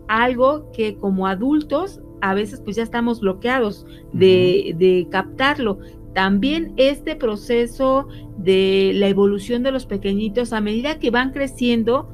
algo 0.07 0.71
que 0.71 0.95
como 0.95 1.27
adultos 1.27 2.01
a 2.21 2.33
veces 2.33 2.61
pues 2.61 2.75
ya 2.75 2.83
estamos 2.83 3.19
bloqueados 3.19 3.85
de, 4.13 4.75
de 4.77 5.07
captarlo. 5.11 5.79
también 6.13 6.73
este 6.77 7.15
proceso 7.15 8.07
de 8.37 8.91
la 8.95 9.07
evolución 9.07 9.61
de 9.61 9.71
los 9.71 9.85
pequeñitos 9.85 10.51
a 10.51 10.61
medida 10.61 10.97
que 10.97 11.11
van 11.11 11.31
creciendo 11.31 12.09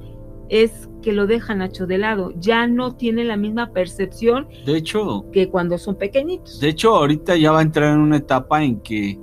es 0.49 0.89
que 1.01 1.13
lo 1.13 1.25
dejan 1.25 1.59
Nacho 1.59 1.87
de 1.87 1.97
lado, 1.97 2.33
ya 2.37 2.67
no 2.67 2.95
tiene 2.95 3.23
la 3.23 3.37
misma 3.37 3.71
percepción 3.71 4.47
De 4.65 4.77
hecho, 4.77 5.25
que 5.31 5.49
cuando 5.49 5.77
son 5.77 5.95
pequeñitos. 5.95 6.59
de 6.59 6.69
hecho, 6.69 6.95
ahorita 6.95 7.37
ya 7.37 7.51
va 7.51 7.59
a 7.59 7.63
entrar 7.63 7.93
en 7.93 7.99
una 7.99 8.17
etapa 8.17 8.63
en 8.63 8.79
que 8.81 9.17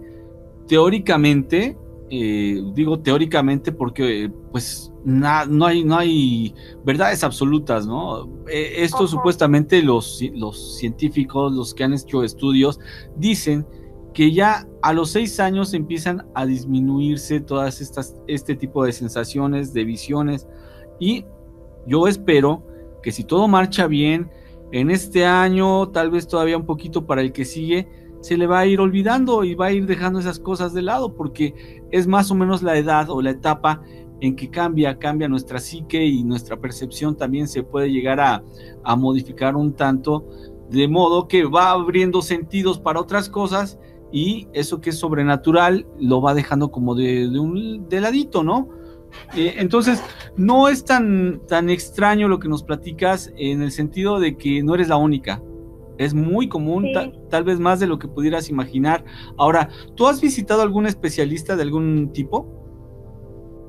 teóricamente, 0.66 1.76
eh, 2.10 2.60
digo 2.74 2.98
teóricamente 3.00 3.72
porque 3.72 4.30
pues 4.50 4.92
na- 5.04 5.46
no, 5.46 5.66
hay, 5.66 5.84
no 5.84 5.96
hay 5.96 6.54
verdades 6.84 7.22
absolutas, 7.24 7.86
¿no? 7.86 8.28
Eh, 8.48 8.74
esto 8.78 9.06
supuestamente 9.06 9.82
los, 9.82 10.20
los 10.34 10.76
científicos, 10.78 11.52
los 11.52 11.72
que 11.72 11.84
han 11.84 11.94
hecho 11.94 12.22
estudios, 12.24 12.80
dicen 13.16 13.66
que 14.12 14.32
ya 14.32 14.66
a 14.82 14.92
los 14.92 15.10
seis 15.10 15.38
años 15.38 15.72
empiezan 15.72 16.26
a 16.34 16.44
disminuirse 16.44 17.40
todas 17.40 17.80
estas, 17.80 18.16
este 18.26 18.56
tipo 18.56 18.84
de 18.84 18.92
sensaciones, 18.92 19.72
de 19.72 19.84
visiones, 19.84 20.48
y 20.98 21.24
yo 21.86 22.08
espero 22.08 22.66
que 23.02 23.12
si 23.12 23.22
todo 23.24 23.46
marcha 23.46 23.86
bien, 23.86 24.30
en 24.72 24.90
este 24.90 25.24
año, 25.26 25.88
tal 25.90 26.10
vez 26.10 26.26
todavía 26.28 26.56
un 26.56 26.66
poquito 26.66 27.06
para 27.06 27.22
el 27.22 27.32
que 27.32 27.44
sigue, 27.44 27.88
se 28.20 28.36
le 28.36 28.46
va 28.46 28.60
a 28.60 28.66
ir 28.66 28.80
olvidando 28.80 29.44
y 29.44 29.54
va 29.54 29.66
a 29.66 29.72
ir 29.72 29.86
dejando 29.86 30.18
esas 30.18 30.38
cosas 30.38 30.72
de 30.72 30.82
lado, 30.82 31.14
porque 31.14 31.82
es 31.90 32.06
más 32.06 32.30
o 32.30 32.34
menos 32.34 32.62
la 32.62 32.76
edad 32.76 33.10
o 33.10 33.22
la 33.22 33.30
etapa 33.30 33.82
en 34.20 34.36
que 34.36 34.50
cambia, 34.50 34.98
cambia 34.98 35.28
nuestra 35.28 35.58
psique 35.58 36.04
y 36.04 36.22
nuestra 36.24 36.58
percepción 36.58 37.16
también 37.16 37.48
se 37.48 37.62
puede 37.62 37.90
llegar 37.90 38.20
a, 38.20 38.42
a 38.84 38.96
modificar 38.96 39.56
un 39.56 39.72
tanto, 39.72 40.28
de 40.68 40.86
modo 40.88 41.26
que 41.26 41.44
va 41.44 41.70
abriendo 41.70 42.22
sentidos 42.22 42.78
para 42.78 43.00
otras 43.00 43.28
cosas 43.28 43.78
y 44.12 44.48
eso 44.52 44.80
que 44.80 44.90
es 44.90 44.98
sobrenatural 44.98 45.86
lo 45.98 46.20
va 46.20 46.34
dejando 46.34 46.70
como 46.70 46.94
de, 46.94 47.26
un 47.38 47.88
de 47.88 48.00
ladito, 48.00 48.42
¿no? 48.42 48.68
Eh, 49.34 49.54
entonces, 49.58 50.02
no 50.36 50.68
es 50.68 50.84
tan, 50.84 51.40
tan 51.48 51.70
extraño 51.70 52.28
lo 52.28 52.38
que 52.38 52.48
nos 52.48 52.62
platicas 52.62 53.32
en 53.36 53.62
el 53.62 53.72
sentido 53.72 54.20
de 54.20 54.36
que 54.36 54.62
no 54.62 54.74
eres 54.74 54.88
la 54.88 54.96
única. 54.96 55.42
Es 56.00 56.14
muy 56.14 56.48
común, 56.48 56.84
Sí. 56.84 56.92
ta- 56.94 57.10
tal 57.28 57.44
vez 57.44 57.60
más 57.60 57.78
de 57.80 57.86
lo 57.86 57.98
que 57.98 58.08
pudieras 58.08 58.48
imaginar. 58.48 59.04
Ahora, 59.36 59.68
¿tú 59.96 60.06
has 60.08 60.20
visitado 60.20 60.62
algún 60.62 60.86
especialista 60.86 61.56
de 61.56 61.62
algún 61.62 62.12
tipo? 62.12 62.46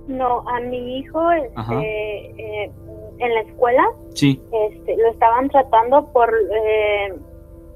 No, 0.08 0.44
a 0.50 0.60
mi 0.62 0.98
hijo 1.00 1.20
este, 1.32 2.32
eh, 2.64 2.72
en 3.20 3.34
la 3.36 3.42
escuela 3.42 3.84
Sí, 4.14 4.42
este, 4.70 4.98
lo 4.98 5.10
estaban 5.12 5.48
tratando 5.50 6.12
por 6.12 6.30
eh, 6.34 7.14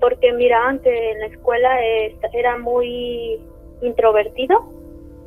porque 0.01 0.33
miraban 0.33 0.79
que 0.79 1.11
en 1.11 1.19
la 1.19 1.25
escuela 1.27 1.69
eh, 1.85 2.17
era 2.33 2.57
muy 2.57 3.39
introvertido 3.81 4.57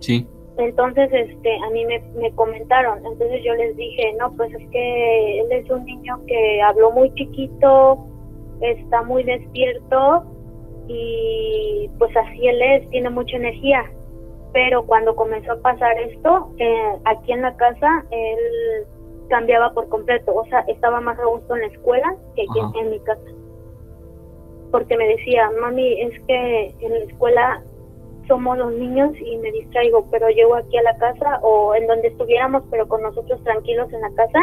sí. 0.01 0.26
entonces 0.59 1.09
este 1.12 1.57
a 1.66 1.70
mí 1.70 1.85
me, 1.87 2.01
me 2.20 2.33
comentaron 2.35 2.99
entonces 2.99 3.43
yo 3.45 3.55
les 3.55 3.76
dije 3.76 4.12
no 4.18 4.33
pues 4.37 4.53
es 4.55 4.68
que 4.70 5.41
él 5.41 5.47
es 5.53 5.70
un 5.70 5.85
niño 5.85 6.20
que 6.26 6.61
habló 6.62 6.91
muy 6.91 7.12
chiquito 7.14 8.05
está 8.61 9.02
muy 9.02 9.22
despierto 9.22 10.24
y 10.86 11.90
pues 11.98 12.16
así 12.16 12.46
él 12.46 12.61
es 12.62 12.90
tiene 12.90 13.11
mucha 13.11 13.36
energía. 13.36 13.84
Pero 14.52 14.84
cuando 14.86 15.14
comenzó 15.14 15.52
a 15.52 15.61
pasar 15.61 15.98
esto 16.00 16.50
eh, 16.59 16.92
aquí 17.04 17.32
en 17.32 17.42
la 17.42 17.56
casa 17.56 18.04
él 18.11 18.86
cambiaba 19.28 19.72
por 19.72 19.88
completo. 19.88 20.34
O 20.34 20.44
sea 20.46 20.61
estaba 20.68 21.00
más 21.00 21.18
a 21.18 21.26
gusto 21.26 21.54
en 21.54 21.62
la 21.62 21.66
escuela 21.68 22.16
que 22.34 22.42
aquí 22.42 22.59
en, 22.59 22.84
en 22.84 22.90
mi 22.90 23.00
casa. 23.00 23.30
Porque 24.70 24.96
me 24.96 25.09
decía 25.09 25.50
mami 25.61 26.00
es 26.00 26.20
que 26.26 26.74
en 26.80 26.92
la 26.92 27.04
escuela 27.04 27.62
somos 28.26 28.59
los 28.59 28.72
niños 28.74 29.11
y 29.18 29.38
me 29.38 29.50
distraigo, 29.52 30.06
pero 30.11 30.28
llego 30.28 30.54
aquí 30.54 30.76
a 30.76 30.82
la 30.82 30.96
casa 30.98 31.40
o 31.42 31.74
en 31.74 31.86
donde 31.86 32.09
estuviéramos, 32.09 32.62
pero 32.70 32.86
con 32.86 33.02
nosotros 33.02 33.42
tranquilos 33.42 33.90
en 33.92 34.02
la 34.02 34.11
casa 34.11 34.40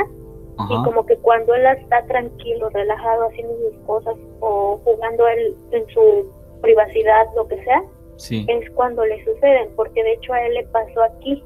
Ajá. 0.58 0.74
y 0.74 0.84
como 0.86 1.06
que 1.06 1.18
cuando 1.18 1.54
él 1.54 1.66
está 1.66 2.06
tranquilo, 2.06 2.70
relajado, 2.70 3.28
haciendo 3.28 3.54
sus 3.70 3.78
cosas 3.86 4.16
o 4.40 4.80
jugando 4.84 5.28
él 5.28 5.54
en 5.72 5.86
su 5.88 6.32
privacidad, 6.62 7.26
lo 7.36 7.48
que 7.48 7.62
sea, 7.64 7.84
Sí. 8.18 8.46
es 8.48 8.70
cuando 8.72 9.06
le 9.06 9.24
suceden, 9.26 9.70
porque 9.76 10.02
de 10.02 10.14
hecho 10.14 10.32
a 10.34 10.42
él 10.46 10.54
le 10.54 10.64
pasó 10.68 11.04
aquí. 11.04 11.44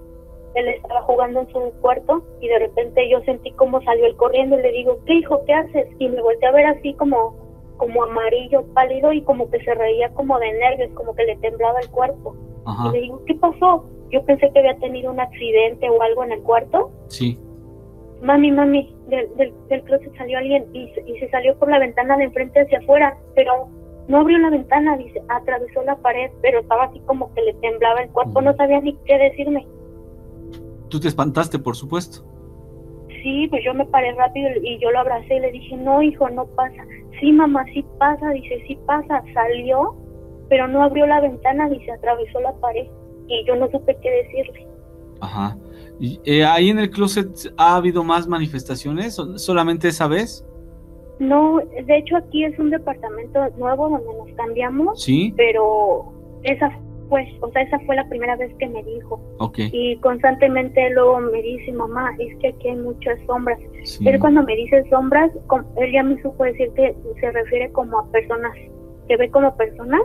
Él 0.56 0.68
estaba 0.68 1.02
jugando 1.04 1.42
en 1.42 1.48
su 1.52 1.60
cuarto 1.82 2.24
y 2.42 2.48
de 2.48 2.60
repente 2.60 3.08
yo 3.10 3.22
sentí 3.22 3.52
como 3.54 3.82
salió 3.84 4.06
él 4.06 4.16
corriendo 4.16 4.60
y 4.60 4.62
le 4.64 4.72
digo, 4.72 5.00
¿qué 5.06 5.14
hijo, 5.16 5.42
qué 5.46 5.54
haces? 5.54 5.88
Y 6.00 6.10
me 6.10 6.22
volteé 6.22 6.48
a 6.50 6.52
ver 6.52 6.66
así 6.68 6.94
como 6.94 7.36
como 7.78 8.04
amarillo, 8.04 8.66
pálido 8.74 9.14
y 9.14 9.22
como 9.22 9.50
que 9.50 9.64
se 9.64 9.74
reía 9.74 10.10
como 10.10 10.38
de 10.38 10.52
nervios, 10.52 10.92
como 10.96 11.16
que 11.16 11.24
le 11.24 11.38
temblaba 11.38 11.80
el 11.80 11.90
cuerpo. 11.90 12.36
Ajá. 12.66 12.90
Y 12.90 12.92
le 12.92 13.00
digo, 13.04 13.22
¿qué 13.26 13.36
pasó? 13.36 13.86
Yo 14.12 14.22
pensé 14.26 14.52
que 14.52 14.60
había 14.60 14.76
tenido 14.80 15.10
un 15.12 15.20
accidente 15.22 15.90
o 15.90 16.02
algo 16.02 16.26
en 16.26 16.34
el 16.34 16.42
cuarto. 16.44 16.92
Sí. 17.08 17.40
Mami, 18.22 18.52
mami, 18.52 18.94
del, 19.10 19.36
del, 19.36 19.54
del 19.70 19.84
closet 19.84 20.16
salió 20.18 20.38
alguien 20.38 20.66
y, 20.74 20.88
se- 20.94 21.04
y 21.08 21.20
se 21.20 21.30
salió 21.30 21.58
por 21.58 21.70
la 21.70 21.80
ventana 21.80 22.18
de 22.18 22.26
enfrente 22.26 22.62
hacia 22.62 22.80
afuera, 22.80 23.18
pero 23.36 23.68
no 24.08 24.20
abrió 24.20 24.38
la 24.40 24.50
ventana, 24.50 24.98
dice, 24.98 25.22
atravesó 25.30 25.84
la 25.84 25.96
pared, 25.98 26.32
pero 26.42 26.60
estaba 26.60 26.86
así 26.86 27.00
como 27.02 27.34
que 27.34 27.42
le 27.42 27.54
temblaba 27.56 28.02
el 28.02 28.10
cuerpo, 28.10 28.42
no 28.42 28.56
sabía 28.56 28.80
ni 28.82 28.96
qué 29.06 29.18
decirme. 29.18 29.68
Tú 30.90 31.00
te 31.00 31.08
espantaste, 31.08 31.60
por 31.60 31.76
supuesto. 31.76 32.26
Sí, 33.22 33.48
pues 33.50 33.64
yo 33.66 33.74
me 33.74 33.86
paré 33.86 34.14
rápido 34.14 34.50
y 34.64 34.80
yo 34.80 34.92
lo 34.92 35.00
abracé 35.00 35.36
y 35.36 35.40
le 35.40 35.52
dije, 35.52 35.76
no, 35.78 36.02
hijo, 36.02 36.30
no 36.30 36.46
pasa. 36.48 36.84
Sí, 37.20 37.32
mamá, 37.32 37.66
sí 37.74 37.86
pasa, 37.98 38.30
dice, 38.30 38.64
sí 38.68 38.78
pasa. 38.86 39.22
Salió, 39.34 39.96
pero 40.48 40.68
no 40.68 40.82
abrió 40.82 41.06
la 41.06 41.20
ventana, 41.20 41.68
dice, 41.70 41.92
atravesó 41.92 42.40
la 42.40 42.54
pared. 42.54 42.88
Y 43.28 43.46
yo 43.46 43.56
no 43.58 43.70
supe 43.70 43.96
qué 44.02 44.10
decirle. 44.10 44.66
Ajá. 45.22 45.56
Eh, 46.02 46.44
¿Ahí 46.46 46.70
en 46.70 46.80
el 46.80 46.90
closet 46.90 47.28
ha 47.58 47.76
habido 47.76 48.04
más 48.04 48.28
manifestaciones? 48.28 49.20
¿O 49.20 49.38
¿Solamente 49.38 49.88
esa 49.90 50.08
vez? 50.08 50.46
No, 51.20 51.58
de 51.60 51.98
hecho 51.98 52.16
aquí 52.16 52.46
es 52.46 52.58
un 52.58 52.70
departamento 52.70 53.40
nuevo 53.58 53.90
donde 53.90 54.06
nos 54.18 54.38
cambiamos, 54.38 55.04
Sí. 55.04 55.34
pero 55.36 56.14
esa 56.44 56.72
fue, 57.10 57.28
o 57.42 57.52
sea, 57.52 57.64
esa 57.64 57.78
fue 57.82 57.96
la 57.98 58.08
primera 58.08 58.38
vez 58.38 58.54
que 58.60 58.68
me 58.70 58.82
dijo. 58.84 59.20
Ok. 59.40 59.58
Y 59.74 59.98
constantemente 59.98 60.90
luego 60.92 61.20
me 61.20 61.42
dice, 61.42 61.74
mamá, 61.74 62.12
es 62.20 62.38
que 62.38 62.50
aquí 62.50 62.70
hay 62.70 62.78
muchas 62.78 63.20
sombras. 63.26 63.60
Sí. 63.84 64.08
Él 64.08 64.20
cuando 64.20 64.44
me 64.44 64.56
dice 64.56 64.84
sombras, 64.90 65.32
él 65.78 65.92
ya 65.92 66.04
me 66.04 66.22
supo 66.22 66.44
decir 66.46 66.70
que 66.76 66.96
se 67.20 67.32
refiere 67.32 67.70
como 67.74 68.00
a 68.00 68.10
personas, 68.12 68.54
que 69.10 69.18
ve 69.18 69.30
como 69.32 69.54
personas, 69.58 70.02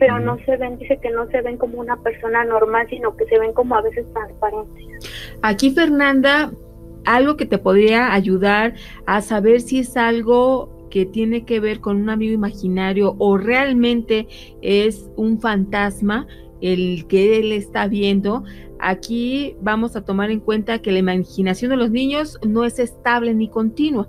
pero 0.00 0.18
no 0.18 0.38
se 0.46 0.56
ven, 0.56 0.78
dice 0.78 0.98
que 1.00 1.10
no 1.10 1.28
se 1.28 1.42
ven 1.42 1.58
como 1.58 1.78
una 1.78 1.96
persona 1.98 2.42
normal, 2.42 2.86
sino 2.88 3.14
que 3.16 3.26
se 3.26 3.38
ven 3.38 3.52
como 3.52 3.76
a 3.76 3.82
veces 3.82 4.10
transparentes. 4.14 4.86
Aquí, 5.42 5.70
Fernanda, 5.72 6.50
algo 7.04 7.36
que 7.36 7.44
te 7.44 7.58
podría 7.58 8.12
ayudar 8.14 8.74
a 9.04 9.20
saber 9.20 9.60
si 9.60 9.80
es 9.80 9.98
algo 9.98 10.88
que 10.90 11.04
tiene 11.04 11.44
que 11.44 11.60
ver 11.60 11.80
con 11.80 12.00
un 12.00 12.08
amigo 12.08 12.32
imaginario 12.32 13.14
o 13.18 13.36
realmente 13.36 14.26
es 14.62 15.10
un 15.16 15.38
fantasma 15.38 16.26
el 16.62 17.06
que 17.06 17.38
él 17.38 17.52
está 17.52 17.86
viendo. 17.86 18.42
Aquí 18.80 19.54
vamos 19.60 19.96
a 19.96 20.04
tomar 20.04 20.30
en 20.30 20.40
cuenta 20.40 20.80
que 20.80 20.92
la 20.92 20.98
imaginación 20.98 21.70
de 21.70 21.76
los 21.76 21.90
niños 21.90 22.38
no 22.46 22.64
es 22.64 22.78
estable 22.78 23.34
ni 23.34 23.48
continua. 23.48 24.08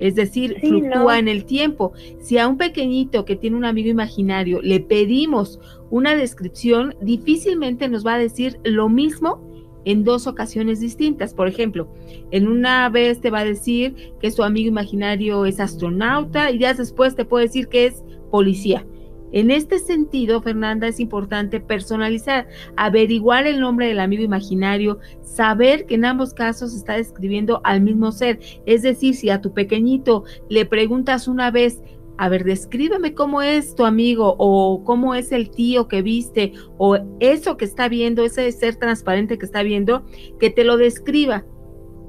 Es 0.00 0.14
decir, 0.14 0.56
Sí, 0.60 0.68
fluctúa 0.68 1.14
no. 1.14 1.14
en 1.14 1.28
el 1.28 1.44
tiempo. 1.44 1.92
Si 2.20 2.38
a 2.38 2.46
un 2.48 2.56
pequeñito 2.56 3.24
que 3.24 3.36
tiene 3.36 3.56
un 3.56 3.64
amigo 3.64 3.88
imaginario 3.88 4.60
le 4.62 4.80
pedimos 4.80 5.60
una 5.90 6.14
descripción, 6.14 6.94
difícilmente 7.00 7.88
nos 7.88 8.06
va 8.06 8.14
a 8.14 8.18
decir 8.18 8.58
lo 8.64 8.88
mismo 8.88 9.40
en 9.84 10.04
dos 10.04 10.26
ocasiones 10.26 10.80
distintas. 10.80 11.32
Por 11.34 11.48
ejemplo, 11.48 11.88
en 12.30 12.46
una 12.48 12.88
vez 12.90 13.20
te 13.20 13.30
va 13.30 13.40
a 13.40 13.44
decir 13.44 14.12
que 14.20 14.30
su 14.30 14.42
amigo 14.42 14.68
imaginario 14.68 15.46
es 15.46 15.60
astronauta 15.60 16.50
y 16.50 16.58
días 16.58 16.76
después 16.76 17.14
te 17.14 17.24
puede 17.24 17.46
decir 17.46 17.68
que 17.68 17.86
es 17.86 18.04
policía. 18.30 18.84
En 19.32 19.50
este 19.50 19.78
sentido, 19.78 20.40
Fernanda, 20.42 20.88
es 20.88 21.00
importante 21.00 21.60
personalizar, 21.60 22.48
averiguar 22.76 23.46
el 23.46 23.60
nombre 23.60 23.88
del 23.88 24.00
amigo 24.00 24.22
imaginario, 24.22 24.98
saber 25.22 25.86
que 25.86 25.96
en 25.96 26.04
ambos 26.04 26.32
casos 26.32 26.74
está 26.74 26.94
describiendo 26.94 27.60
al 27.64 27.80
mismo 27.80 28.10
ser. 28.12 28.40
Es 28.64 28.82
decir, 28.82 29.14
si 29.14 29.30
a 29.30 29.40
tu 29.40 29.52
pequeñito 29.52 30.24
le 30.48 30.64
preguntas 30.64 31.28
una 31.28 31.50
vez, 31.50 31.82
a 32.16 32.28
ver, 32.28 32.44
descríbeme 32.44 33.14
cómo 33.14 33.42
es 33.42 33.76
tu 33.76 33.84
amigo 33.84 34.34
o 34.38 34.82
cómo 34.82 35.14
es 35.14 35.30
el 35.30 35.50
tío 35.50 35.86
que 35.86 36.02
viste 36.02 36.52
o 36.76 36.98
eso 37.20 37.56
que 37.56 37.64
está 37.64 37.88
viendo, 37.88 38.24
ese 38.24 38.50
ser 38.50 38.76
transparente 38.76 39.38
que 39.38 39.46
está 39.46 39.62
viendo, 39.62 40.04
que 40.40 40.50
te 40.50 40.64
lo 40.64 40.76
describa. 40.78 41.44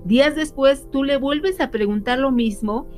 Días 0.06 0.36
después 0.36 0.90
tú 0.92 1.04
le 1.04 1.18
vuelves 1.18 1.60
a 1.60 1.70
preguntar 1.70 2.18
lo 2.18 2.32
mismo 2.32 2.90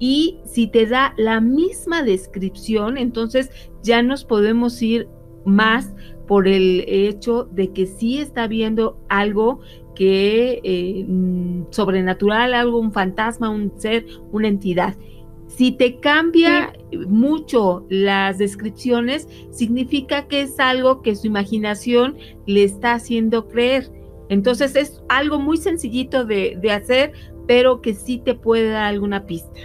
y 0.00 0.38
si 0.46 0.66
te 0.66 0.86
da 0.86 1.14
la 1.16 1.40
misma 1.40 2.02
descripción, 2.02 2.96
entonces 2.96 3.50
ya 3.82 4.02
nos 4.02 4.24
podemos 4.24 4.80
ir 4.82 5.08
más 5.44 5.94
por 6.26 6.48
el 6.48 6.84
hecho 6.88 7.44
de 7.52 7.72
que 7.72 7.86
sí 7.86 8.18
está 8.18 8.46
viendo 8.46 8.98
algo 9.08 9.60
que 9.94 10.60
eh, 10.64 11.04
mm, 11.06 11.64
sobrenatural, 11.70 12.54
algo, 12.54 12.78
un 12.78 12.92
fantasma, 12.92 13.50
un 13.50 13.72
ser, 13.78 14.06
una 14.32 14.48
entidad. 14.48 14.96
Si 15.48 15.72
te 15.72 15.98
cambia 15.98 16.72
mucho 17.08 17.84
las 17.90 18.38
descripciones, 18.38 19.28
significa 19.50 20.28
que 20.28 20.42
es 20.42 20.58
algo 20.60 21.02
que 21.02 21.16
su 21.16 21.26
imaginación 21.26 22.16
le 22.46 22.64
está 22.64 22.94
haciendo 22.94 23.48
creer. 23.48 23.90
Entonces 24.30 24.76
es 24.76 25.02
algo 25.08 25.38
muy 25.38 25.58
sencillito 25.58 26.24
de, 26.24 26.56
de 26.62 26.70
hacer, 26.70 27.12
pero 27.46 27.82
que 27.82 27.94
sí 27.94 28.18
te 28.24 28.34
puede 28.34 28.70
dar 28.70 28.84
alguna 28.84 29.26
pista. 29.26 29.60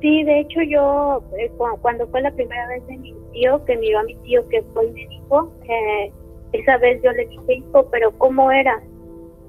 Sí, 0.00 0.22
de 0.24 0.40
hecho 0.40 0.62
yo, 0.62 1.22
eh, 1.38 1.50
cu- 1.58 1.78
cuando 1.82 2.06
fue 2.08 2.20
la 2.22 2.30
primera 2.30 2.68
vez 2.68 2.86
de 2.86 2.96
mi 2.98 3.14
tío, 3.32 3.64
que 3.64 3.76
miró 3.76 3.98
a 3.98 4.04
mi 4.04 4.14
tío 4.18 4.46
que 4.48 4.62
fue 4.72 4.86
y 4.86 4.90
me 4.92 5.02
eh, 5.68 6.12
esa 6.52 6.78
vez 6.78 7.02
yo 7.02 7.12
le 7.12 7.26
dije, 7.26 7.54
hijo, 7.54 7.84
pero 7.90 8.10
¿cómo 8.18 8.50
era? 8.50 8.80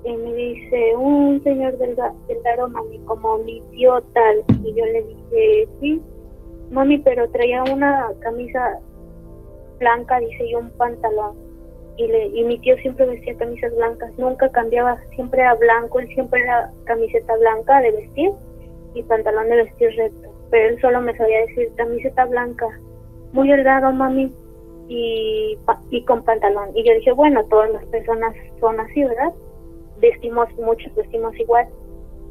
Y 0.04 0.16
me 0.16 0.34
dice, 0.34 0.96
un 0.96 1.42
señor 1.44 1.78
delga- 1.78 2.14
delgado, 2.28 2.68
mami, 2.70 2.98
como 3.06 3.38
mi 3.40 3.62
tío 3.72 4.02
tal. 4.14 4.44
Y 4.64 4.74
yo 4.74 4.86
le 4.86 5.04
dije, 5.04 5.68
sí, 5.80 6.02
mami, 6.72 6.98
pero 7.00 7.30
traía 7.30 7.64
una 7.64 8.08
camisa 8.22 8.80
blanca, 9.80 10.20
dice, 10.20 10.46
y 10.46 10.56
un 10.56 10.70
pantalón. 10.72 11.36
Y, 11.98 12.08
le, 12.08 12.28
y 12.28 12.44
mi 12.46 12.58
tío 12.60 12.76
siempre 12.78 13.06
vestía 13.06 13.36
camisas 13.38 13.76
blancas, 13.76 14.12
nunca 14.18 14.50
cambiaba, 14.50 14.98
siempre 15.16 15.42
era 15.42 15.54
blanco, 15.56 16.00
él 16.00 16.08
siempre 16.14 16.42
era 16.42 16.72
camiseta 16.86 17.36
blanca 17.38 17.82
de 17.82 17.92
vestir 17.92 18.32
y 18.94 19.04
pantalón 19.04 19.50
de 19.50 19.56
vestir 19.64 19.90
recto. 19.98 20.19
Pero 20.50 20.70
él 20.70 20.82
solo 20.82 21.02
me 21.02 21.16
sabía 21.16 21.42
decir 21.42 21.70
camiseta 21.76 22.26
blanca, 22.26 22.68
muy 23.34 23.48
delgado, 23.48 23.92
mami, 23.92 24.34
y, 24.90 25.58
y 25.92 26.04
con 26.04 26.24
pantalón. 26.24 26.70
Y 26.76 26.84
yo 26.84 26.94
dije, 26.96 27.12
bueno, 27.14 27.46
todas 27.46 27.72
las 27.72 27.86
personas 27.86 28.36
son 28.60 28.80
así, 28.80 29.04
¿verdad? 29.04 29.32
Vestimos, 30.02 30.50
muchos 30.58 30.94
vestimos 30.96 31.38
igual. 31.40 31.68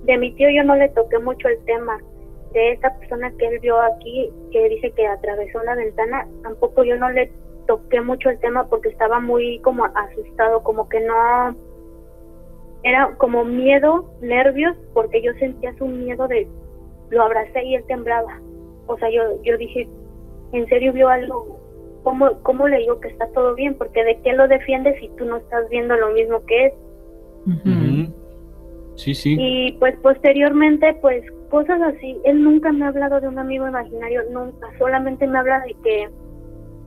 De 0.05 0.19
mi 0.19 0.33
tío 0.35 0.49
yo 0.51 0.65
no 0.65 0.75
le 0.77 0.89
toqué 0.91 1.19
mucho 1.19 1.49
el 1.49 1.65
tema. 1.65 1.99
De 2.53 2.73
esa 2.73 2.99
persona 2.99 3.31
que 3.39 3.47
él 3.47 3.59
vio 3.61 3.81
aquí, 3.81 4.31
que 4.51 4.69
dice 4.69 4.91
que 4.93 5.07
atravesó 5.07 5.63
la 5.65 5.77
ventana, 5.77 6.27
tampoco 6.43 6.83
yo 6.83 6.97
no 6.97 7.11
le 7.11 7.31
toqué 7.67 8.01
mucho 8.01 8.31
el 8.31 8.41
tema 8.41 8.67
porque 8.69 8.89
estaba 8.89 9.21
muy 9.21 9.61
como 9.61 9.85
asustado, 9.85 10.63
como 10.63 10.89
que 10.89 11.01
no... 11.01 11.55
Era 12.83 13.15
como 13.19 13.45
miedo, 13.45 14.11
nervios, 14.21 14.77
porque 14.95 15.23
yo 15.23 15.33
sentía 15.35 15.77
su 15.77 15.87
miedo 15.87 16.27
de... 16.27 16.49
Lo 17.11 17.23
abracé 17.23 17.65
y 17.65 17.75
él 17.75 17.85
temblaba. 17.87 18.41
O 18.87 18.97
sea, 18.99 19.11
yo, 19.11 19.43
yo 19.43 19.57
dije, 19.57 19.89
¿en 20.53 20.67
serio 20.69 20.93
vio 20.93 21.09
algo? 21.09 21.59
¿Cómo, 22.03 22.43
¿Cómo 22.43 22.69
le 22.69 22.79
digo 22.79 23.01
que 23.01 23.09
está 23.09 23.27
todo 23.33 23.55
bien? 23.55 23.75
Porque 23.75 24.05
¿de 24.05 24.21
qué 24.23 24.33
lo 24.33 24.49
defiendes 24.49 24.99
si 25.01 25.09
tú 25.17 25.25
no 25.25 25.37
estás 25.37 25.69
viendo 25.69 25.97
lo 25.97 26.11
mismo 26.13 26.45
que? 26.47 26.75
Ujú. 27.47 28.13
Sí, 28.95 29.15
sí. 29.15 29.37
Y 29.39 29.73
pues 29.79 29.97
posteriormente, 30.03 30.95
pues 31.01 31.23
cosas 31.51 31.81
así. 31.83 32.19
Él 32.25 32.43
nunca 32.43 32.73
me 32.73 32.85
ha 32.85 32.89
hablado 32.89 33.21
de 33.21 33.29
un 33.29 33.39
amigo 33.39 33.67
imaginario, 33.69 34.23
nunca. 34.31 34.67
Solamente 34.79 35.27
me 35.27 35.39
habla 35.39 35.61
de 35.61 35.75
que 35.83 36.09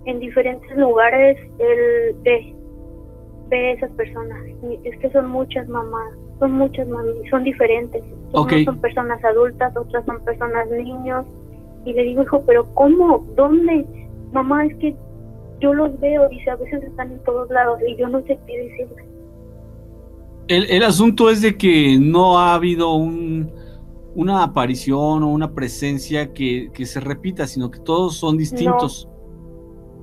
en 0.06 0.20
diferentes 0.20 0.76
lugares 0.78 1.38
él 1.60 2.16
ve, 2.24 2.56
ve 3.50 3.72
esas 3.74 3.92
personas. 3.92 4.40
Y 4.64 4.88
es 4.88 4.98
que 5.00 5.10
son 5.12 5.30
muchas 5.30 5.68
mamás, 5.68 6.18
son 6.42 6.54
muchas 6.54 6.88
mami, 6.88 7.12
son 7.30 7.44
diferentes. 7.44 8.04
Ok. 8.32 8.52
Unas 8.54 8.66
son 8.66 8.78
personas 8.80 9.24
adultas, 9.24 9.78
otras 9.78 10.04
son 10.06 10.20
personas 10.24 10.68
niños. 10.72 11.24
Y 11.86 11.94
le 11.94 12.04
digo, 12.04 12.24
hijo, 12.24 12.44
pero 12.48 12.66
¿cómo? 12.74 13.24
¿Dónde? 13.36 13.86
Mamá, 14.34 14.66
es 14.66 14.76
que 14.78 14.96
yo 15.60 15.74
los 15.74 15.98
veo, 16.00 16.28
dice, 16.30 16.50
a 16.50 16.56
veces 16.56 16.82
están 16.84 17.12
en 17.12 17.20
todos 17.20 17.48
lados 17.52 17.80
y 17.88 17.96
yo 17.96 18.10
no 18.10 18.22
sé 18.22 18.40
qué 18.48 18.58
decirle. 18.58 19.06
El, 20.48 20.66
el 20.70 20.84
asunto 20.84 21.30
es 21.30 21.44
de 21.44 21.56
que 21.56 22.00
no 22.00 22.40
ha 22.40 22.56
habido 22.56 22.96
un, 22.96 23.52
una 24.16 24.44
aparición 24.44 25.22
o 25.22 25.30
una 25.30 25.54
presencia 25.54 26.34
que, 26.34 26.72
que 26.74 26.88
se 26.88 27.00
repita, 27.00 27.46
sino 27.46 27.70
que 27.70 27.80
todos 27.80 28.18
son 28.18 28.36
distintos. 28.36 29.08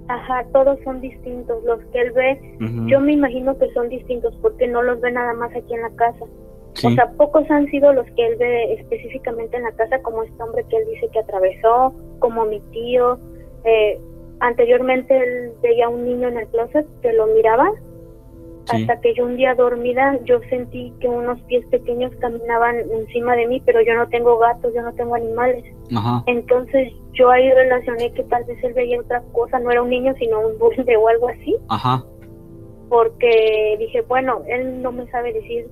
Ajá, 0.09 0.45
todos 0.53 0.79
son 0.85 1.01
distintos. 1.01 1.63
Los 1.65 1.81
que 1.87 2.01
él 2.01 2.13
ve, 2.13 2.41
yo 2.87 3.01
me 3.01 3.13
imagino 3.13 3.57
que 3.59 3.71
son 3.73 3.89
distintos 3.89 4.35
porque 4.41 4.67
no 4.67 4.83
los 4.83 5.01
ve 5.01 5.13
nada 5.13 5.35
más 5.35 5.55
aquí 5.55 5.75
en 5.75 5.83
la 5.83 5.91
casa. 5.91 6.25
Sí. 6.73 6.87
O 6.87 6.91
sea, 6.91 7.11
pocos 7.13 7.51
han 7.51 7.67
sido 7.67 7.93
los 7.93 8.07
que 8.13 8.27
él 8.27 8.37
ve 8.37 8.75
específicamente 8.75 9.57
en 9.57 9.65
la 9.65 9.73
casa, 9.73 10.01
como 10.03 10.23
este 10.23 10.43
hombre 10.43 10.65
que 10.71 10.77
él 10.77 10.85
dice 10.93 11.09
que 11.13 11.19
atravesó, 11.19 11.95
como 12.21 12.47
mi 12.47 12.61
tío. 12.71 13.19
Eh, 13.65 14.01
anteriormente 14.41 15.17
él 15.17 15.53
veía 15.63 15.87
a 15.87 15.89
un 15.91 16.05
niño 16.05 16.29
en 16.29 16.39
el 16.39 16.47
closet 16.49 16.87
que 17.03 17.13
lo 17.13 17.27
miraba, 17.27 17.71
Sí. 18.71 18.83
hasta 18.83 19.01
que 19.01 19.15
yo 19.15 19.25
un 19.25 19.37
día 19.37 19.55
dormida 19.55 20.19
yo 20.25 20.41
sentí 20.51 20.93
que 21.01 21.09
unos 21.09 21.41
pies 21.43 21.65
pequeños 21.67 22.13
caminaban 22.21 22.77
encima 22.93 23.35
de 23.35 23.47
mí, 23.47 23.63
pero 23.65 23.81
yo 23.81 23.95
no 23.95 24.09
tengo 24.09 24.39
gatos, 24.39 24.75
yo 24.75 24.83
no 24.83 24.93
tengo 24.93 25.15
animales. 25.15 25.65
Ajá. 25.95 26.23
Entonces 26.27 26.93
yo 27.13 27.31
ahí 27.31 27.51
relacioné 27.51 28.13
que 28.13 28.25
tal 28.25 28.45
vez 28.45 28.63
él 28.63 28.75
veía 28.75 29.01
otra 29.01 29.23
cosa, 29.33 29.59
no 29.59 29.71
era 29.71 29.83
un 29.83 29.91
niño, 29.91 30.15
sino 30.19 30.41
un 30.47 30.59
duende 30.59 30.97
o 30.97 31.09
algo 31.09 31.29
así, 31.29 31.57
Ajá. 31.69 32.05
porque 32.89 33.77
dije, 33.79 34.03
bueno, 34.03 34.43
él 34.47 34.83
no 34.83 34.93
me 34.93 35.07
sabe 35.11 35.33
decir, 35.33 35.67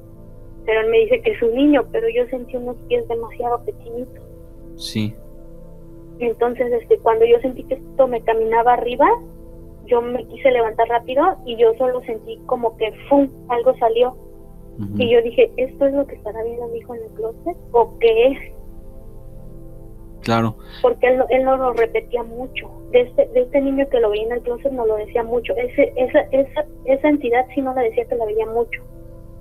pero 0.65 0.81
él 0.81 0.91
me 0.91 0.99
dice 0.99 1.21
que 1.21 1.33
es 1.33 1.43
un 1.43 1.55
niño, 1.55 1.85
pero 1.93 2.09
yo 2.09 2.27
sentí 2.29 2.57
unos 2.57 2.77
pies 2.89 3.07
demasiado 3.09 3.63
pequeñitos. 3.65 4.25
Sí. 4.77 5.15
Entonces, 6.19 6.73
este, 6.73 6.99
cuando 6.99 7.25
yo 7.27 7.39
sentí 7.41 7.63
que 7.65 7.75
esto 7.75 8.09
me 8.09 8.21
caminaba 8.23 8.73
arriba, 8.73 9.07
yo 9.87 10.03
me 10.03 10.25
quise 10.27 10.51
levantar 10.51 10.89
rápido 10.89 11.37
y 11.45 11.57
yo 11.57 11.75
solo 11.79 12.01
sentí 12.03 12.39
como 12.47 12.77
que 12.77 12.93
¡fum! 13.09 13.29
algo 13.49 13.77
salió. 13.79 14.17
Y 14.99 15.11
yo 15.11 15.23
dije, 15.23 15.51
¿esto 15.57 15.87
es 15.87 15.95
lo 15.95 16.07
que 16.07 16.17
estará 16.17 16.43
viendo 16.43 16.69
mi 16.69 16.81
hijo 16.81 16.95
en 16.95 17.05
el 17.05 17.09
closet? 17.13 17.57
¿O 17.73 17.99
qué 17.99 18.27
es? 18.27 18.39
Claro. 20.23 20.57
porque 20.83 21.07
él, 21.07 21.23
él 21.31 21.45
no 21.45 21.57
lo 21.57 21.73
repetía 21.73 22.23
mucho. 22.25 22.69
De 22.91 23.03
este, 23.03 23.27
de 23.29 23.43
este 23.43 23.61
niño 23.61 23.89
que 23.89 24.01
lo 24.01 24.11
veía 24.11 24.25
en 24.25 24.33
el 24.33 24.43
closet 24.43 24.73
no 24.73 24.85
lo 24.85 24.97
decía 24.97 25.23
mucho. 25.23 25.55
Ese, 25.57 25.93
esa, 25.97 26.21
esa, 26.33 26.67
esa 26.85 27.09
entidad 27.09 27.47
sí 27.55 27.63
no 27.63 27.75
le 27.75 27.85
decía 27.85 28.05
que 28.07 28.17
la 28.17 28.27
veía 28.27 28.47
mucho. 28.47 28.83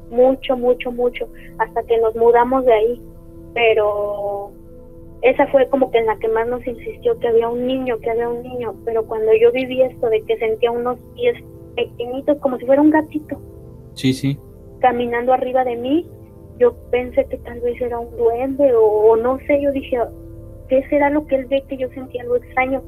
Mucho, 0.10 0.56
mucho, 0.56 0.91
mucho. 0.91 1.28
Hasta 1.58 1.84
que 1.84 1.98
nos 1.98 2.16
mudamos 2.16 2.64
de 2.66 2.74
ahí. 2.74 3.02
Pero 3.54 4.52
esa 5.26 5.47
fue 5.47 5.67
como 5.69 5.89
que 5.91 5.97
en 5.97 6.05
la 6.05 6.17
que 6.17 6.28
más 6.28 6.47
nos 6.47 6.65
insistió 6.67 7.17
que 7.19 7.28
había 7.28 7.49
un 7.49 7.65
niño, 7.67 7.97
que 7.99 8.09
había 8.11 8.30
un 8.30 8.43
niño. 8.43 8.76
Pero 8.86 9.05
cuando 9.05 9.32
yo 9.41 9.51
viví 9.51 9.82
esto 9.82 10.07
de 10.09 10.21
que 10.21 10.38
sentía 10.38 10.71
unos 10.71 10.97
pies 11.15 11.36
pequeñitos, 11.76 12.38
como 12.39 12.57
si 12.57 12.65
fuera 12.65 12.82
un 12.82 12.91
gatito, 12.91 13.41
Sí, 13.93 14.13
sí. 14.13 14.38
caminando 14.80 15.34
arriba 15.34 15.63
de 15.63 15.76
mí, 15.78 16.07
yo 16.59 16.76
pensé 16.91 17.26
que 17.26 17.38
tal 17.39 17.59
vez 17.61 17.80
era 17.82 17.99
un 17.99 18.15
duende 18.15 18.73
o, 18.76 18.84
o 18.84 19.17
no 19.17 19.38
sé, 19.47 19.61
yo 19.61 19.71
dije, 19.71 19.97
¿qué 20.69 20.84
será 20.89 21.09
lo 21.09 21.26
que 21.28 21.36
él 21.36 21.45
ve 21.47 21.63
que 21.67 21.78
yo 21.78 21.89
sentí 21.89 22.19
algo 22.19 22.36
extraño? 22.38 22.82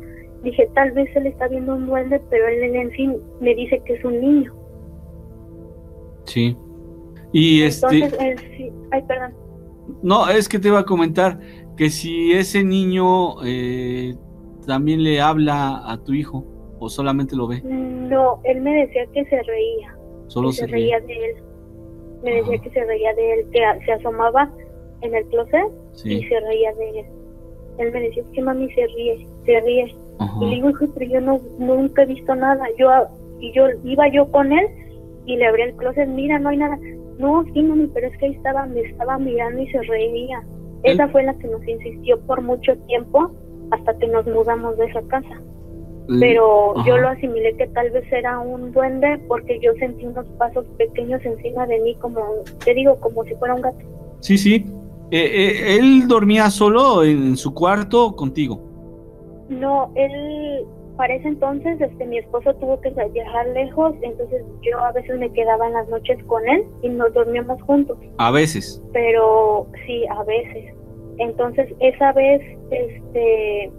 Dije, 0.44 0.70
tal 0.76 0.92
vez 0.92 1.10
él 1.16 1.26
está 1.28 1.48
viendo 1.48 1.74
un 1.74 1.88
duende, 1.88 2.22
pero 2.30 2.48
él 2.48 2.64
en 2.76 2.92
sí 2.92 3.12
me 3.42 3.56
dice 3.56 3.82
que 3.86 3.94
es 3.96 4.06
un 4.06 4.22
niño. 4.22 4.54
Sí. 6.26 6.56
Y 7.32 7.64
este. 7.64 7.98
Él 8.06 8.40
sí, 8.56 8.72
ay, 8.92 9.02
perdón. 9.08 9.34
No, 10.02 10.30
es 10.30 10.48
que 10.48 10.60
te 10.60 10.68
iba 10.68 10.80
a 10.80 10.86
comentar 10.86 11.40
que 11.78 11.90
si 11.90 12.34
ese 12.34 12.64
niño 12.64 13.44
eh, 13.46 14.16
también 14.66 15.04
le 15.04 15.22
habla 15.22 15.84
a 15.86 16.04
tu 16.04 16.14
hijo 16.14 16.44
o 16.80 16.90
solamente 16.90 17.36
lo 17.36 17.48
ve, 17.48 17.62
No, 17.64 18.40
él 18.44 18.62
me 18.62 18.86
decía 18.86 19.06
que 19.14 19.24
se 19.26 19.42
reía, 19.44 19.96
solo 20.28 20.52
se 20.52 20.68
reía 20.68 21.00
de 21.00 21.14
él. 21.14 21.36
Me 22.24 22.34
decía 22.34 22.58
que 22.58 22.70
se 22.72 22.84
reía 22.84 23.14
de 23.14 23.34
él, 23.34 23.50
que 23.52 23.86
se 23.86 23.92
asomaba 23.94 24.52
en 25.02 25.16
el 25.16 25.24
closet 25.28 25.68
y 26.04 26.24
se 26.24 26.40
reía 26.40 26.74
de 26.74 27.00
él. 27.00 27.06
Él 27.78 27.92
me 27.92 28.02
decía, 28.02 28.24
que 28.34 28.42
mami 28.42 28.72
se 28.74 28.88
ríe, 28.88 29.28
se 29.46 29.60
ríe. 29.62 29.96
Ajá. 30.20 30.40
Y 30.42 30.50
le 30.50 30.56
digo, 30.56 30.70
hijo, 30.72 30.88
pero 30.96 31.12
yo 31.12 31.22
no, 31.22 31.40
nunca 31.60 32.02
he 32.04 32.08
visto 32.08 32.34
nada. 32.36 32.66
Yo, 32.78 32.90
y 33.40 33.54
yo 33.54 33.68
iba 33.84 34.08
yo 34.12 34.32
con 34.32 34.52
él 34.52 34.68
y 35.28 35.36
le 35.36 35.46
abrí 35.46 35.62
el 35.62 35.76
closet, 35.76 36.08
mira, 36.08 36.40
no 36.40 36.50
hay 36.50 36.58
nada. 36.58 36.80
No, 37.20 37.44
sí, 37.54 37.62
mami, 37.62 37.88
pero 37.94 38.08
es 38.08 38.18
que 38.18 38.26
ahí 38.26 38.34
estaba, 38.34 38.66
me 38.66 38.82
estaba 38.82 39.20
mirando 39.20 39.62
y 39.62 39.68
se 39.70 39.82
reía. 39.84 40.44
Esa 40.84 41.04
Él- 41.06 41.12
fue 41.12 41.24
la 41.24 41.34
que 41.38 41.48
nos 41.48 41.68
insistió 41.68 42.20
por 42.22 42.42
mucho 42.42 42.76
tiempo 42.88 43.32
hasta 43.72 43.98
que 43.98 44.08
nos 44.08 44.26
mudamos 44.28 44.78
de 44.78 44.86
esa 44.86 45.02
casa. 45.04 45.42
L- 46.10 46.20
Pero 46.22 46.74
yo 46.86 46.98
lo 46.98 47.10
asimilé 47.10 47.56
que 47.58 47.68
tal 47.68 47.90
vez 47.92 48.10
era 48.14 48.40
un 48.40 48.72
duende 48.72 49.20
porque 49.28 49.60
yo 49.62 49.74
sentí 49.80 50.06
unos 50.06 50.26
pasos 50.38 50.66
pequeños 50.78 51.24
encima 51.26 51.66
de 51.68 51.80
mí, 51.82 51.96
como, 51.96 52.22
te 52.64 52.74
digo, 52.74 52.96
como 53.02 53.24
si 53.26 53.34
fuera 53.36 53.56
un 53.56 53.62
gato. 53.62 53.80
Sí, 54.22 54.38
sí. 54.38 54.66
Eh, 55.12 55.20
eh, 55.20 55.78
¿Él 55.80 56.08
dormía 56.08 56.50
solo 56.50 57.04
en 57.04 57.36
su 57.38 57.54
cuarto 57.54 58.16
contigo? 58.16 58.62
No, 59.50 59.92
él, 59.96 60.66
para 60.98 61.14
ese 61.14 61.28
entonces, 61.28 61.80
este, 61.80 62.06
mi 62.06 62.18
esposo 62.18 62.54
tuvo 62.56 62.82
que 62.82 62.90
viajar 62.90 63.48
lejos, 63.50 63.96
entonces 64.02 64.44
yo 64.64 64.80
a 64.80 64.92
veces 64.92 65.18
me 65.20 65.32
quedaba 65.32 65.68
en 65.68 65.74
las 65.74 65.88
noches 65.90 66.22
con 66.26 66.48
él 66.50 66.66
y 66.82 66.90
nos 66.90 67.14
dormíamos 67.14 67.62
juntos, 67.62 67.98
A 68.18 68.32
veces. 68.32 68.82
pero 68.94 69.68
sí, 69.86 70.06
a 70.10 70.24
veces. 70.24 70.74
Entonces, 71.20 71.70
esa 71.80 72.12
vez, 72.14 72.42
este, 72.72 73.72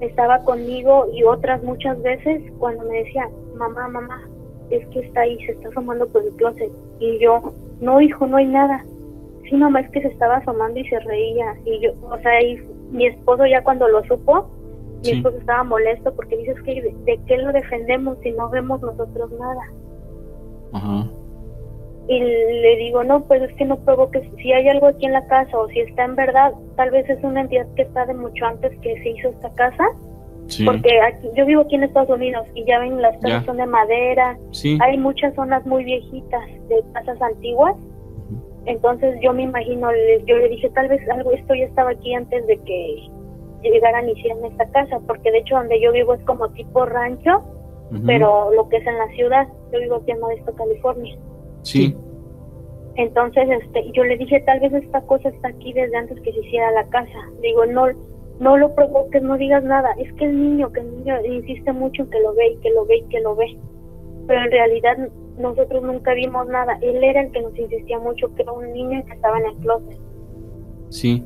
estaba 0.00 0.38
conmigo 0.44 1.06
y 1.12 1.22
otras 1.24 1.62
muchas 1.62 2.00
veces 2.02 2.42
cuando 2.58 2.84
me 2.84 2.98
decía, 3.04 3.28
mamá, 3.56 3.88
mamá, 3.88 4.22
es 4.70 4.86
que 4.88 5.00
está 5.00 5.20
ahí, 5.22 5.38
se 5.44 5.52
está 5.52 5.68
asomando 5.68 6.06
por 6.08 6.22
el 6.24 6.32
closet. 6.36 6.70
Y 6.98 7.18
yo, 7.18 7.52
no, 7.80 8.00
hijo, 8.00 8.26
no 8.26 8.36
hay 8.36 8.46
nada. 8.46 8.84
sí 9.48 9.56
mamá 9.56 9.80
es 9.80 9.90
que 9.90 10.00
se 10.00 10.08
estaba 10.08 10.36
asomando 10.36 10.78
y 10.80 10.88
se 10.88 10.98
reía 11.00 11.54
y 11.64 11.80
yo, 11.80 11.92
o 12.08 12.18
sea, 12.18 12.40
y 12.42 12.58
mi 12.90 13.06
esposo 13.06 13.46
ya 13.46 13.62
cuando 13.62 13.86
lo 13.88 14.02
supo, 14.04 14.48
mi 15.02 15.08
Sí. 15.08 15.16
esposo 15.18 15.36
estaba 15.38 15.64
molesto 15.64 16.14
porque 16.14 16.36
dices 16.36 16.60
que 16.62 16.80
de, 16.80 16.94
de 17.04 17.20
qué 17.26 17.36
lo 17.38 17.52
defendemos 17.52 18.18
si 18.22 18.30
no 18.32 18.48
vemos 18.50 18.80
nosotros 18.80 19.30
nada. 19.38 19.62
Ajá. 20.72 21.06
Y 22.08 22.18
le 22.18 22.76
digo, 22.78 23.04
no, 23.04 23.22
pues 23.22 23.42
es 23.42 23.54
que 23.54 23.64
no 23.64 23.76
provoques, 23.78 24.22
si 24.38 24.52
hay 24.52 24.68
algo 24.68 24.86
aquí 24.88 25.06
en 25.06 25.12
la 25.12 25.24
casa 25.26 25.56
o 25.56 25.68
si 25.68 25.80
está 25.80 26.04
en 26.04 26.16
verdad, 26.16 26.52
tal 26.76 26.90
vez 26.90 27.08
es 27.08 27.22
una 27.22 27.42
entidad 27.42 27.66
que 27.76 27.82
está 27.82 28.06
de 28.06 28.14
mucho 28.14 28.44
antes 28.44 28.76
que 28.80 29.00
se 29.02 29.10
hizo 29.10 29.28
esta 29.28 29.52
casa, 29.54 29.84
Sí. 30.48 30.64
porque 30.64 31.00
aquí, 31.00 31.28
yo 31.36 31.46
vivo 31.46 31.62
aquí 31.62 31.76
en 31.76 31.84
Estados 31.84 32.10
Unidos 32.10 32.44
y 32.54 32.64
ya 32.64 32.80
ven, 32.80 33.00
las 33.00 33.14
casas 33.18 33.42
Ya. 33.42 33.44
son 33.44 33.56
de 33.58 33.66
madera, 33.66 34.36
Sí. 34.50 34.76
hay 34.82 34.98
muchas 34.98 35.32
zonas 35.36 35.64
muy 35.64 35.84
viejitas 35.84 36.42
de 36.68 36.82
casas 36.92 37.22
antiguas, 37.22 37.76
entonces 38.66 39.16
yo 39.22 39.32
me 39.32 39.42
imagino, 39.42 39.88
yo 40.26 40.36
le 40.36 40.48
dije, 40.48 40.70
tal 40.70 40.88
vez 40.88 41.00
algo, 41.08 41.30
esto 41.32 41.54
ya 41.54 41.66
estaba 41.66 41.90
aquí 41.90 42.14
antes 42.14 42.44
de 42.48 42.58
que 42.58 43.08
llegaran 43.70 44.08
y 44.08 44.12
hicieran 44.12 44.44
esta 44.44 44.68
casa, 44.70 45.00
porque 45.06 45.30
de 45.30 45.38
hecho 45.38 45.56
donde 45.56 45.80
yo 45.80 45.92
vivo 45.92 46.14
es 46.14 46.24
como 46.24 46.48
tipo 46.50 46.84
rancho, 46.84 47.40
pero 48.06 48.50
lo 48.52 48.68
que 48.68 48.78
es 48.78 48.86
en 48.86 48.96
la 48.96 49.08
ciudad, 49.08 49.46
yo 49.70 49.78
vivo 49.78 49.96
aquí 49.96 50.12
en 50.12 50.20
Modesto, 50.20 50.54
California. 50.54 51.14
Sí. 51.62 51.94
Entonces, 52.96 53.48
este, 53.62 53.90
yo 53.92 54.04
le 54.04 54.16
dije, 54.16 54.40
tal 54.40 54.60
vez 54.60 54.72
esta 54.72 55.00
cosa 55.02 55.28
está 55.28 55.48
aquí 55.48 55.72
desde 55.72 55.96
antes 55.96 56.20
que 56.20 56.32
se 56.32 56.40
hiciera 56.40 56.70
la 56.72 56.86
casa. 56.88 57.18
Digo, 57.40 57.66
no, 57.66 57.86
no 58.40 58.56
lo 58.56 58.74
provoques, 58.74 59.22
no 59.22 59.36
digas 59.36 59.64
nada. 59.64 59.92
Es 59.98 60.12
que 60.14 60.24
el 60.24 60.40
niño, 60.40 60.72
que 60.72 60.80
el 60.80 60.98
niño 60.98 61.24
insiste 61.24 61.72
mucho 61.72 62.02
en 62.02 62.10
que 62.10 62.20
lo 62.20 62.34
ve 62.34 62.48
y 62.48 62.56
que 62.58 62.70
lo 62.70 62.84
ve 62.86 62.96
y 62.98 63.08
que 63.08 63.20
lo 63.20 63.36
ve. 63.36 63.56
Pero 64.26 64.44
en 64.44 64.50
realidad 64.50 64.98
nosotros 65.38 65.82
nunca 65.82 66.14
vimos 66.14 66.46
nada. 66.48 66.78
Él 66.82 67.02
era 67.02 67.22
el 67.22 67.32
que 67.32 67.42
nos 67.42 67.58
insistía 67.58 67.98
mucho, 67.98 68.34
que 68.34 68.42
era 68.42 68.52
un 68.52 68.72
niño 68.72 69.02
que 69.06 69.12
estaba 69.12 69.38
en 69.38 69.46
el 69.46 69.56
closet. 69.56 69.98
Sí. 70.90 71.24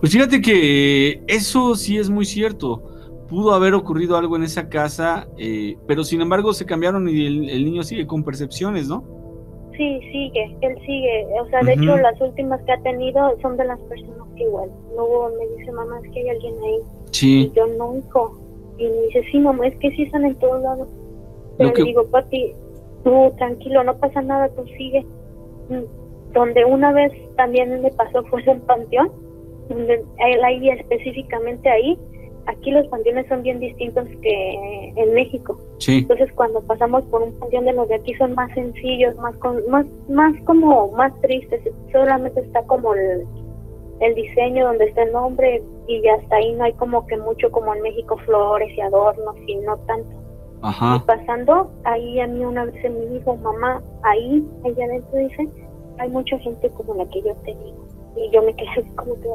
Pues 0.00 0.12
fíjate 0.12 0.40
que 0.40 1.22
eso 1.26 1.74
sí 1.74 1.98
es 1.98 2.10
muy 2.10 2.24
cierto. 2.24 2.82
Pudo 3.28 3.52
haber 3.54 3.74
ocurrido 3.74 4.16
algo 4.16 4.36
en 4.36 4.44
esa 4.44 4.68
casa, 4.68 5.26
eh, 5.36 5.76
pero 5.86 6.04
sin 6.04 6.20
embargo 6.20 6.52
se 6.52 6.64
cambiaron 6.64 7.08
y 7.08 7.26
el, 7.26 7.50
el 7.50 7.64
niño 7.64 7.82
sigue 7.82 8.06
con 8.06 8.22
percepciones, 8.22 8.88
¿no? 8.88 9.02
Sí, 9.76 10.00
sigue, 10.10 10.56
él 10.62 10.76
sigue. 10.86 11.26
O 11.42 11.46
sea, 11.48 11.60
de 11.62 11.74
hecho, 11.74 11.96
las 11.98 12.18
últimas 12.20 12.62
que 12.62 12.72
ha 12.72 12.80
tenido 12.82 13.20
son 13.42 13.56
de 13.58 13.64
las 13.66 13.78
personas 13.80 14.26
que 14.36 14.44
igual. 14.44 14.70
Luego 14.94 15.30
me 15.38 15.58
dice, 15.58 15.72
mamá, 15.72 15.98
es 16.02 16.10
que 16.12 16.20
hay 16.20 16.28
alguien 16.30 16.54
ahí. 16.64 16.78
Sí. 17.10 17.50
Y 17.52 17.56
yo 17.56 17.66
no, 17.76 17.96
hijo. 17.98 18.38
Y 18.78 18.84
me 18.84 19.02
dice, 19.06 19.22
sí, 19.30 19.38
mamá, 19.38 19.66
es 19.66 19.76
que 19.78 19.90
sí 19.90 20.02
están 20.04 20.24
en 20.24 20.34
todos 20.36 20.62
lados. 20.62 20.88
Pero 21.58 21.72
que- 21.74 21.82
le 21.82 21.88
digo, 21.88 22.06
papi, 22.06 22.52
tú 23.04 23.32
tranquilo, 23.36 23.84
no 23.84 23.96
pasa 23.98 24.22
nada, 24.22 24.48
tú 24.50 24.64
sigue. 24.78 25.04
Mm, 25.68 26.32
Donde 26.32 26.64
una 26.64 26.92
vez 26.92 27.12
también 27.36 27.80
me 27.82 27.90
pasó 27.90 28.22
fue 28.24 28.42
en 28.46 28.60
panteón, 28.60 29.10
ahí 30.44 30.70
específicamente 30.70 31.68
ahí. 31.68 31.98
Aquí 32.46 32.70
los 32.70 32.86
panteones 32.86 33.26
son 33.28 33.42
bien 33.42 33.58
distintos 33.58 34.06
que 34.22 34.92
en 34.94 35.14
México. 35.14 35.58
Sí. 35.78 35.98
Entonces 35.98 36.30
cuando 36.32 36.60
pasamos 36.62 37.04
por 37.06 37.22
un 37.22 37.32
panteón 37.38 37.64
de 37.64 37.72
los 37.72 37.88
de 37.88 37.96
aquí 37.96 38.14
son 38.14 38.34
más 38.34 38.52
sencillos, 38.54 39.16
más 39.16 39.36
con, 39.38 39.68
más 39.68 39.86
más 40.08 40.32
como 40.44 40.92
más 40.92 41.12
tristes. 41.22 41.60
Solamente 41.90 42.40
está 42.40 42.62
como 42.62 42.94
el, 42.94 43.26
el 44.00 44.14
diseño 44.14 44.66
donde 44.66 44.84
está 44.86 45.02
el 45.02 45.12
nombre 45.12 45.62
y 45.88 46.02
ya 46.02 46.14
hasta 46.14 46.36
ahí 46.36 46.54
no 46.54 46.64
hay 46.64 46.72
como 46.74 47.06
que 47.06 47.16
mucho 47.16 47.50
como 47.50 47.74
en 47.74 47.82
México 47.82 48.16
flores 48.24 48.70
y 48.76 48.80
adornos 48.80 49.36
y 49.46 49.56
no 49.56 49.76
tanto. 49.78 50.10
Ajá. 50.62 50.96
Y 50.96 51.06
pasando 51.06 51.70
ahí 51.84 52.20
a 52.20 52.26
mí 52.26 52.44
una 52.44 52.64
vez 52.64 52.74
me 52.82 53.06
dijo 53.06 53.36
mamá 53.36 53.82
ahí 54.02 54.44
ella 54.64 54.84
adentro 54.84 55.18
dice 55.18 55.48
hay 55.98 56.08
mucha 56.10 56.38
gente 56.38 56.68
como 56.70 56.94
la 56.94 57.06
que 57.06 57.22
yo 57.22 57.34
te 57.44 57.54
digo 57.54 57.86
y 58.16 58.34
yo 58.34 58.42
me 58.42 58.54
quedé 58.54 58.68
así 58.70 58.90
como 58.94 59.14
que. 59.14 59.28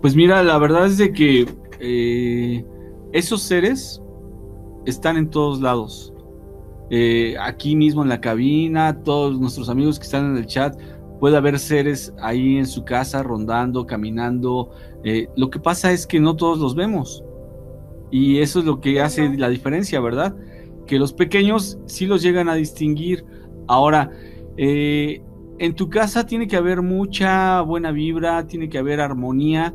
Pues 0.00 0.14
mira, 0.14 0.42
la 0.42 0.58
verdad 0.58 0.86
es 0.86 0.98
de 0.98 1.12
que 1.12 1.46
eh, 1.80 2.64
esos 3.12 3.42
seres 3.42 4.02
están 4.86 5.16
en 5.16 5.28
todos 5.30 5.60
lados. 5.60 6.12
Eh, 6.90 7.36
aquí 7.40 7.76
mismo 7.76 8.02
en 8.02 8.08
la 8.08 8.20
cabina, 8.20 9.02
todos 9.02 9.38
nuestros 9.38 9.68
amigos 9.68 9.98
que 9.98 10.04
están 10.04 10.30
en 10.30 10.36
el 10.38 10.46
chat, 10.46 10.78
puede 11.20 11.36
haber 11.36 11.58
seres 11.58 12.14
ahí 12.20 12.56
en 12.56 12.66
su 12.66 12.84
casa 12.84 13.22
rondando, 13.22 13.86
caminando. 13.86 14.70
Eh, 15.04 15.28
lo 15.36 15.50
que 15.50 15.58
pasa 15.58 15.92
es 15.92 16.06
que 16.06 16.20
no 16.20 16.36
todos 16.36 16.58
los 16.58 16.74
vemos. 16.74 17.24
Y 18.10 18.38
eso 18.38 18.60
es 18.60 18.64
lo 18.64 18.80
que 18.80 19.00
hace 19.00 19.28
la 19.36 19.48
diferencia, 19.48 20.00
¿verdad? 20.00 20.34
Que 20.86 20.98
los 20.98 21.12
pequeños 21.12 21.78
sí 21.86 22.06
los 22.06 22.22
llegan 22.22 22.48
a 22.48 22.54
distinguir. 22.54 23.24
Ahora, 23.66 24.10
eh, 24.56 25.22
en 25.58 25.74
tu 25.74 25.90
casa 25.90 26.26
tiene 26.26 26.46
que 26.46 26.56
haber 26.56 26.82
mucha 26.82 27.60
buena 27.62 27.90
vibra, 27.90 28.46
tiene 28.46 28.68
que 28.68 28.78
haber 28.78 29.00
armonía, 29.00 29.74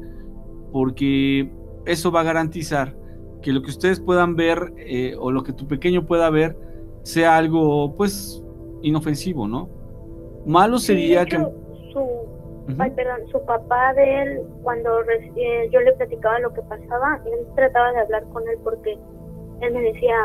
porque 0.72 1.52
eso 1.86 2.12
va 2.12 2.22
a 2.22 2.24
garantizar 2.24 2.96
que 3.42 3.52
lo 3.52 3.62
que 3.62 3.70
ustedes 3.70 4.00
puedan 4.00 4.36
ver 4.36 4.74
eh, 4.78 5.16
o 5.20 5.32
lo 5.32 5.44
que 5.44 5.54
tu 5.54 5.68
pequeño 5.68 6.06
pueda 6.06 6.30
ver 6.30 6.58
sea 7.04 7.38
algo, 7.38 7.96
pues, 7.96 8.44
inofensivo, 8.82 9.48
¿no? 9.48 9.70
Malo 10.46 10.78
sería 10.78 11.26
que... 11.26 11.38
su, 11.38 12.08
ay, 12.80 12.92
perdón, 12.92 13.28
su 13.32 13.46
papá 13.46 13.94
de 13.94 14.22
él, 14.22 14.42
cuando 14.62 15.02
eh, 15.02 15.70
yo 15.72 15.82
le 15.82 15.92
platicaba 15.94 16.40
lo 16.40 16.54
que 16.54 16.62
pasaba, 16.62 17.22
él 17.26 17.46
trataba 17.56 17.92
de 17.92 18.00
hablar 18.00 18.24
con 18.32 18.44
él 18.48 18.58
porque 18.64 18.98
él 19.62 19.74
me 19.74 19.82
decía, 19.82 20.16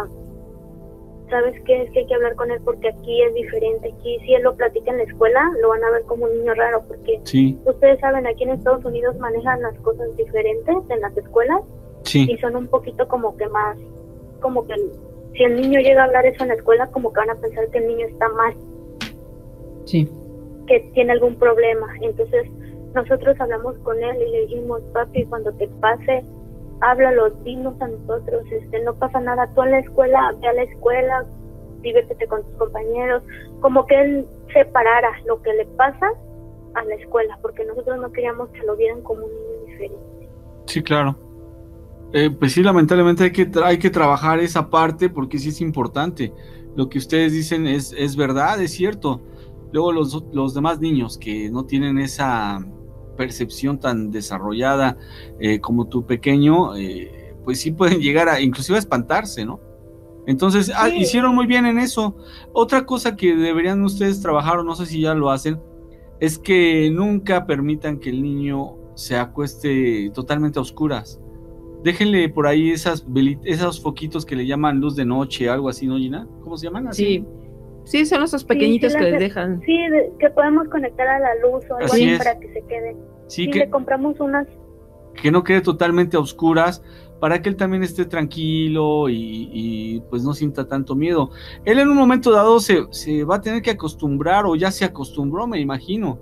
¿sabes 1.28 1.60
qué? 1.64 1.82
Es 1.82 1.90
que 1.90 2.00
hay 2.00 2.06
que 2.06 2.14
hablar 2.14 2.34
con 2.36 2.50
él 2.50 2.60
porque 2.64 2.88
aquí 2.88 3.22
es 3.22 3.34
diferente. 3.34 3.92
Aquí, 3.98 4.18
si 4.20 4.34
él 4.34 4.42
lo 4.42 4.54
platica 4.56 4.90
en 4.90 4.98
la 4.98 5.04
escuela, 5.04 5.50
lo 5.62 5.68
van 5.70 5.84
a 5.84 5.90
ver 5.90 6.02
como 6.04 6.24
un 6.24 6.32
niño 6.38 6.54
raro 6.54 6.82
porque 6.86 7.20
Sí, 7.24 7.58
ustedes 7.64 7.98
saben, 8.00 8.26
aquí 8.26 8.44
en 8.44 8.50
Estados 8.50 8.84
Unidos 8.84 9.16
manejan 9.18 9.62
las 9.62 9.78
cosas 9.80 10.14
diferentes 10.16 10.76
en 10.90 11.00
las 11.00 11.16
escuelas 11.16 11.60
sí, 12.02 12.26
y 12.30 12.36
son 12.38 12.56
un 12.56 12.66
poquito 12.68 13.06
como 13.08 13.36
que 13.36 13.46
más, 13.48 13.76
como 14.40 14.66
que 14.66 14.74
si 15.34 15.44
el 15.44 15.56
niño 15.60 15.80
llega 15.80 16.02
a 16.02 16.06
hablar 16.06 16.26
eso 16.26 16.42
en 16.42 16.48
la 16.48 16.54
escuela, 16.54 16.86
como 16.88 17.12
que 17.12 17.20
van 17.20 17.30
a 17.30 17.34
pensar 17.36 17.68
que 17.68 17.78
el 17.78 17.88
niño 17.88 18.06
está 18.06 18.28
mal 18.30 18.54
Sí. 19.84 20.08
que 20.66 20.80
tiene 20.94 21.12
algún 21.12 21.34
problema. 21.36 21.86
Entonces 22.02 22.46
nosotros 22.94 23.36
hablamos 23.40 23.76
con 23.78 24.02
él 24.02 24.16
y 24.22 24.30
le 24.30 24.40
dijimos, 24.46 24.80
papi, 24.92 25.24
cuando 25.26 25.52
te 25.52 25.68
pase, 25.80 26.24
háblalo, 26.80 27.30
dinos 27.44 27.74
a 27.80 27.88
nosotros, 27.88 28.44
este, 28.50 28.82
no 28.82 28.94
pasa 28.94 29.20
nada, 29.20 29.52
tú 29.54 29.62
en 29.62 29.72
la 29.72 29.78
escuela, 29.80 30.34
ve 30.40 30.48
a 30.48 30.52
la 30.52 30.62
escuela, 30.62 31.24
diviértete 31.80 32.26
con 32.26 32.42
tus 32.44 32.54
compañeros, 32.54 33.22
como 33.60 33.86
que 33.86 34.00
él 34.00 34.26
separara 34.52 35.10
lo 35.26 35.40
que 35.42 35.52
le 35.54 35.66
pasa 35.76 36.06
a 36.74 36.84
la 36.84 36.94
escuela, 36.94 37.38
porque 37.42 37.64
nosotros 37.64 37.98
no 38.00 38.10
queríamos 38.12 38.48
que 38.50 38.62
lo 38.64 38.76
vieran 38.76 39.02
como 39.02 39.24
un 39.24 39.30
niño 39.30 39.66
diferente. 39.66 40.28
sí, 40.66 40.82
claro. 40.82 41.16
Eh, 42.14 42.30
pues 42.30 42.52
sí, 42.52 42.62
lamentablemente 42.62 43.24
hay 43.24 43.32
que, 43.32 43.50
hay 43.62 43.78
que 43.78 43.90
trabajar 43.90 44.38
esa 44.38 44.70
parte 44.70 45.10
porque 45.10 45.38
sí 45.38 45.50
es 45.50 45.60
importante. 45.60 46.32
Lo 46.74 46.88
que 46.88 46.96
ustedes 46.96 47.34
dicen 47.34 47.66
es, 47.66 47.94
es 47.98 48.16
verdad, 48.16 48.60
es 48.62 48.72
cierto. 48.72 49.20
Luego 49.72 49.92
los, 49.92 50.24
los 50.32 50.54
demás 50.54 50.80
niños 50.80 51.18
que 51.18 51.50
no 51.50 51.66
tienen 51.66 51.98
esa 51.98 52.64
percepción 53.18 53.78
tan 53.78 54.10
desarrollada 54.10 54.96
eh, 55.40 55.60
como 55.60 55.88
tu 55.88 56.06
pequeño, 56.06 56.74
eh, 56.76 57.34
pues 57.44 57.60
sí 57.60 57.72
pueden 57.72 58.00
llegar 58.00 58.30
a 58.30 58.40
inclusive 58.40 58.76
a 58.76 58.78
espantarse, 58.78 59.44
¿no? 59.44 59.60
Entonces, 60.26 60.70
ah, 60.74 60.88
hicieron 60.90 61.34
muy 61.34 61.46
bien 61.46 61.66
en 61.66 61.78
eso. 61.78 62.16
Otra 62.52 62.84
cosa 62.86 63.16
que 63.16 63.34
deberían 63.34 63.82
ustedes 63.82 64.20
trabajar, 64.20 64.58
o 64.58 64.62
no 64.62 64.74
sé 64.74 64.86
si 64.86 65.00
ya 65.00 65.14
lo 65.14 65.30
hacen, 65.30 65.58
es 66.20 66.38
que 66.38 66.90
nunca 66.90 67.46
permitan 67.46 67.98
que 67.98 68.10
el 68.10 68.22
niño 68.22 68.76
se 68.94 69.16
acueste 69.16 70.10
totalmente 70.14 70.58
a 70.58 70.62
oscuras. 70.62 71.20
Déjenle 71.82 72.28
por 72.28 72.46
ahí 72.46 72.70
esas 72.70 73.06
esos 73.44 73.80
foquitos 73.80 74.26
que 74.26 74.36
le 74.36 74.46
llaman 74.46 74.80
luz 74.80 74.96
de 74.96 75.04
noche, 75.04 75.48
algo 75.48 75.68
así, 75.68 75.86
¿no, 75.86 75.96
Gina? 75.96 76.28
¿Cómo 76.42 76.56
se 76.58 76.66
llaman? 76.66 76.88
Así. 76.88 77.04
Sí. 77.04 77.24
Sí, 77.88 78.04
son 78.06 78.22
esos 78.22 78.44
pequeñitos 78.44 78.92
sí, 78.92 78.98
que 78.98 79.04
las 79.04 79.12
les 79.12 79.18
de- 79.20 79.24
dejan. 79.26 79.60
Sí, 79.62 79.88
de- 79.88 80.12
que 80.18 80.30
podemos 80.30 80.68
conectar 80.68 81.08
a 81.08 81.18
la 81.18 81.34
luz 81.36 81.64
o 81.70 81.74
algo 81.76 81.86
Así 81.92 82.16
para 82.18 82.38
que 82.38 82.52
se 82.52 82.62
quede. 82.62 82.96
Sí, 83.26 83.44
Sí, 83.44 83.50
que, 83.50 83.58
le 83.60 83.70
compramos 83.70 84.18
unas 84.20 84.46
que 85.22 85.30
no 85.32 85.42
quede 85.42 85.60
totalmente 85.62 86.16
a 86.16 86.20
oscuras 86.20 86.82
para 87.18 87.42
que 87.42 87.48
él 87.48 87.56
también 87.56 87.82
esté 87.82 88.04
tranquilo 88.04 89.08
y, 89.08 89.48
y, 89.52 90.00
pues 90.10 90.22
no 90.22 90.32
sienta 90.34 90.68
tanto 90.68 90.94
miedo. 90.94 91.30
Él 91.64 91.78
en 91.80 91.88
un 91.88 91.96
momento 91.96 92.30
dado 92.30 92.60
se, 92.60 92.86
se 92.90 93.24
va 93.24 93.36
a 93.36 93.40
tener 93.40 93.60
que 93.62 93.70
acostumbrar 93.72 94.46
o 94.46 94.54
ya 94.54 94.70
se 94.70 94.84
acostumbró, 94.84 95.46
me 95.48 95.58
imagino. 95.58 96.18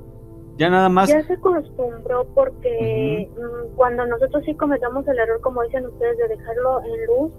Ya 0.56 0.70
nada 0.70 0.88
más. 0.88 1.10
Ya 1.10 1.22
se 1.26 1.34
acostumbró 1.34 2.26
porque 2.34 3.28
mm, 3.36 3.74
cuando 3.76 4.06
nosotros 4.06 4.42
sí 4.46 4.54
cometamos 4.54 5.06
el 5.08 5.18
error, 5.18 5.40
como 5.42 5.62
dicen 5.64 5.84
ustedes, 5.84 6.16
de 6.16 6.28
dejarlo 6.28 6.80
en 6.82 7.06
luz, 7.06 7.32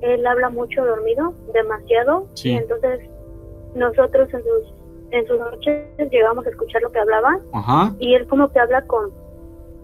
él 0.00 0.26
habla 0.26 0.48
mucho 0.50 0.84
dormido, 0.84 1.34
demasiado, 1.54 2.26
Sí. 2.34 2.50
y 2.50 2.56
entonces 2.56 3.00
nosotros 3.74 4.28
en 4.32 4.42
sus, 4.42 4.74
en 5.10 5.26
sus 5.26 5.38
noches 5.38 5.86
llegamos 6.10 6.46
a 6.46 6.50
escuchar 6.50 6.82
lo 6.82 6.90
que 6.92 6.98
hablaba 6.98 7.38
Ajá. 7.52 7.94
y 7.98 8.14
él 8.14 8.26
como 8.26 8.48
que 8.50 8.58
habla 8.60 8.82
con, 8.86 9.10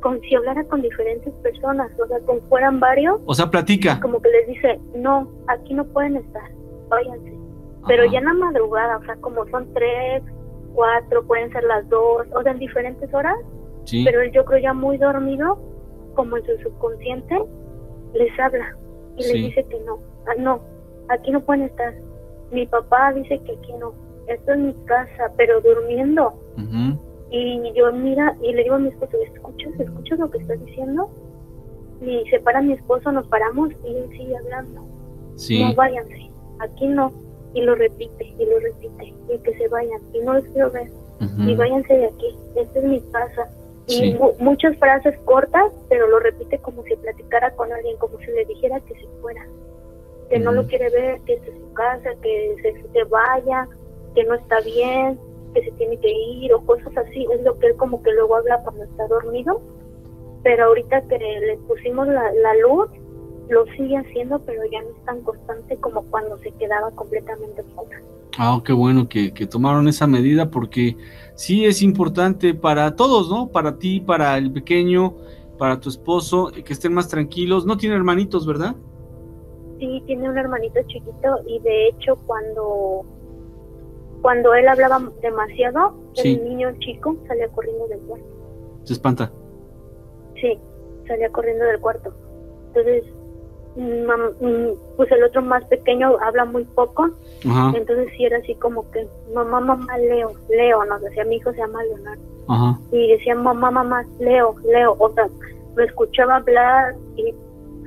con 0.01 0.21
si 0.23 0.35
hablara 0.35 0.65
con 0.65 0.83
diferentes 0.83 1.33
personas, 1.43 1.91
o 1.99 2.07
sea, 2.07 2.21
con 2.21 2.41
fueran 2.43 2.79
varios, 2.81 3.21
O 3.27 3.35
sea, 3.35 3.51
platica. 3.51 3.99
como 4.01 4.21
que 4.21 4.29
les 4.31 4.47
dice, 4.49 4.81
no, 4.95 5.29
aquí 5.49 5.75
no 5.75 5.85
pueden 5.87 6.17
estar, 6.17 6.51
váyanse. 6.89 7.33
Pero 7.87 8.05
ya 8.07 8.19
en 8.19 8.25
la 8.27 8.35
madrugada, 8.35 8.97
o 8.99 9.05
sea, 9.05 9.17
como 9.17 9.47
son 9.49 9.73
tres, 9.75 10.23
4, 10.75 11.27
pueden 11.27 11.53
ser 11.53 11.63
las 11.65 11.89
2, 11.89 12.27
o 12.35 12.43
sea, 12.43 12.53
en 12.53 12.59
diferentes 12.59 13.13
horas, 13.15 13.37
Sí. 13.85 14.03
pero 14.05 14.23
él 14.23 14.31
yo 14.33 14.45
creo 14.45 14.59
ya 14.61 14.73
muy 14.75 14.97
dormido, 14.99 15.59
como 16.15 16.37
en 16.39 16.45
su 16.47 16.57
subconsciente, 16.63 17.39
les 18.15 18.39
habla 18.41 18.75
y 19.17 19.23
Sí. 19.23 19.33
les 19.35 19.43
dice 19.55 19.65
que 19.69 19.79
no, 19.85 19.99
ah, 20.27 20.35
no, 20.39 20.61
aquí 21.11 21.31
no 21.31 21.41
pueden 21.41 21.65
estar. 21.65 21.93
Mi 22.55 22.67
papá 22.67 23.13
dice 23.13 23.39
que 23.45 23.53
aquí 23.53 23.73
no, 23.81 23.93
esto 24.29 24.53
es 24.53 24.59
mi 24.59 24.73
casa, 24.87 25.33
pero 25.37 25.61
durmiendo. 25.61 26.33
Y 27.31 27.73
yo 27.75 27.93
mira 27.93 28.37
y 28.43 28.53
le 28.53 28.63
digo 28.63 28.77
a 28.77 28.79
mi 28.79 28.89
esposo, 28.89 29.17
¿escuchas? 29.35 29.73
¿Escuchas 29.81 30.19
lo 30.21 30.31
que 30.31 30.39
estás 30.39 30.65
diciendo? 30.65 31.11
Y 32.01 32.25
se 32.31 32.39
para 32.41 32.61
mi 32.63 32.75
esposo, 32.75 33.11
nos 33.11 33.27
paramos 33.27 33.71
y 33.85 33.89
él 33.97 34.09
sigue 34.11 34.37
hablando. 34.37 34.83
Sí. 35.35 35.63
No 35.65 35.75
váyanse, 35.75 36.31
aquí 36.61 36.87
no. 36.87 37.13
Y 37.55 37.63
lo 37.63 37.75
repite, 37.75 38.25
y 38.39 38.45
lo 38.47 38.59
repite, 38.61 39.15
y 39.33 39.39
que 39.39 39.55
se 39.59 39.69
vayan, 39.69 40.01
y 40.13 40.19
no 40.21 40.35
los 40.35 40.45
quiero 40.47 40.71
ver, 40.73 40.89
y 41.39 41.55
váyanse 41.55 41.95
de 41.95 42.07
aquí, 42.07 42.37
esta 42.57 42.79
es 42.81 42.85
mi 42.85 43.01
casa. 43.13 43.49
Y 43.87 43.93
Sí. 43.93 44.15
mu- 44.21 44.33
muchas 44.39 44.77
frases 44.79 45.17
cortas, 45.25 45.73
pero 45.89 46.07
lo 46.09 46.19
repite 46.21 46.59
como 46.59 46.83
si 46.85 46.97
platicara 46.97 47.51
con 47.55 47.73
alguien, 47.73 47.97
como 47.99 48.19
si 48.19 48.27
le 48.27 48.45
dijera 48.47 48.81
que 48.81 48.95
se 48.95 49.07
fuera, 49.21 49.47
que 50.31 50.39
no 50.39 50.53
lo 50.53 50.67
quiere 50.67 50.91
ver, 50.91 51.21
que 51.23 51.35
es 51.35 51.41
su 51.45 51.73
casa, 51.75 52.11
que 52.23 52.57
se, 52.63 52.93
se 52.93 53.05
vaya, 53.05 53.69
que 54.15 54.25
no 54.25 54.35
está 54.35 54.61
bien, 54.61 55.19
que 55.55 55.65
se 55.65 55.71
tiene 55.73 55.99
que 55.99 56.11
ir, 56.11 56.53
o 56.53 56.61
cosas 56.65 56.97
así. 56.97 57.27
Es 57.33 57.43
lo 57.43 57.59
que 57.59 57.69
él 57.69 57.77
como 57.77 58.03
que 58.03 58.13
luego 58.13 58.37
habla 58.37 58.63
cuando 58.63 58.85
está 58.85 59.07
dormido, 59.09 59.61
pero 60.43 60.67
ahorita 60.67 61.03
que 61.03 61.19
le 61.19 61.57
pusimos 61.69 62.07
la, 62.09 62.33
la 62.33 62.55
luz, 62.57 62.89
lo 63.49 63.67
sigue 63.77 63.97
haciendo, 63.97 64.39
pero 64.41 64.63
ya 64.71 64.83
no 64.83 64.91
es 64.91 65.05
tan 65.05 65.21
constante 65.23 65.77
como 65.77 66.03
cuando 66.05 66.39
se 66.39 66.51
quedaba 66.53 66.91
completamente 66.93 67.63
sola. 67.75 68.01
Ah, 68.39 68.61
qué 68.65 68.73
bueno 68.73 69.09
que, 69.09 69.33
que 69.33 69.47
tomaron 69.47 69.87
esa 69.87 70.07
medida 70.07 70.51
porque 70.51 70.97
sí 71.35 71.67
es 71.67 71.83
importante 71.83 72.55
para 72.55 72.97
todos, 72.97 73.31
¿no? 73.31 73.49
Para 73.49 73.79
ti, 73.79 74.01
para 74.01 74.37
el 74.39 74.51
pequeño, 74.51 75.15
para 75.57 75.79
tu 75.79 75.89
esposo, 75.89 76.51
que 76.51 76.73
estén 76.73 76.95
más 76.95 77.09
tranquilos. 77.09 77.65
No 77.65 77.77
tiene 77.77 77.95
hermanitos, 77.95 78.47
¿verdad? 78.47 78.75
Sí, 79.79 80.03
tiene 80.07 80.31
un 80.31 80.39
hermanito 80.39 80.81
chiquito 80.87 81.41
y 81.47 81.59
de 81.61 81.89
hecho 81.89 82.17
cuando 82.27 83.05
cuando 84.23 84.55
él 84.55 84.67
hablaba 84.69 85.03
demasiado, 85.21 85.95
Sí. 86.15 86.35
el 86.35 86.45
niño 86.49 86.73
chico 86.79 87.17
salía 87.27 87.49
corriendo 87.49 87.87
del 87.89 88.01
cuarto. 88.01 88.27
Se 88.85 88.95
espanta. 88.95 89.31
Sí, 90.41 90.59
salía 91.07 91.29
corriendo 91.31 91.65
del 91.65 91.79
cuarto. 91.81 92.13
Entonces, 92.69 93.05
pues 94.97 95.11
el 95.13 95.25
otro 95.25 95.43
más 95.43 95.65
pequeño 95.65 96.17
habla 96.23 96.45
muy 96.45 96.65
poco, 96.65 97.11
Ajá, 97.49 97.73
entonces 97.77 98.09
sí 98.17 98.25
era 98.25 98.39
así 98.39 98.55
como 98.55 98.89
que, 98.93 99.07
mamá, 99.35 99.61
mamá, 99.61 99.99
Leo, 99.99 100.33
Leo, 100.49 100.85
nos 100.85 101.03
decía, 101.03 101.25
mi 101.25 101.37
hijo 101.37 101.51
se 101.53 101.59
llama 101.59 101.83
Leonardo. 101.85 102.23
ajá. 102.49 102.79
y 102.93 103.09
decía 103.13 103.35
mamá, 103.35 103.71
mamá, 103.71 104.05
Leo, 104.21 104.55
Leo, 104.65 104.95
o 104.99 105.13
sea, 105.15 105.29
lo 105.75 105.83
escuchaba 105.85 106.37
hablar 106.37 106.95
y 107.17 107.35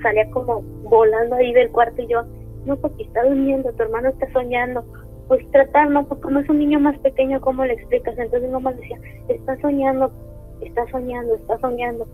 salía 0.02 0.30
como 0.32 0.62
volando 0.84 1.36
ahí 1.36 1.54
del 1.54 1.70
cuarto 1.72 2.02
y 2.02 2.08
yo, 2.08 2.24
no, 2.66 2.76
porque 2.78 3.04
está 3.04 3.24
durmiendo, 3.24 3.72
tu 3.72 3.84
hermano 3.84 4.10
está 4.10 4.32
soñando, 4.32 4.84
pues 5.28 5.50
tratar, 5.52 5.90
no, 5.90 6.06
porque 6.06 6.24
como 6.24 6.40
es 6.40 6.50
un 6.50 6.60
niño 6.60 6.80
más 6.80 6.98
pequeño, 7.00 7.42
¿cómo 7.42 7.66
le 7.66 7.74
explicas? 7.74 8.18
Entonces 8.18 8.50
mamá 8.52 8.74
decía, 8.74 8.98
está 9.30 9.58
soñando, 9.62 10.12
está 10.62 10.86
soñando, 10.90 11.36
está 11.36 11.58
soñando, 11.60 12.06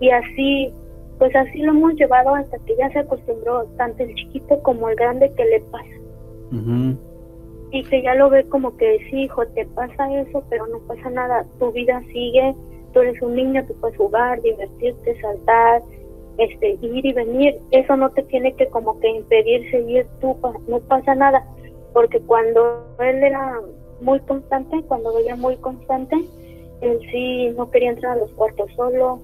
y 0.00 0.10
así, 0.10 0.72
pues 1.18 1.34
así 1.36 1.58
lo 1.58 1.72
hemos 1.72 1.94
llevado 1.94 2.34
hasta 2.34 2.58
que 2.60 2.76
ya 2.76 2.90
se 2.90 3.00
acostumbró, 3.00 3.64
tanto 3.76 4.02
el 4.02 4.14
chiquito 4.14 4.62
como 4.62 4.88
el 4.88 4.96
grande 4.96 5.32
que 5.36 5.44
le 5.44 5.60
pasa 5.60 5.96
ujú. 6.52 6.96
y 7.70 7.84
que 7.84 8.02
ya 8.02 8.14
lo 8.14 8.30
ve 8.30 8.44
como 8.44 8.76
que 8.76 8.98
sí, 9.10 9.22
hijo, 9.22 9.46
te 9.48 9.66
pasa 9.66 10.12
eso, 10.20 10.42
pero 10.48 10.66
no 10.66 10.78
pasa 10.80 11.10
nada, 11.10 11.44
tu 11.58 11.72
vida 11.72 12.02
sigue, 12.12 12.54
tú 12.92 13.00
eres 13.00 13.20
un 13.22 13.34
niño, 13.34 13.64
tú 13.66 13.74
puedes 13.80 13.96
jugar, 13.96 14.40
divertirte, 14.42 15.20
saltar, 15.20 15.82
este, 16.38 16.78
ir 16.80 17.06
y 17.06 17.12
venir, 17.12 17.58
eso 17.70 17.96
no 17.96 18.10
te 18.10 18.22
tiene 18.22 18.54
que 18.54 18.66
como 18.68 18.98
que 19.00 19.08
impedir 19.08 19.70
seguir 19.70 20.06
tú, 20.20 20.36
no 20.68 20.80
pasa 20.80 21.14
nada, 21.14 21.44
porque 21.92 22.20
cuando 22.20 22.84
él 22.98 23.22
era 23.22 23.60
muy 24.00 24.20
constante, 24.20 24.82
cuando 24.88 25.14
veía 25.14 25.36
muy 25.36 25.56
constante, 25.56 26.16
él 26.80 26.98
sí 27.10 27.48
no 27.56 27.70
quería 27.70 27.90
entrar 27.90 28.12
a 28.12 28.20
los 28.20 28.30
cuartos 28.32 28.70
solo, 28.74 29.20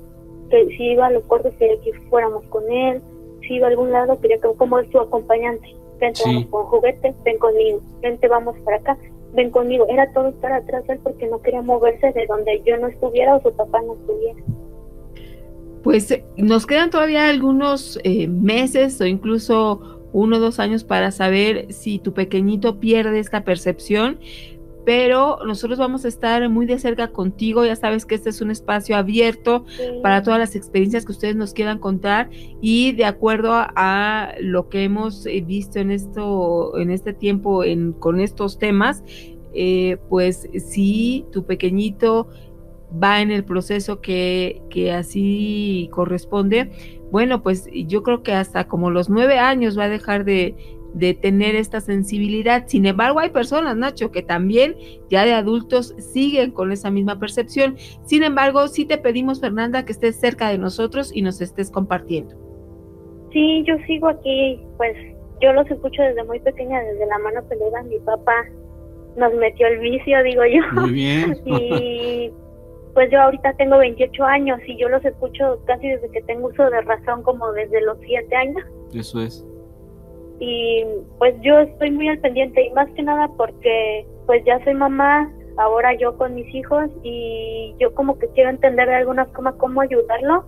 que 0.51 0.67
si 0.77 0.93
iba 0.93 1.07
a 1.07 1.11
los 1.11 1.25
cuartos 1.25 1.55
quería 1.55 1.81
que 1.81 1.93
fuéramos 2.09 2.45
con 2.47 2.71
él, 2.71 3.03
si 3.41 3.55
iba 3.55 3.67
a 3.67 3.71
algún 3.71 3.91
lado 3.91 4.21
quería 4.21 4.39
que 4.39 4.49
como 4.57 4.79
es 4.79 4.89
tu 4.91 5.01
acompañante, 5.01 5.75
vente 5.99 6.21
Sí. 6.23 6.25
vamos 6.27 6.47
con 6.51 6.65
juguete, 6.67 7.15
ven 7.25 7.39
conmigo, 7.39 7.81
vente 8.01 8.29
vamos 8.29 8.57
para 8.61 8.77
acá, 8.77 8.99
ven 9.33 9.51
conmigo, 9.51 9.87
era 9.89 10.11
todo 10.13 10.29
estar 10.29 10.53
atrás 10.53 10.87
de 10.87 10.95
él 10.95 11.01
porque 11.03 11.27
no 11.27 11.41
quería 11.41 11.63
moverse 11.63 12.13
de 12.13 12.27
donde 12.27 12.63
yo 12.65 12.77
no 12.79 12.87
estuviera 12.87 13.37
o 13.37 13.41
su 13.41 13.53
papá 13.53 13.81
no 13.83 13.95
estuviera. 13.95 14.41
Pues 15.89 16.11
eh, 16.11 16.23
nos 16.37 16.67
quedan 16.67 16.91
todavía 16.91 17.31
algunos 17.31 17.99
eh, 18.05 18.29
meses 18.29 19.01
o 19.01 19.07
incluso 19.07 20.03
uno 20.13 20.37
o 20.37 20.39
dos 20.39 20.59
años 20.59 20.85
para 20.85 21.11
saber 21.11 21.73
si 21.73 21.99
tu 21.99 22.13
pequeñito 22.13 22.79
pierde 22.79 23.19
esta 23.21 23.43
percepción, 23.43 24.21
pero 24.85 25.39
nosotros 25.47 25.79
vamos 25.79 26.05
a 26.05 26.09
estar 26.09 26.47
muy 26.51 26.67
de 26.67 26.79
cerca 26.79 27.09
contigo, 27.09 27.65
ya 27.65 27.75
sabes 27.75 28.05
que 28.05 28.17
este 28.17 28.29
es 28.29 28.43
un 28.43 28.51
espacio 28.51 28.99
abierto 28.99 29.65
para 30.03 30.23
todas 30.23 30.39
las 30.39 30.55
experiencias 30.57 31.07
que 31.07 31.13
ustedes 31.13 31.37
nos 31.37 31.55
quieran 31.55 31.79
contar 31.79 32.29
y 32.61 32.93
de 32.93 33.07
acuerdo 33.07 33.55
a, 33.55 33.73
a 33.75 34.35
lo 34.43 34.69
que 34.69 34.85
hemos 34.85 35.25
eh, 35.25 35.41
visto 35.41 35.79
en 35.79 35.91
esto 35.91 36.77
en 36.77 36.91
este 36.91 37.15
tiempo 37.15 37.65
en, 37.65 37.95
con 37.95 38.21
estos 38.21 38.59
temas 38.59 39.03
eh, 39.55 39.97
pues 40.11 40.49
si 40.59 41.25
tu 41.33 41.47
pequeñito 41.47 42.29
va 42.93 43.21
en 43.21 43.31
el 43.31 43.45
proceso 43.45 44.01
que, 44.01 44.63
que 44.71 44.93
así 44.93 45.89
corresponde 45.93 46.71
bueno 47.11 47.43
pues 47.43 47.69
yo 47.73 48.03
creo 48.03 48.23
que 48.23 48.33
hasta 48.33 48.67
como 48.67 48.91
los 48.91 49.11
nueve 49.11 49.39
años 49.39 49.79
va 49.79 49.85
a 49.85 49.89
dejar 49.89 50.25
de 50.25 50.55
de 50.95 51.15
tener 51.15 51.55
esta 51.55 51.81
sensibilidad. 51.81 52.65
Sin 52.67 52.87
embargo, 52.87 53.19
hay 53.19 53.31
personas, 53.31 53.77
Nacho, 53.77 54.11
que 54.11 54.23
también 54.23 54.75
ya 55.11 55.25
de 55.25 55.33
adultos 55.33 55.95
siguen 55.99 56.51
con 56.51 56.73
esa 56.73 56.91
misma 56.91 57.19
percepción. 57.19 57.77
Sin 58.05 58.23
embargo, 58.23 58.67
sí 58.69 58.85
te 58.85 58.99
pedimos, 58.99 59.41
Fernanda, 59.41 59.85
que 59.85 59.93
estés 59.93 60.19
cerca 60.19 60.49
de 60.49 60.59
nosotros 60.59 61.15
y 61.15 61.23
nos 61.23 61.41
estés 61.41 61.71
compartiendo. 61.71 62.35
Sí, 63.33 63.65
yo 63.67 63.77
sigo 63.87 64.09
aquí, 64.09 64.61
pues 64.77 64.97
yo 65.41 65.53
los 65.53 65.71
escucho 65.71 66.03
desde 66.03 66.25
muy 66.25 66.41
pequeña, 66.41 66.81
desde 66.81 67.07
la 67.07 67.19
mano 67.19 67.43
peluda, 67.49 67.83
mi 67.83 67.99
papá 68.01 68.47
nos 69.17 69.35
metió 69.35 69.67
el 69.67 69.79
vicio, 69.81 70.23
digo 70.23 70.43
yo. 70.47 70.81
Muy 70.81 70.93
bien. 70.93 71.37
y 71.45 72.31
pues 72.95 73.11
yo 73.11 73.21
ahorita 73.21 73.53
tengo 73.55 73.79
28 73.79 74.25
años 74.25 74.61
y 74.67 74.77
yo 74.77 74.89
los 74.89 75.05
escucho 75.05 75.61
casi 75.67 75.89
desde 75.89 76.11
que 76.11 76.23
tengo 76.23 76.49
uso 76.49 76.69
de 76.71 76.81
razón, 76.83 77.23
como 77.23 77.53
desde 77.53 77.81
los 77.83 77.99
7 78.01 78.37
años. 78.37 78.63
Eso 78.95 79.21
es. 79.21 79.47
Y 80.41 80.85
pues 81.19 81.35
yo 81.43 81.59
estoy 81.61 81.91
muy 81.91 82.09
al 82.09 82.19
pendiente 82.19 82.65
y 82.65 82.71
más 82.71 82.89
que 82.93 83.03
nada 83.03 83.29
porque 83.37 84.07
pues 84.27 84.45
ya 84.45 84.63
soy 84.65 84.75
mamá, 84.75 85.33
ahora 85.57 85.95
yo 85.95 86.17
con 86.17 86.35
mis 86.35 86.53
hijos 86.55 86.91
y 87.03 87.75
yo 87.79 87.93
como 87.95 88.19
que 88.19 88.29
quiero 88.29 88.51
entender 88.51 88.89
de 88.89 88.95
alguna 88.95 89.27
forma 89.27 89.57
cómo 89.57 89.81
ayudarlo 89.81 90.45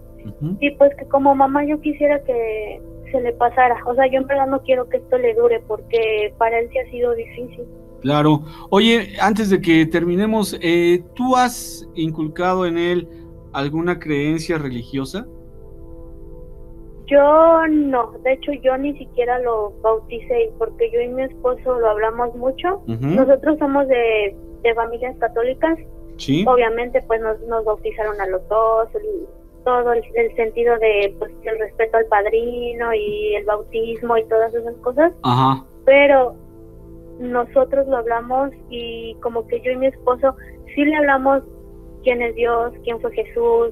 y 0.60 0.70
pues 0.72 0.94
que 0.96 1.06
como 1.06 1.34
mamá 1.34 1.64
yo 1.64 1.80
quisiera 1.80 2.22
que 2.24 2.80
se 3.10 3.20
le 3.20 3.32
pasara, 3.32 3.82
o 3.86 3.94
sea, 3.94 4.06
yo 4.06 4.20
en 4.20 4.26
verdad 4.26 4.46
no 4.46 4.60
quiero 4.62 4.88
que 4.88 4.98
esto 4.98 5.18
le 5.18 5.34
dure 5.34 5.60
porque 5.66 6.32
para 6.38 6.58
él 6.58 6.68
sí 6.70 6.78
ha 6.78 6.90
sido 6.90 7.14
difícil. 7.14 7.66
Claro. 8.02 8.42
Oye, 8.70 9.14
antes 9.20 9.50
de 9.50 9.60
que 9.60 9.84
terminemos, 9.86 10.56
eh, 10.62 11.02
¿tú 11.14 11.36
has 11.36 11.88
inculcado 11.94 12.64
en 12.66 12.78
él 12.78 13.08
alguna 13.52 13.98
creencia 13.98 14.56
religiosa? 14.58 15.26
Yo 17.06 17.66
no, 17.68 18.12
de 18.22 18.34
hecho 18.34 18.52
yo 18.62 18.76
ni 18.78 18.96
siquiera 18.96 19.40
lo 19.40 19.72
bauticé 19.82 20.52
porque 20.58 20.90
yo 20.92 21.00
y 21.00 21.08
mi 21.08 21.22
esposo 21.24 21.78
lo 21.80 21.90
hablamos 21.90 22.34
mucho. 22.36 22.82
Nosotros 22.86 23.58
somos 23.58 23.88
de, 23.88 24.36
de 24.62 24.74
familias 24.74 25.16
católicas, 25.18 25.76
Sí. 26.18 26.44
obviamente 26.46 27.02
pues 27.06 27.20
nos, 27.20 27.40
nos 27.48 27.64
bautizaron 27.64 28.20
a 28.20 28.26
los 28.26 28.46
dos, 28.48 28.88
el- 28.94 29.26
todo 29.64 29.92
el, 29.92 30.02
el 30.14 30.34
sentido 30.36 30.78
de 30.78 31.14
pues 31.18 31.32
el 31.44 31.58
respeto 31.58 31.96
al 31.98 32.06
padrino 32.06 32.94
y 32.94 33.34
el 33.34 33.44
bautismo 33.44 34.16
y 34.16 34.24
todas 34.26 34.54
esas 34.54 34.74
cosas, 34.76 35.12
Ajá. 35.22 35.64
pero 35.84 36.34
nosotros 37.20 37.86
lo 37.86 37.98
hablamos 37.98 38.50
y 38.70 39.14
como 39.20 39.46
que 39.46 39.60
yo 39.60 39.72
y 39.72 39.76
mi 39.76 39.86
esposo 39.86 40.34
sí 40.74 40.84
le 40.84 40.96
hablamos 40.96 41.42
quién 42.02 42.22
es 42.22 42.34
Dios, 42.34 42.72
quién 42.82 43.00
fue 43.00 43.12
Jesús, 43.12 43.70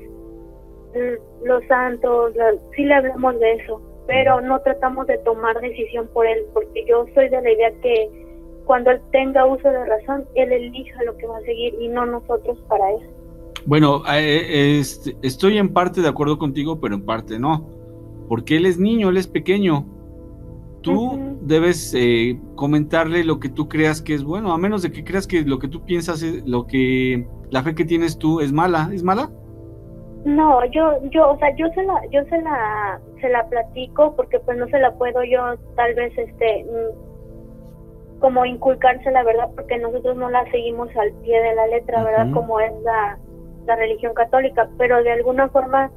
l- 0.94 1.18
los 1.44 1.64
santos, 1.66 2.34
sí 2.76 2.84
le 2.84 2.94
hablamos 2.94 3.38
de 3.40 3.54
eso, 3.54 3.80
pero 4.06 4.40
no 4.40 4.60
tratamos 4.60 5.06
de 5.06 5.18
tomar 5.18 5.60
decisión 5.60 6.08
por 6.12 6.26
él, 6.26 6.44
porque 6.52 6.84
yo 6.86 7.06
soy 7.14 7.28
de 7.28 7.42
la 7.42 7.50
idea 7.50 7.72
que 7.80 8.26
cuando 8.66 8.90
él 8.90 9.00
tenga 9.12 9.46
uso 9.46 9.68
de 9.68 9.84
razón, 9.86 10.26
él 10.34 10.52
elija 10.52 11.02
lo 11.04 11.16
que 11.16 11.26
va 11.26 11.38
a 11.38 11.42
seguir 11.42 11.74
y 11.80 11.88
no 11.88 12.04
nosotros 12.04 12.58
para 12.68 12.90
él. 12.92 13.00
Bueno, 13.64 14.02
eh, 14.12 14.78
este, 14.78 15.16
estoy 15.22 15.56
en 15.58 15.72
parte 15.72 16.02
de 16.02 16.08
acuerdo 16.08 16.38
contigo, 16.38 16.78
pero 16.80 16.94
en 16.94 17.04
parte 17.04 17.38
no. 17.38 17.66
Porque 18.28 18.56
él 18.58 18.66
es 18.66 18.78
niño, 18.78 19.08
él 19.08 19.16
es 19.16 19.26
pequeño. 19.26 19.86
Tú. 20.82 21.27
Debes 21.48 21.92
eh, 21.96 22.38
comentarle 22.54 23.24
lo 23.24 23.40
que 23.40 23.48
tú 23.48 23.68
creas 23.68 24.00
que 24.02 24.14
es 24.14 24.22
bueno, 24.22 24.52
a 24.52 24.58
menos 24.58 24.82
de 24.82 24.92
que 24.92 25.02
creas 25.04 25.26
que 25.26 25.42
lo 25.42 25.58
que 25.58 25.68
tú 25.68 25.84
piensas, 25.84 26.22
es- 26.22 26.46
lo 26.46 26.66
que 26.66 27.26
la 27.50 27.62
fe 27.62 27.74
que 27.74 27.84
tienes 27.84 28.18
tú 28.18 28.40
es 28.40 28.52
mala. 28.52 28.90
¿Es 28.92 29.02
mala? 29.02 29.30
No, 30.24 30.64
yo, 30.66 30.92
yo, 31.10 31.30
o 31.30 31.38
sea, 31.38 31.54
yo 31.56 31.68
se 31.74 31.82
la, 31.84 31.94
yo 32.10 32.22
se 32.24 32.40
la, 32.42 33.00
se 33.20 33.28
la 33.30 33.48
platico 33.48 34.14
porque 34.16 34.38
pues 34.40 34.58
no 34.58 34.66
se 34.68 34.78
la 34.78 34.92
puedo 34.94 35.22
yo 35.24 35.56
tal 35.76 35.94
vez, 35.94 36.12
este, 36.18 36.64
mm, 36.64 38.18
como 38.20 38.44
inculcarse 38.44 39.10
la 39.10 39.22
verdad 39.22 39.48
porque 39.54 39.78
nosotros 39.78 40.16
no 40.16 40.28
la 40.28 40.44
seguimos 40.50 40.88
al 40.96 41.12
pie 41.22 41.40
de 41.40 41.54
la 41.54 41.66
letra, 41.68 42.02
¿verdad? 42.02 42.28
Como 42.34 42.58
es 42.60 42.72
la, 42.82 43.18
la 43.66 43.76
religión 43.76 44.12
católica, 44.14 44.68
pero 44.76 45.02
de 45.02 45.12
alguna 45.12 45.48
forma 45.48 45.90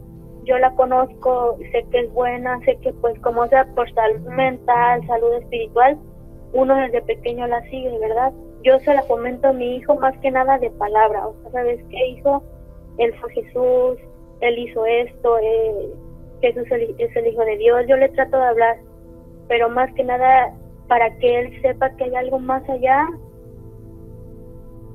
yo 0.43 0.57
la 0.57 0.71
conozco, 0.75 1.57
sé 1.71 1.85
que 1.91 1.99
es 2.01 2.13
buena, 2.13 2.59
sé 2.65 2.77
que 2.81 2.93
pues 2.93 3.17
como 3.19 3.47
sea 3.47 3.65
por 3.75 3.91
salud 3.93 4.21
mental, 4.29 5.05
salud 5.07 5.33
espiritual, 5.33 5.97
uno 6.53 6.75
desde 6.75 7.01
pequeño 7.01 7.47
la 7.47 7.61
sigue, 7.69 7.97
¿verdad? 7.99 8.33
Yo 8.63 8.79
se 8.79 8.93
la 8.93 9.01
comento 9.03 9.49
a 9.49 9.53
mi 9.53 9.75
hijo 9.75 9.95
más 9.95 10.17
que 10.19 10.31
nada 10.31 10.57
de 10.57 10.69
palabra, 10.71 11.27
o 11.27 11.35
sea, 11.41 11.51
¿sabes 11.51 11.79
qué, 11.89 12.07
hijo? 12.07 12.43
Él 12.97 13.13
fue 13.19 13.31
Jesús, 13.33 13.97
él 14.41 14.57
hizo 14.59 14.85
esto, 14.85 15.37
eh, 15.39 15.93
Jesús 16.41 16.65
es 16.71 17.15
el 17.15 17.27
Hijo 17.27 17.45
de 17.45 17.57
Dios, 17.57 17.85
yo 17.87 17.95
le 17.97 18.09
trato 18.09 18.37
de 18.37 18.43
hablar, 18.43 18.77
pero 19.47 19.69
más 19.69 19.93
que 19.93 20.03
nada 20.03 20.53
para 20.87 21.15
que 21.17 21.39
él 21.39 21.61
sepa 21.61 21.95
que 21.95 22.05
hay 22.05 22.15
algo 22.15 22.39
más 22.39 22.67
allá, 22.69 23.07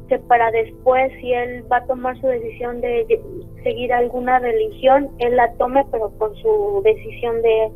que 0.09 0.19
para 0.19 0.51
después, 0.51 1.13
si 1.21 1.33
él 1.33 1.65
va 1.71 1.79
a 1.79 1.87
tomar 1.87 2.21
su 2.21 2.27
decisión 2.27 2.81
de 2.81 3.21
seguir 3.63 3.93
alguna 3.93 4.39
religión, 4.39 5.11
él 5.19 5.37
la 5.37 5.53
tome, 5.55 5.85
pero 5.91 6.11
por 6.11 6.37
su 6.37 6.81
decisión 6.85 7.43
de 7.43 7.65
él. 7.65 7.73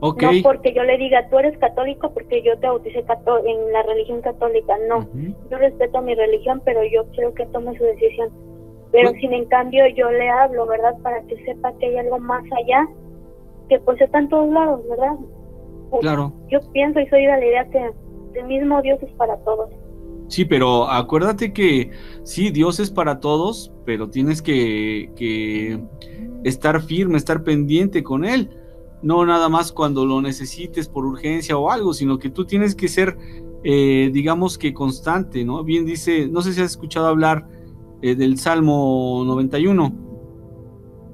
No 0.00 0.14
porque 0.42 0.74
yo 0.74 0.82
le 0.84 0.98
diga, 0.98 1.28
tú 1.30 1.38
eres 1.38 1.56
católico 1.58 2.12
porque 2.12 2.42
yo 2.42 2.58
te 2.58 2.66
bauticé 2.66 2.98
en 2.98 3.72
la 3.72 3.82
religión 3.84 4.20
católica, 4.20 4.76
no. 4.88 5.08
Yo 5.50 5.58
respeto 5.58 6.02
mi 6.02 6.14
religión, 6.14 6.60
pero 6.64 6.80
yo 6.84 7.06
quiero 7.12 7.32
que 7.34 7.46
tome 7.46 7.76
su 7.78 7.84
decisión. 7.84 8.28
Pero 8.92 9.10
Pues- 9.10 9.20
sin 9.20 9.32
en 9.32 9.46
cambio 9.46 9.86
yo 9.88 10.10
le 10.10 10.28
hablo, 10.28 10.66
¿verdad? 10.66 10.94
Para 11.02 11.22
que 11.22 11.42
sepa 11.44 11.72
que 11.78 11.86
hay 11.86 11.96
algo 11.96 12.18
más 12.18 12.44
allá, 12.52 12.86
que 13.68 13.78
pues 13.80 14.00
está 14.00 14.18
en 14.18 14.28
todos 14.28 14.52
lados, 14.52 14.86
¿verdad? 14.88 15.14
Pues, 15.90 16.02
Claro. 16.02 16.32
Yo 16.48 16.60
pienso 16.72 17.00
y 17.00 17.06
soy 17.06 17.22
de 17.22 17.28
la 17.28 17.44
idea 17.44 17.64
que 17.70 17.90
el 18.34 18.44
mismo 18.46 18.82
Dios 18.82 19.02
es 19.02 19.12
para 19.12 19.36
todos. 19.38 19.70
Sí, 20.28 20.44
pero 20.44 20.88
acuérdate 20.90 21.52
que 21.52 21.90
sí, 22.22 22.50
Dios 22.50 22.80
es 22.80 22.90
para 22.90 23.20
todos, 23.20 23.72
pero 23.84 24.08
tienes 24.08 24.40
que, 24.42 25.10
que 25.16 25.80
estar 26.44 26.80
firme, 26.82 27.16
estar 27.18 27.44
pendiente 27.44 28.02
con 28.02 28.24
Él. 28.24 28.50
No 29.02 29.26
nada 29.26 29.48
más 29.50 29.70
cuando 29.70 30.06
lo 30.06 30.22
necesites 30.22 30.88
por 30.88 31.04
urgencia 31.04 31.56
o 31.58 31.70
algo, 31.70 31.92
sino 31.92 32.18
que 32.18 32.30
tú 32.30 32.46
tienes 32.46 32.74
que 32.74 32.88
ser, 32.88 33.18
eh, 33.64 34.10
digamos 34.14 34.56
que 34.56 34.72
constante, 34.72 35.44
¿no? 35.44 35.62
Bien 35.62 35.84
dice, 35.84 36.26
no 36.26 36.40
sé 36.40 36.54
si 36.54 36.62
has 36.62 36.70
escuchado 36.70 37.06
hablar 37.06 37.46
eh, 38.00 38.14
del 38.14 38.38
Salmo 38.38 39.22
91. 39.26 39.92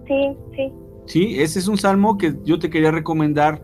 Sí, 0.07 0.37
sí. 0.57 0.73
Sí, 1.07 1.41
ese 1.41 1.59
es 1.59 1.67
un 1.69 1.79
salmo 1.79 2.17
que 2.17 2.35
yo 2.45 2.59
te 2.61 2.71
quería 2.71 2.93
recomendar 2.93 3.63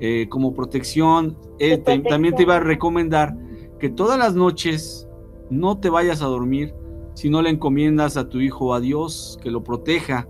eh, 0.00 0.26
como 0.30 0.54
protección. 0.54 1.36
Eh, 1.58 1.70
De 1.70 1.76
te- 1.76 1.82
protección. 1.84 2.04
también 2.10 2.34
te 2.34 2.42
iba 2.42 2.56
a 2.56 2.60
recomendar 2.60 3.36
que 3.78 3.88
todas 3.90 4.18
las 4.18 4.34
noches 4.34 5.08
no 5.50 5.78
te 5.78 5.90
vayas 5.90 6.22
a 6.22 6.26
dormir 6.26 6.74
si 7.14 7.30
no 7.30 7.40
le 7.42 7.50
encomiendas 7.50 8.16
a 8.16 8.28
tu 8.28 8.40
hijo 8.40 8.74
a 8.74 8.80
Dios, 8.80 9.38
que 9.42 9.50
lo 9.50 9.62
proteja. 9.64 10.28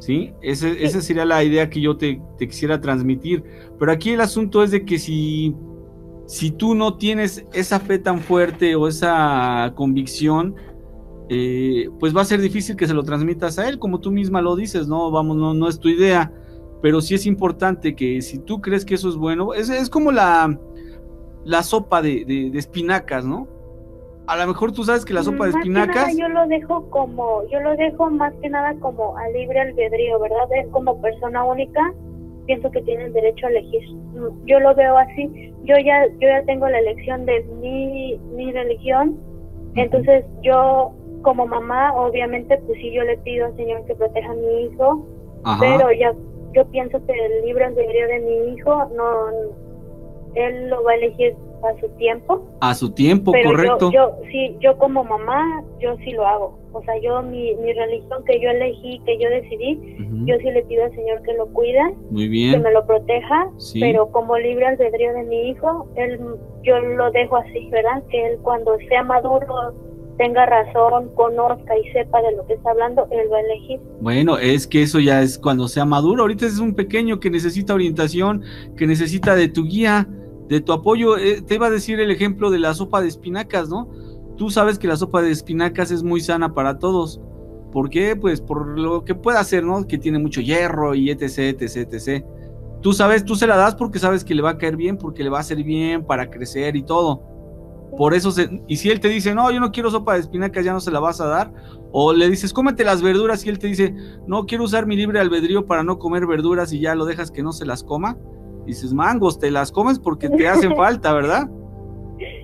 ¿Sí? 0.00 0.32
Ese- 0.42 0.84
Esa 0.84 1.00
sería 1.00 1.24
la 1.24 1.42
idea 1.42 1.68
que 1.70 1.80
yo 1.80 1.96
te, 1.96 2.20
te 2.38 2.46
quisiera 2.48 2.80
transmitir. 2.80 3.42
Pero 3.78 3.90
aquí 3.92 4.10
el 4.10 4.20
asunto 4.20 4.62
es 4.62 4.70
de 4.70 4.84
que 4.84 4.98
si, 4.98 5.54
si 6.26 6.50
tú 6.52 6.74
no 6.76 6.96
tienes 6.96 7.44
esa 7.52 7.80
fe 7.80 7.98
tan 7.98 8.20
fuerte 8.20 8.76
o 8.76 8.86
esa 8.86 9.72
convicción, 9.76 10.54
eh, 11.28 11.88
pues 12.00 12.16
va 12.16 12.22
a 12.22 12.24
ser 12.24 12.40
difícil 12.40 12.76
que 12.76 12.86
se 12.86 12.94
lo 12.94 13.02
transmitas 13.02 13.58
a 13.58 13.68
él, 13.68 13.78
como 13.78 14.00
tú 14.00 14.10
misma 14.10 14.40
lo 14.40 14.56
dices, 14.56 14.88
no, 14.88 15.10
vamos, 15.10 15.36
no, 15.36 15.52
no 15.52 15.68
es 15.68 15.78
tu 15.78 15.88
idea, 15.88 16.32
pero 16.80 17.00
sí 17.00 17.14
es 17.14 17.26
importante 17.26 17.94
que 17.94 18.22
si 18.22 18.38
tú 18.38 18.60
crees 18.60 18.84
que 18.84 18.94
eso 18.94 19.08
es 19.08 19.16
bueno, 19.16 19.52
es, 19.52 19.68
es 19.68 19.90
como 19.90 20.10
la, 20.12 20.58
la 21.44 21.62
sopa 21.62 22.02
de, 22.02 22.24
de- 22.24 22.50
de 22.50 22.58
espinacas, 22.58 23.24
¿no? 23.24 23.46
A 24.26 24.36
lo 24.36 24.46
mejor 24.46 24.72
tú 24.72 24.84
sabes 24.84 25.04
que 25.06 25.14
la 25.14 25.22
sopa 25.22 25.46
de 25.46 25.52
que 25.62 25.68
nada, 25.70 25.86
espinacas, 25.86 26.16
yo 26.18 26.28
lo 26.28 26.46
dejo 26.48 26.90
como, 26.90 27.44
yo 27.48 27.60
lo 27.60 27.74
dejo 27.76 28.10
más 28.10 28.34
que 28.42 28.50
nada 28.50 28.74
como 28.80 29.16
a 29.16 29.26
libre 29.30 29.58
albedrío, 29.60 30.18
¿verdad? 30.20 30.46
Él 30.52 30.68
como 30.70 31.00
persona 31.00 31.44
única, 31.44 31.94
pienso 32.44 32.70
que 32.70 32.82
tiene 32.82 33.04
el 33.06 33.12
derecho 33.14 33.46
a 33.46 33.50
elegir. 33.50 33.90
Mm, 33.90 34.44
Yo 34.46 34.60
lo 34.60 34.74
veo 34.74 34.98
así. 34.98 35.54
Yo 35.64 35.74
ya, 35.82 36.06
yo 36.20 36.28
ya 36.28 36.42
tengo 36.44 36.68
la 36.68 36.78
elección 36.78 37.24
de 37.24 37.42
mi, 37.60 38.18
mi 38.36 38.52
religión. 38.52 39.16
Entonces 39.76 40.24
yo 40.42 40.92
como 41.22 41.46
mamá, 41.46 41.94
obviamente, 41.94 42.58
pues 42.66 42.78
sí, 42.80 42.92
yo 42.92 43.04
le 43.04 43.16
pido 43.18 43.46
al 43.46 43.56
Señor 43.56 43.84
que 43.86 43.94
proteja 43.94 44.30
a 44.30 44.34
mi 44.34 44.64
hijo, 44.64 45.06
Ajá. 45.44 45.58
pero 45.60 45.90
ya, 45.92 46.12
yo 46.54 46.66
pienso 46.66 47.04
que 47.06 47.12
el 47.12 47.46
libre 47.46 47.64
albedrío 47.64 48.06
de 48.08 48.20
mi 48.20 48.54
hijo, 48.54 48.84
no, 48.94 49.26
él 50.34 50.68
lo 50.68 50.82
va 50.84 50.92
a 50.92 50.94
elegir 50.96 51.34
a 51.62 51.80
su 51.80 51.88
tiempo. 51.96 52.46
a 52.60 52.74
su 52.74 52.90
tiempo, 52.92 53.32
Pero 53.32 53.50
correcto. 53.50 53.90
Yo, 53.90 54.10
yo, 54.10 54.16
sí, 54.30 54.56
yo 54.60 54.76
como 54.78 55.02
mamá, 55.04 55.64
yo 55.80 55.96
sí 56.04 56.12
lo 56.12 56.26
hago. 56.26 56.58
O 56.72 56.82
sea, 56.82 56.96
yo 56.98 57.22
mi, 57.22 57.54
mi 57.56 57.72
religión 57.72 58.22
que 58.24 58.38
yo 58.40 58.50
elegí, 58.50 59.00
que 59.04 59.18
yo 59.18 59.28
decidí, 59.30 59.96
yo 60.26 60.36
sí 60.38 60.50
le 60.50 60.62
pido 60.64 60.84
al 60.84 60.94
Señor 60.94 61.22
que 61.22 61.32
lo 61.32 61.46
cuide, 61.48 61.80
Muy 62.10 62.28
que 62.52 62.58
me 62.58 62.70
lo 62.72 62.86
proteja, 62.86 63.50
Sí. 63.56 63.80
pero 63.80 64.08
como 64.12 64.36
libre 64.38 64.66
albedrío 64.66 65.12
de 65.14 65.24
mi 65.24 65.48
hijo, 65.50 65.88
él, 65.96 66.20
yo 66.62 66.78
lo 66.78 67.10
dejo 67.10 67.36
así, 67.38 67.68
¿verdad? 67.70 68.02
Que 68.10 68.26
él 68.26 68.38
cuando 68.42 68.76
sea 68.88 69.02
maduro, 69.02 69.74
tenga 70.18 70.44
razón, 70.44 71.10
conozca 71.14 71.78
y 71.78 71.90
sepa 71.92 72.20
de 72.20 72.36
lo 72.36 72.46
que 72.46 72.54
está 72.54 72.72
hablando, 72.72 73.06
él 73.10 73.26
va 73.32 73.38
a 73.38 73.40
elegir. 73.40 73.80
Bueno, 74.00 74.36
es 74.36 74.66
que 74.66 74.82
eso 74.82 74.98
ya 74.98 75.22
es 75.22 75.38
cuando 75.38 75.68
sea 75.68 75.84
maduro. 75.84 76.22
Ahorita 76.22 76.44
es 76.44 76.58
un 76.58 76.74
pequeño 76.74 77.20
que 77.20 77.30
necesita 77.30 77.72
orientación, 77.72 78.42
que 78.76 78.86
necesita 78.86 79.34
de 79.34 79.48
tu 79.48 79.64
guía, 79.64 80.06
de 80.48 80.60
tu 80.60 80.72
apoyo. 80.72 81.16
Eh, 81.16 81.40
te 81.40 81.54
iba 81.54 81.68
a 81.68 81.70
decir 81.70 82.00
el 82.00 82.10
ejemplo 82.10 82.50
de 82.50 82.58
la 82.58 82.74
sopa 82.74 83.00
de 83.00 83.08
espinacas, 83.08 83.68
¿no? 83.68 83.88
Tú 84.36 84.50
sabes 84.50 84.78
que 84.78 84.88
la 84.88 84.96
sopa 84.96 85.22
de 85.22 85.30
espinacas 85.30 85.90
es 85.90 86.02
muy 86.02 86.20
sana 86.20 86.52
para 86.52 86.78
todos. 86.78 87.20
¿Por 87.72 87.88
qué? 87.88 88.16
Pues 88.16 88.40
por 88.40 88.78
lo 88.78 89.04
que 89.04 89.14
puede 89.14 89.38
hacer, 89.38 89.64
¿no? 89.64 89.86
Que 89.86 89.98
tiene 89.98 90.18
mucho 90.18 90.40
hierro 90.40 90.94
y 90.94 91.10
etc, 91.10 91.60
etc, 91.60 91.92
etc. 91.92 92.24
Tú 92.80 92.92
sabes, 92.92 93.24
tú 93.24 93.36
se 93.36 93.46
la 93.46 93.56
das 93.56 93.74
porque 93.74 93.98
sabes 93.98 94.24
que 94.24 94.34
le 94.34 94.42
va 94.42 94.50
a 94.50 94.58
caer 94.58 94.76
bien, 94.76 94.96
porque 94.96 95.22
le 95.22 95.30
va 95.30 95.38
a 95.38 95.40
hacer 95.40 95.62
bien 95.62 96.04
para 96.04 96.28
crecer 96.28 96.76
y 96.76 96.82
todo. 96.82 97.22
Por 97.98 98.14
eso, 98.14 98.30
se, 98.30 98.62
y 98.68 98.76
si 98.76 98.90
él 98.90 99.00
te 99.00 99.08
dice, 99.08 99.34
no, 99.34 99.50
yo 99.50 99.58
no 99.58 99.72
quiero 99.72 99.90
sopa 99.90 100.14
de 100.14 100.20
espinacas, 100.20 100.64
ya 100.64 100.72
no 100.72 100.78
se 100.78 100.92
la 100.92 101.00
vas 101.00 101.20
a 101.20 101.26
dar. 101.26 101.52
O 101.90 102.12
le 102.12 102.30
dices, 102.30 102.52
cómete 102.52 102.84
las 102.84 103.02
verduras 103.02 103.44
y 103.44 103.48
él 103.48 103.58
te 103.58 103.66
dice, 103.66 103.92
no, 104.24 104.46
quiero 104.46 104.62
usar 104.62 104.86
mi 104.86 104.94
libre 104.94 105.18
albedrío 105.18 105.66
para 105.66 105.82
no 105.82 105.98
comer 105.98 106.24
verduras 106.24 106.72
y 106.72 106.78
ya 106.78 106.94
lo 106.94 107.06
dejas 107.06 107.32
que 107.32 107.42
no 107.42 107.52
se 107.52 107.66
las 107.66 107.82
coma. 107.82 108.16
Dices, 108.66 108.94
mangos, 108.94 109.40
te 109.40 109.50
las 109.50 109.72
comes 109.72 109.98
porque 109.98 110.30
te 110.30 110.46
hacen 110.46 110.76
falta, 110.76 111.12
¿verdad? 111.12 111.50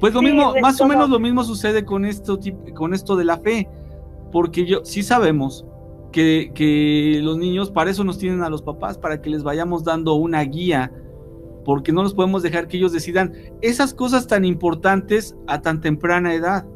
Pues 0.00 0.12
lo 0.12 0.20
Sí, 0.20 0.26
mismo, 0.26 0.54
más 0.60 0.80
o 0.80 0.88
menos 0.88 1.08
lo 1.08 1.20
mismo 1.20 1.44
sucede 1.44 1.84
con 1.84 2.04
esto, 2.04 2.36
con 2.74 2.92
esto 2.92 3.14
de 3.14 3.24
la 3.24 3.38
fe. 3.38 3.68
Porque 4.32 4.66
yo 4.66 4.80
sí 4.84 5.04
sabemos 5.04 5.64
que, 6.10 6.50
que 6.52 7.20
los 7.22 7.38
niños, 7.38 7.70
para 7.70 7.92
eso 7.92 8.02
nos 8.02 8.18
tienen 8.18 8.42
a 8.42 8.50
los 8.50 8.60
papás, 8.60 8.98
para 8.98 9.22
que 9.22 9.30
les 9.30 9.44
vayamos 9.44 9.84
dando 9.84 10.14
una 10.14 10.42
guía, 10.42 10.90
porque 11.64 11.92
no 11.92 12.02
los 12.02 12.14
podemos 12.14 12.42
dejar 12.42 12.68
que 12.68 12.76
ellos 12.76 12.92
decidan 12.92 13.32
esas 13.62 13.94
cosas 13.94 14.26
tan 14.26 14.44
importantes 14.44 15.36
a 15.46 15.60
tan 15.60 15.80
temprana 15.80 16.34
edad. 16.34 16.66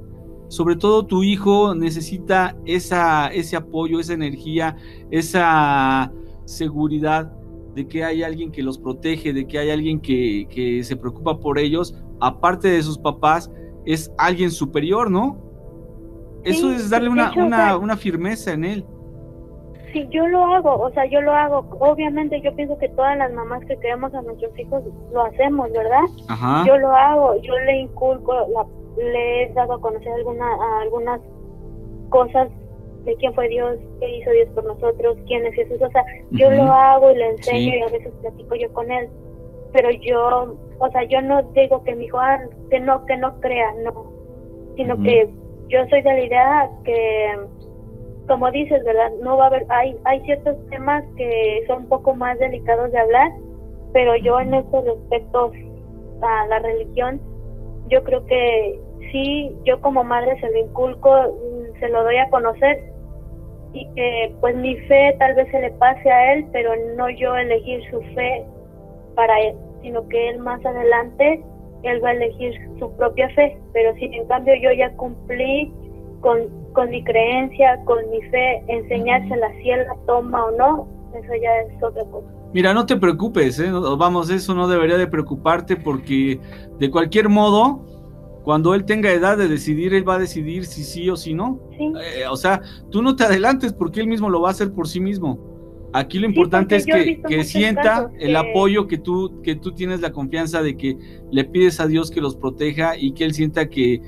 Sobre 0.49 0.77
todo 0.77 1.05
tu 1.05 1.23
hijo 1.23 1.75
necesita 1.75 2.57
esa, 2.65 3.29
ese 3.29 3.57
apoyo, 3.57 4.01
esa 4.01 4.15
energía, 4.15 4.77
esa 5.11 6.11
seguridad 6.47 7.33
de 7.75 7.87
que 7.87 8.03
hay 8.03 8.23
alguien 8.23 8.51
que 8.51 8.63
los 8.63 8.79
protege, 8.79 9.33
de 9.33 9.47
que 9.47 9.59
hay 9.59 9.71
alguien 9.71 10.01
que, 10.01 10.49
que 10.51 10.83
se 10.83 10.97
preocupa 10.97 11.39
por 11.39 11.59
ellos, 11.59 11.95
aparte 12.21 12.69
de 12.69 12.83
sus 12.83 12.99
papás, 12.99 13.51
es 13.85 14.11
alguien 14.19 14.51
superior, 14.51 15.11
¿no? 15.11 15.39
Eso 16.45 16.71
Sí, 16.71 16.77
es 16.77 16.91
darle 16.91 17.11
una, 17.11 17.29
hecho, 17.29 17.41
una, 17.41 17.77
una 17.77 17.97
firmeza 17.97 18.53
en 18.53 18.65
él. 18.65 18.85
Sí, 19.93 20.07
yo 20.11 20.27
lo 20.29 20.45
hago, 20.45 20.75
o 20.81 20.91
sea, 20.91 21.07
yo 21.07 21.21
lo 21.23 21.33
hago. 21.33 21.65
Obviamente 21.81 22.41
yo 22.43 22.55
pienso 22.55 22.77
que 22.79 22.89
todas 22.91 23.17
las 23.17 23.33
mamás 23.33 23.65
que 23.65 23.77
queremos 23.79 24.13
a 24.15 24.23
nuestros 24.23 24.57
hijos 24.59 24.83
lo 25.13 25.23
hacemos, 25.25 25.71
¿verdad? 25.73 26.05
Ajá. 26.29 26.65
Yo 26.67 26.77
lo 26.79 26.91
hago, 26.95 27.37
yo 27.41 27.59
le 27.61 27.79
inculco, 27.81 28.33
la- 28.35 28.67
le 29.03 29.43
he 29.45 29.53
dado 29.55 29.75
a 29.75 29.81
conocer 29.81 30.13
alguna, 30.13 30.45
a 30.47 30.83
algunas 30.83 31.21
cosas 32.11 32.49
de 33.05 33.15
quién 33.17 33.33
fue 33.35 33.49
Dios, 33.49 33.77
qué 34.01 34.19
hizo 34.19 34.31
Dios 34.31 34.49
por 34.55 34.65
nosotros, 34.65 35.17
quién 35.27 35.47
es 35.47 35.55
Jesús. 35.55 35.81
O 35.81 35.91
sea, 35.91 36.05
yo 36.33 36.51
lo 36.51 36.65
hago 36.65 37.11
y 37.13 37.17
le 37.17 37.29
enseño 37.31 37.73
Sí. 37.73 37.79
y 37.79 37.83
a 37.83 37.89
veces 37.89 38.13
platico 38.21 38.55
yo 38.57 38.73
con 38.73 38.91
él. 38.91 39.09
Pero 39.73 39.91
yo, 39.91 40.57
o 40.79 40.91
sea, 40.91 41.05
yo 41.05 41.21
no 41.23 41.43
digo 41.55 41.83
que 41.85 41.95
mi 41.95 42.07
hijo, 42.07 42.19
ah, 42.19 42.41
que 42.71 42.81
no, 42.81 43.05
que 43.07 43.17
no 43.17 43.41
crea, 43.41 43.73
no. 43.85 44.13
Sino 44.77 44.97
que 45.03 45.29
yo 45.69 45.79
soy 45.89 46.03
de 46.03 46.13
la 46.13 46.21
idea 46.25 46.71
que, 46.85 47.39
como 48.29 48.51
dices, 48.51 48.85
¿verdad? 48.85 49.11
No 49.23 49.37
va 49.37 49.45
a 49.45 49.47
haber, 49.49 49.67
hay, 49.71 49.97
hay 50.05 50.21
ciertos 50.21 50.57
temas 50.71 51.03
que 51.17 51.65
son 51.67 51.83
un 51.83 51.89
poco 51.89 52.15
más 52.15 52.39
delicados 52.39 52.93
de 52.93 52.99
hablar 52.99 53.33
pero 53.93 54.17
yo 54.17 54.41
en 54.41 54.55
estos 54.55 54.85
respectos 54.85 55.53
a 56.23 56.47
la 56.47 56.59
religión, 56.59 57.21
yo 57.89 58.03
creo 58.05 58.25
que 58.27 58.81
sí, 59.13 59.57
yo 59.65 59.81
como 59.81 60.05
madre 60.05 60.39
se 60.41 60.51
lo 60.51 60.59
inculco, 60.59 61.11
se 61.81 61.89
lo 61.89 62.03
doy 62.05 62.17
a 62.17 62.29
conocer 62.29 62.93
y 63.73 63.89
que 63.95 64.35
pues 64.41 64.57
mi 64.57 64.77
fe 64.83 65.15
tal 65.19 65.35
vez 65.35 65.51
se 65.51 65.61
le 65.61 65.71
pase 65.73 66.11
a 66.11 66.35
él, 66.35 66.47
pero 66.53 66.73
no 66.97 67.09
yo 67.11 67.37
elegir 67.37 67.83
su 67.91 68.01
fe 68.15 68.45
para 69.15 69.41
él, 69.41 69.57
sino 69.83 70.07
que 70.09 70.31
él 70.31 70.39
más 70.41 70.65
adelante, 70.65 71.43
él 71.83 72.05
va 72.05 72.11
a 72.11 72.15
elegir 72.15 72.55
su 72.79 72.95
propia 72.97 73.29
fe, 73.31 73.57
pero 73.73 73.95
si 73.95 74.07
en 74.07 74.27
cambio 74.27 74.55
yo 74.57 74.73
ya 74.73 74.91
cumplí 74.97 75.73
con, 76.21 76.49
con 76.79 76.91
mi 76.91 77.03
creencia, 77.03 77.81
con 77.87 77.99
mi 78.09 78.23
fe, 78.31 78.63
enseñársela 78.69 79.49
si 79.61 79.69
él 79.69 79.81
la 79.81 79.97
toma 80.07 80.45
o 80.45 80.51
no, 80.53 80.89
eso 81.13 81.33
ya 81.43 81.51
es 81.75 81.83
otra 81.83 82.05
cosa. 82.05 82.29
Mira, 82.55 82.73
no 82.73 82.87
te 82.87 82.97
preocupes, 82.97 83.59
¿eh? 83.59 83.69
Vamos, 83.73 84.31
eso 84.31 84.55
no 84.55 84.69
debería 84.69 84.97
de 84.97 85.09
preocuparte 85.09 85.75
porque 85.75 86.39
de 86.79 86.89
cualquier 86.89 87.29
modo, 87.29 87.85
cuando 88.45 88.75
él 88.77 88.85
tenga 88.85 89.11
edad 89.11 89.37
de 89.37 89.49
decidir, 89.49 89.93
él 89.93 90.09
va 90.09 90.15
a 90.15 90.19
decidir 90.21 90.67
si 90.67 90.85
sí 90.85 91.11
o 91.11 91.17
si 91.17 91.35
no. 91.35 91.59
Sí. 91.77 91.93
Eh, 92.21 92.29
o 92.31 92.37
sea, 92.37 92.61
tú 92.91 93.03
no 93.03 93.17
te 93.17 93.25
adelantes 93.25 93.73
porque 93.73 94.01
él 94.01 94.07
mismo 94.07 94.31
lo 94.31 94.41
va 94.41 94.49
a 94.49 94.53
hacer 94.53 94.73
por 94.73 94.87
sí 94.87 95.01
mismo. 95.01 95.41
Aquí 95.93 96.19
lo 96.21 96.27
importante 96.27 96.77
es 96.77 96.87
que, 96.87 97.21
que 97.27 97.43
sienta 97.45 98.09
el 98.21 98.33
que- 98.33 98.37
apoyo 98.37 98.87
que 98.87 98.99
tú, 98.99 99.41
que 99.43 99.57
tú 99.57 99.73
tienes 99.73 100.01
la 100.01 100.13
confianza 100.13 100.63
de 100.63 100.77
que 100.77 100.97
le 101.33 101.45
pides 101.45 101.81
a 101.81 101.89
Dios 101.89 102.11
que 102.13 102.21
los 102.21 102.37
proteja 102.37 102.97
y 102.97 103.13
que 103.15 103.25
él 103.25 103.35
sienta 103.35 103.69
que 103.69 104.01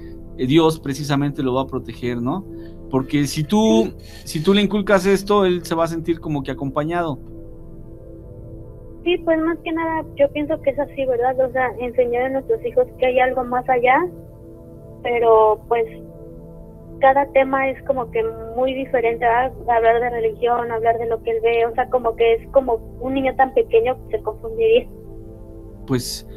Dios 0.46 0.80
precisamente 0.80 1.42
lo 1.42 1.54
va 1.54 1.62
a 1.62 1.66
proteger, 1.66 2.20
¿no? 2.20 2.46
Porque 2.90 3.26
si 3.26 3.44
tú, 3.44 3.92
si 4.24 4.42
tú 4.42 4.52
le 4.52 4.62
inculcas 4.62 5.06
esto, 5.06 5.44
él 5.44 5.64
se 5.64 5.74
va 5.74 5.84
a 5.84 5.88
sentir 5.88 6.20
como 6.20 6.42
que 6.42 6.50
acompañado. 6.50 7.18
Sí, 9.04 9.16
pues 9.18 9.38
más 9.40 9.58
que 9.64 9.72
nada 9.72 10.04
yo 10.16 10.30
pienso 10.32 10.60
que 10.60 10.70
es 10.70 10.78
así, 10.78 11.06
¿verdad? 11.06 11.38
O 11.40 11.52
sea, 11.52 11.70
enseñar 11.78 12.24
a 12.24 12.28
nuestros 12.30 12.64
hijos 12.64 12.86
que 12.98 13.06
hay 13.06 13.18
algo 13.20 13.44
más 13.44 13.66
allá, 13.68 14.06
pero 15.02 15.60
pues 15.68 15.86
cada 17.00 17.26
tema 17.32 17.70
es 17.70 17.82
como 17.84 18.10
que 18.10 18.22
muy 18.56 18.74
diferente, 18.74 19.24
¿verdad? 19.24 19.52
Hablar 19.68 20.00
de 20.00 20.10
religión, 20.10 20.70
hablar 20.70 20.98
de 20.98 21.06
lo 21.06 21.22
que 21.22 21.30
él 21.30 21.38
ve, 21.42 21.66
o 21.66 21.74
sea, 21.74 21.88
como 21.88 22.14
que 22.14 22.34
es 22.34 22.48
como 22.50 22.74
un 23.00 23.14
niño 23.14 23.34
tan 23.36 23.54
pequeño 23.54 23.96
que 24.08 24.18
se 24.18 24.22
confundiría. 24.22 24.86
Pues, 25.86 26.28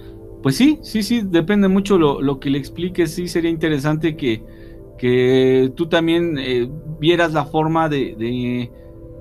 pues 0.44 0.58
sí, 0.58 0.80
sí, 0.84 1.02
sí, 1.04 1.22
depende 1.24 1.70
mucho 1.70 1.98
lo, 1.98 2.22
lo 2.22 2.40
que 2.40 2.50
le 2.50 2.58
expliques. 2.58 3.16
Sí, 3.16 3.30
sería 3.30 3.50
interesante 3.50 4.18
que, 4.18 4.44
que 4.98 5.72
tú 5.76 5.88
también 5.88 6.38
eh, 6.38 6.70
vieras 7.00 7.32
la 7.32 7.46
forma 7.46 7.88
de, 7.88 8.70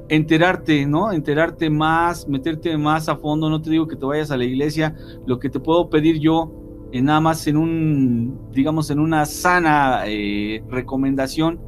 enterarte, 0.09 0.85
¿no? 0.85 1.12
Enterarte 1.12 1.70
más, 1.70 2.28
meterte 2.28 2.77
más 2.77 3.09
a 3.09 3.16
fondo. 3.16 3.49
No 3.49 3.62
te 3.62 3.70
digo 3.70 3.86
que 3.86 3.94
te 3.94 4.05
vayas 4.05 4.32
a 4.32 4.36
la 4.36 4.44
iglesia. 4.44 4.97
Lo 5.24 5.39
que 5.39 5.49
te 5.49 5.61
puedo 5.61 5.89
pedir 5.89 6.19
yo, 6.19 6.53
eh, 6.90 7.01
nada 7.01 7.20
más 7.20 7.47
en 7.47 7.57
un, 7.57 8.51
digamos, 8.51 8.90
en 8.90 8.99
una 8.99 9.24
sana 9.24 10.03
eh, 10.07 10.62
recomendación, 10.69 11.61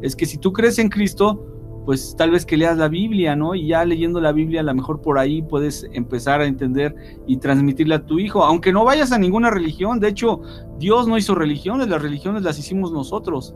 es 0.00 0.16
que 0.16 0.24
si 0.24 0.38
tú 0.38 0.54
crees 0.54 0.78
en 0.78 0.88
Cristo, 0.88 1.51
pues 1.84 2.14
tal 2.16 2.30
vez 2.30 2.46
que 2.46 2.56
leas 2.56 2.78
la 2.78 2.88
Biblia, 2.88 3.34
¿no? 3.34 3.54
Y 3.54 3.68
ya 3.68 3.84
leyendo 3.84 4.20
la 4.20 4.32
Biblia, 4.32 4.60
a 4.60 4.64
lo 4.64 4.74
mejor 4.74 5.00
por 5.00 5.18
ahí 5.18 5.42
puedes 5.42 5.86
empezar 5.92 6.40
a 6.40 6.46
entender 6.46 6.94
y 7.26 7.38
transmitirle 7.38 7.96
a 7.96 8.04
tu 8.04 8.18
hijo, 8.18 8.44
aunque 8.44 8.72
no 8.72 8.84
vayas 8.84 9.12
a 9.12 9.18
ninguna 9.18 9.50
religión. 9.50 9.98
De 9.98 10.08
hecho, 10.08 10.40
Dios 10.78 11.08
no 11.08 11.18
hizo 11.18 11.34
religiones, 11.34 11.88
las 11.88 12.02
religiones 12.02 12.42
las 12.42 12.58
hicimos 12.58 12.92
nosotros, 12.92 13.54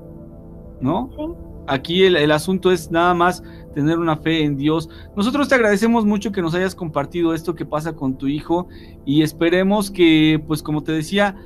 ¿no? 0.80 1.10
Sí. 1.16 1.24
Aquí 1.68 2.04
el, 2.04 2.16
el 2.16 2.30
asunto 2.30 2.70
es 2.70 2.90
nada 2.90 3.12
más 3.12 3.42
tener 3.74 3.98
una 3.98 4.16
fe 4.16 4.44
en 4.44 4.56
Dios. 4.56 4.88
Nosotros 5.16 5.48
te 5.48 5.56
agradecemos 5.56 6.04
mucho 6.04 6.32
que 6.32 6.42
nos 6.42 6.54
hayas 6.54 6.74
compartido 6.74 7.34
esto 7.34 7.54
que 7.54 7.66
pasa 7.66 7.94
con 7.94 8.16
tu 8.16 8.28
hijo 8.28 8.68
y 9.04 9.22
esperemos 9.22 9.90
que, 9.90 10.42
pues 10.46 10.62
como 10.62 10.82
te 10.82 10.92
decía, 10.92 11.36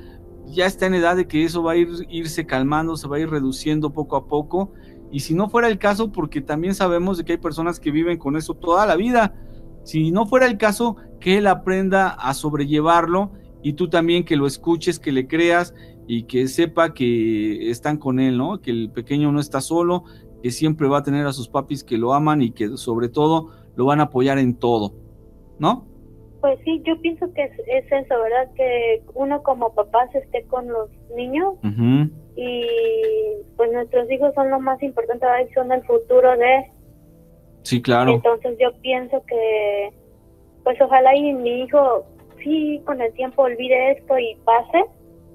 ya 0.45 0.65
está 0.65 0.85
en 0.85 0.93
edad 0.93 1.15
de 1.15 1.27
que 1.27 1.43
eso 1.43 1.63
va 1.63 1.73
a 1.73 1.75
ir, 1.77 1.89
irse 2.09 2.45
calmando, 2.45 2.95
se 2.97 3.07
va 3.07 3.17
a 3.17 3.19
ir 3.19 3.29
reduciendo 3.29 3.91
poco 3.91 4.15
a 4.15 4.27
poco. 4.27 4.73
Y 5.11 5.19
si 5.19 5.33
no 5.33 5.49
fuera 5.49 5.67
el 5.67 5.77
caso, 5.77 6.11
porque 6.11 6.41
también 6.41 6.73
sabemos 6.73 7.17
de 7.17 7.25
que 7.25 7.33
hay 7.33 7.37
personas 7.37 7.79
que 7.79 7.91
viven 7.91 8.17
con 8.17 8.37
eso 8.37 8.53
toda 8.53 8.85
la 8.85 8.95
vida, 8.95 9.35
si 9.83 10.11
no 10.11 10.25
fuera 10.25 10.45
el 10.45 10.57
caso, 10.57 10.95
que 11.19 11.37
él 11.37 11.47
aprenda 11.47 12.09
a 12.09 12.33
sobrellevarlo 12.33 13.31
y 13.61 13.73
tú 13.73 13.89
también 13.89 14.23
que 14.23 14.35
lo 14.35 14.47
escuches, 14.47 14.99
que 14.99 15.11
le 15.11 15.27
creas 15.27 15.75
y 16.07 16.23
que 16.23 16.47
sepa 16.47 16.93
que 16.93 17.69
están 17.69 17.97
con 17.97 18.19
él, 18.19 18.37
¿no? 18.37 18.61
Que 18.61 18.71
el 18.71 18.91
pequeño 18.91 19.31
no 19.31 19.39
está 19.39 19.61
solo, 19.61 20.03
que 20.41 20.51
siempre 20.51 20.87
va 20.87 20.99
a 20.99 21.03
tener 21.03 21.25
a 21.25 21.33
sus 21.33 21.47
papis 21.47 21.83
que 21.83 21.97
lo 21.97 22.13
aman 22.13 22.41
y 22.41 22.51
que 22.51 22.77
sobre 22.77 23.09
todo 23.09 23.51
lo 23.75 23.85
van 23.85 23.99
a 23.99 24.03
apoyar 24.03 24.37
en 24.37 24.55
todo, 24.55 24.93
¿no? 25.59 25.85
Pues 26.41 26.59
sí, 26.65 26.81
yo 26.85 26.99
pienso 27.01 27.31
que 27.33 27.43
es, 27.43 27.51
es 27.67 27.85
eso, 27.85 28.15
¿verdad? 28.21 28.51
Que 28.55 29.03
uno 29.13 29.43
como 29.43 29.73
papás 29.75 30.13
esté 30.15 30.43
con 30.45 30.67
los 30.67 30.89
niños. 31.15 31.53
Y 32.35 32.65
pues 33.57 33.71
nuestros 33.71 34.09
hijos 34.09 34.33
son 34.33 34.49
lo 34.49 34.59
más 34.59 34.81
importante, 34.81 35.25
son 35.53 35.71
el 35.71 35.83
futuro 35.83 36.37
de... 36.37 36.71
Sí, 37.63 37.81
claro. 37.81 38.13
Entonces 38.13 38.57
yo 38.59 38.71
pienso 38.81 39.23
que, 39.25 39.91
pues 40.63 40.79
ojalá 40.81 41.15
y 41.15 41.33
mi 41.33 41.63
hijo 41.63 42.05
sí 42.43 42.81
con 42.85 43.01
el 43.01 43.13
tiempo 43.13 43.43
olvide 43.43 43.91
esto 43.91 44.17
y 44.17 44.35
pase. 44.43 44.85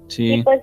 Sí. 0.07 0.33
Y 0.33 0.43
pues 0.43 0.61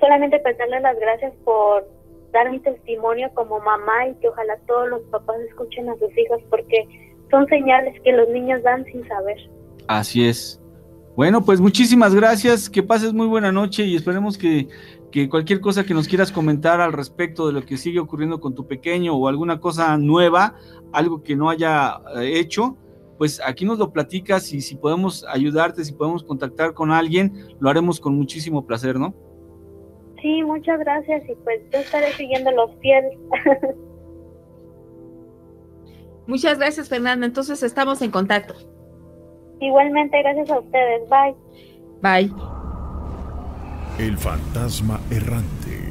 solamente 0.00 0.38
pues 0.40 0.58
darle 0.58 0.80
las 0.80 0.98
gracias 0.98 1.32
por 1.44 1.88
dar 2.32 2.50
mi 2.50 2.58
testimonio 2.58 3.30
como 3.34 3.60
mamá 3.60 4.08
y 4.08 4.14
que 4.16 4.28
ojalá 4.28 4.58
todos 4.66 4.88
los 4.88 5.02
papás 5.02 5.36
escuchen 5.48 5.88
a 5.88 5.96
sus 5.96 6.16
hijos 6.18 6.42
porque 6.50 6.84
son 7.30 7.46
señales 7.46 8.00
que 8.02 8.12
los 8.12 8.28
niños 8.28 8.62
dan 8.62 8.84
sin 8.86 9.06
saber. 9.06 9.38
Así 9.86 10.28
es. 10.28 10.60
Bueno, 11.16 11.44
pues 11.44 11.60
muchísimas 11.60 12.12
gracias, 12.12 12.68
que 12.68 12.82
pases 12.82 13.12
muy 13.12 13.28
buena 13.28 13.52
noche 13.52 13.84
y 13.84 13.94
esperemos 13.94 14.36
que, 14.36 14.66
que 15.12 15.28
cualquier 15.28 15.60
cosa 15.60 15.84
que 15.84 15.94
nos 15.94 16.08
quieras 16.08 16.32
comentar 16.32 16.80
al 16.80 16.92
respecto 16.92 17.46
de 17.46 17.52
lo 17.52 17.64
que 17.64 17.76
sigue 17.76 18.00
ocurriendo 18.00 18.40
con 18.40 18.54
tu 18.54 18.66
pequeño 18.66 19.14
o 19.14 19.28
alguna 19.28 19.60
cosa 19.60 19.96
nueva, 19.96 20.56
algo 20.92 21.22
que 21.22 21.36
no 21.36 21.50
haya 21.50 22.00
eh, 22.16 22.40
hecho, 22.40 22.76
pues 23.16 23.40
aquí 23.46 23.64
nos 23.64 23.78
lo 23.78 23.92
platicas 23.92 24.52
y 24.52 24.60
si 24.60 24.74
podemos 24.74 25.24
ayudarte, 25.28 25.84
si 25.84 25.92
podemos 25.92 26.24
contactar 26.24 26.74
con 26.74 26.90
alguien, 26.90 27.32
lo 27.60 27.70
haremos 27.70 28.00
con 28.00 28.16
muchísimo 28.16 28.66
placer, 28.66 28.98
¿no? 28.98 29.14
Sí, 30.20 30.42
muchas 30.42 30.80
gracias 30.80 31.22
y 31.28 31.34
pues 31.44 31.60
yo 31.72 31.78
estaré 31.78 32.12
siguiendo 32.14 32.50
los 32.50 32.72
pies. 32.80 33.04
Muchas 36.26 36.58
gracias, 36.58 36.88
Fernanda. 36.88 37.26
Entonces 37.26 37.62
estamos 37.62 38.02
en 38.02 38.10
contacto. 38.10 38.54
Igualmente, 39.60 40.18
gracias 40.22 40.50
a 40.50 40.58
ustedes. 40.58 41.08
Bye. 41.08 41.34
Bye. 42.02 42.32
El 43.98 44.18
fantasma 44.18 45.00
errante. 45.10 45.83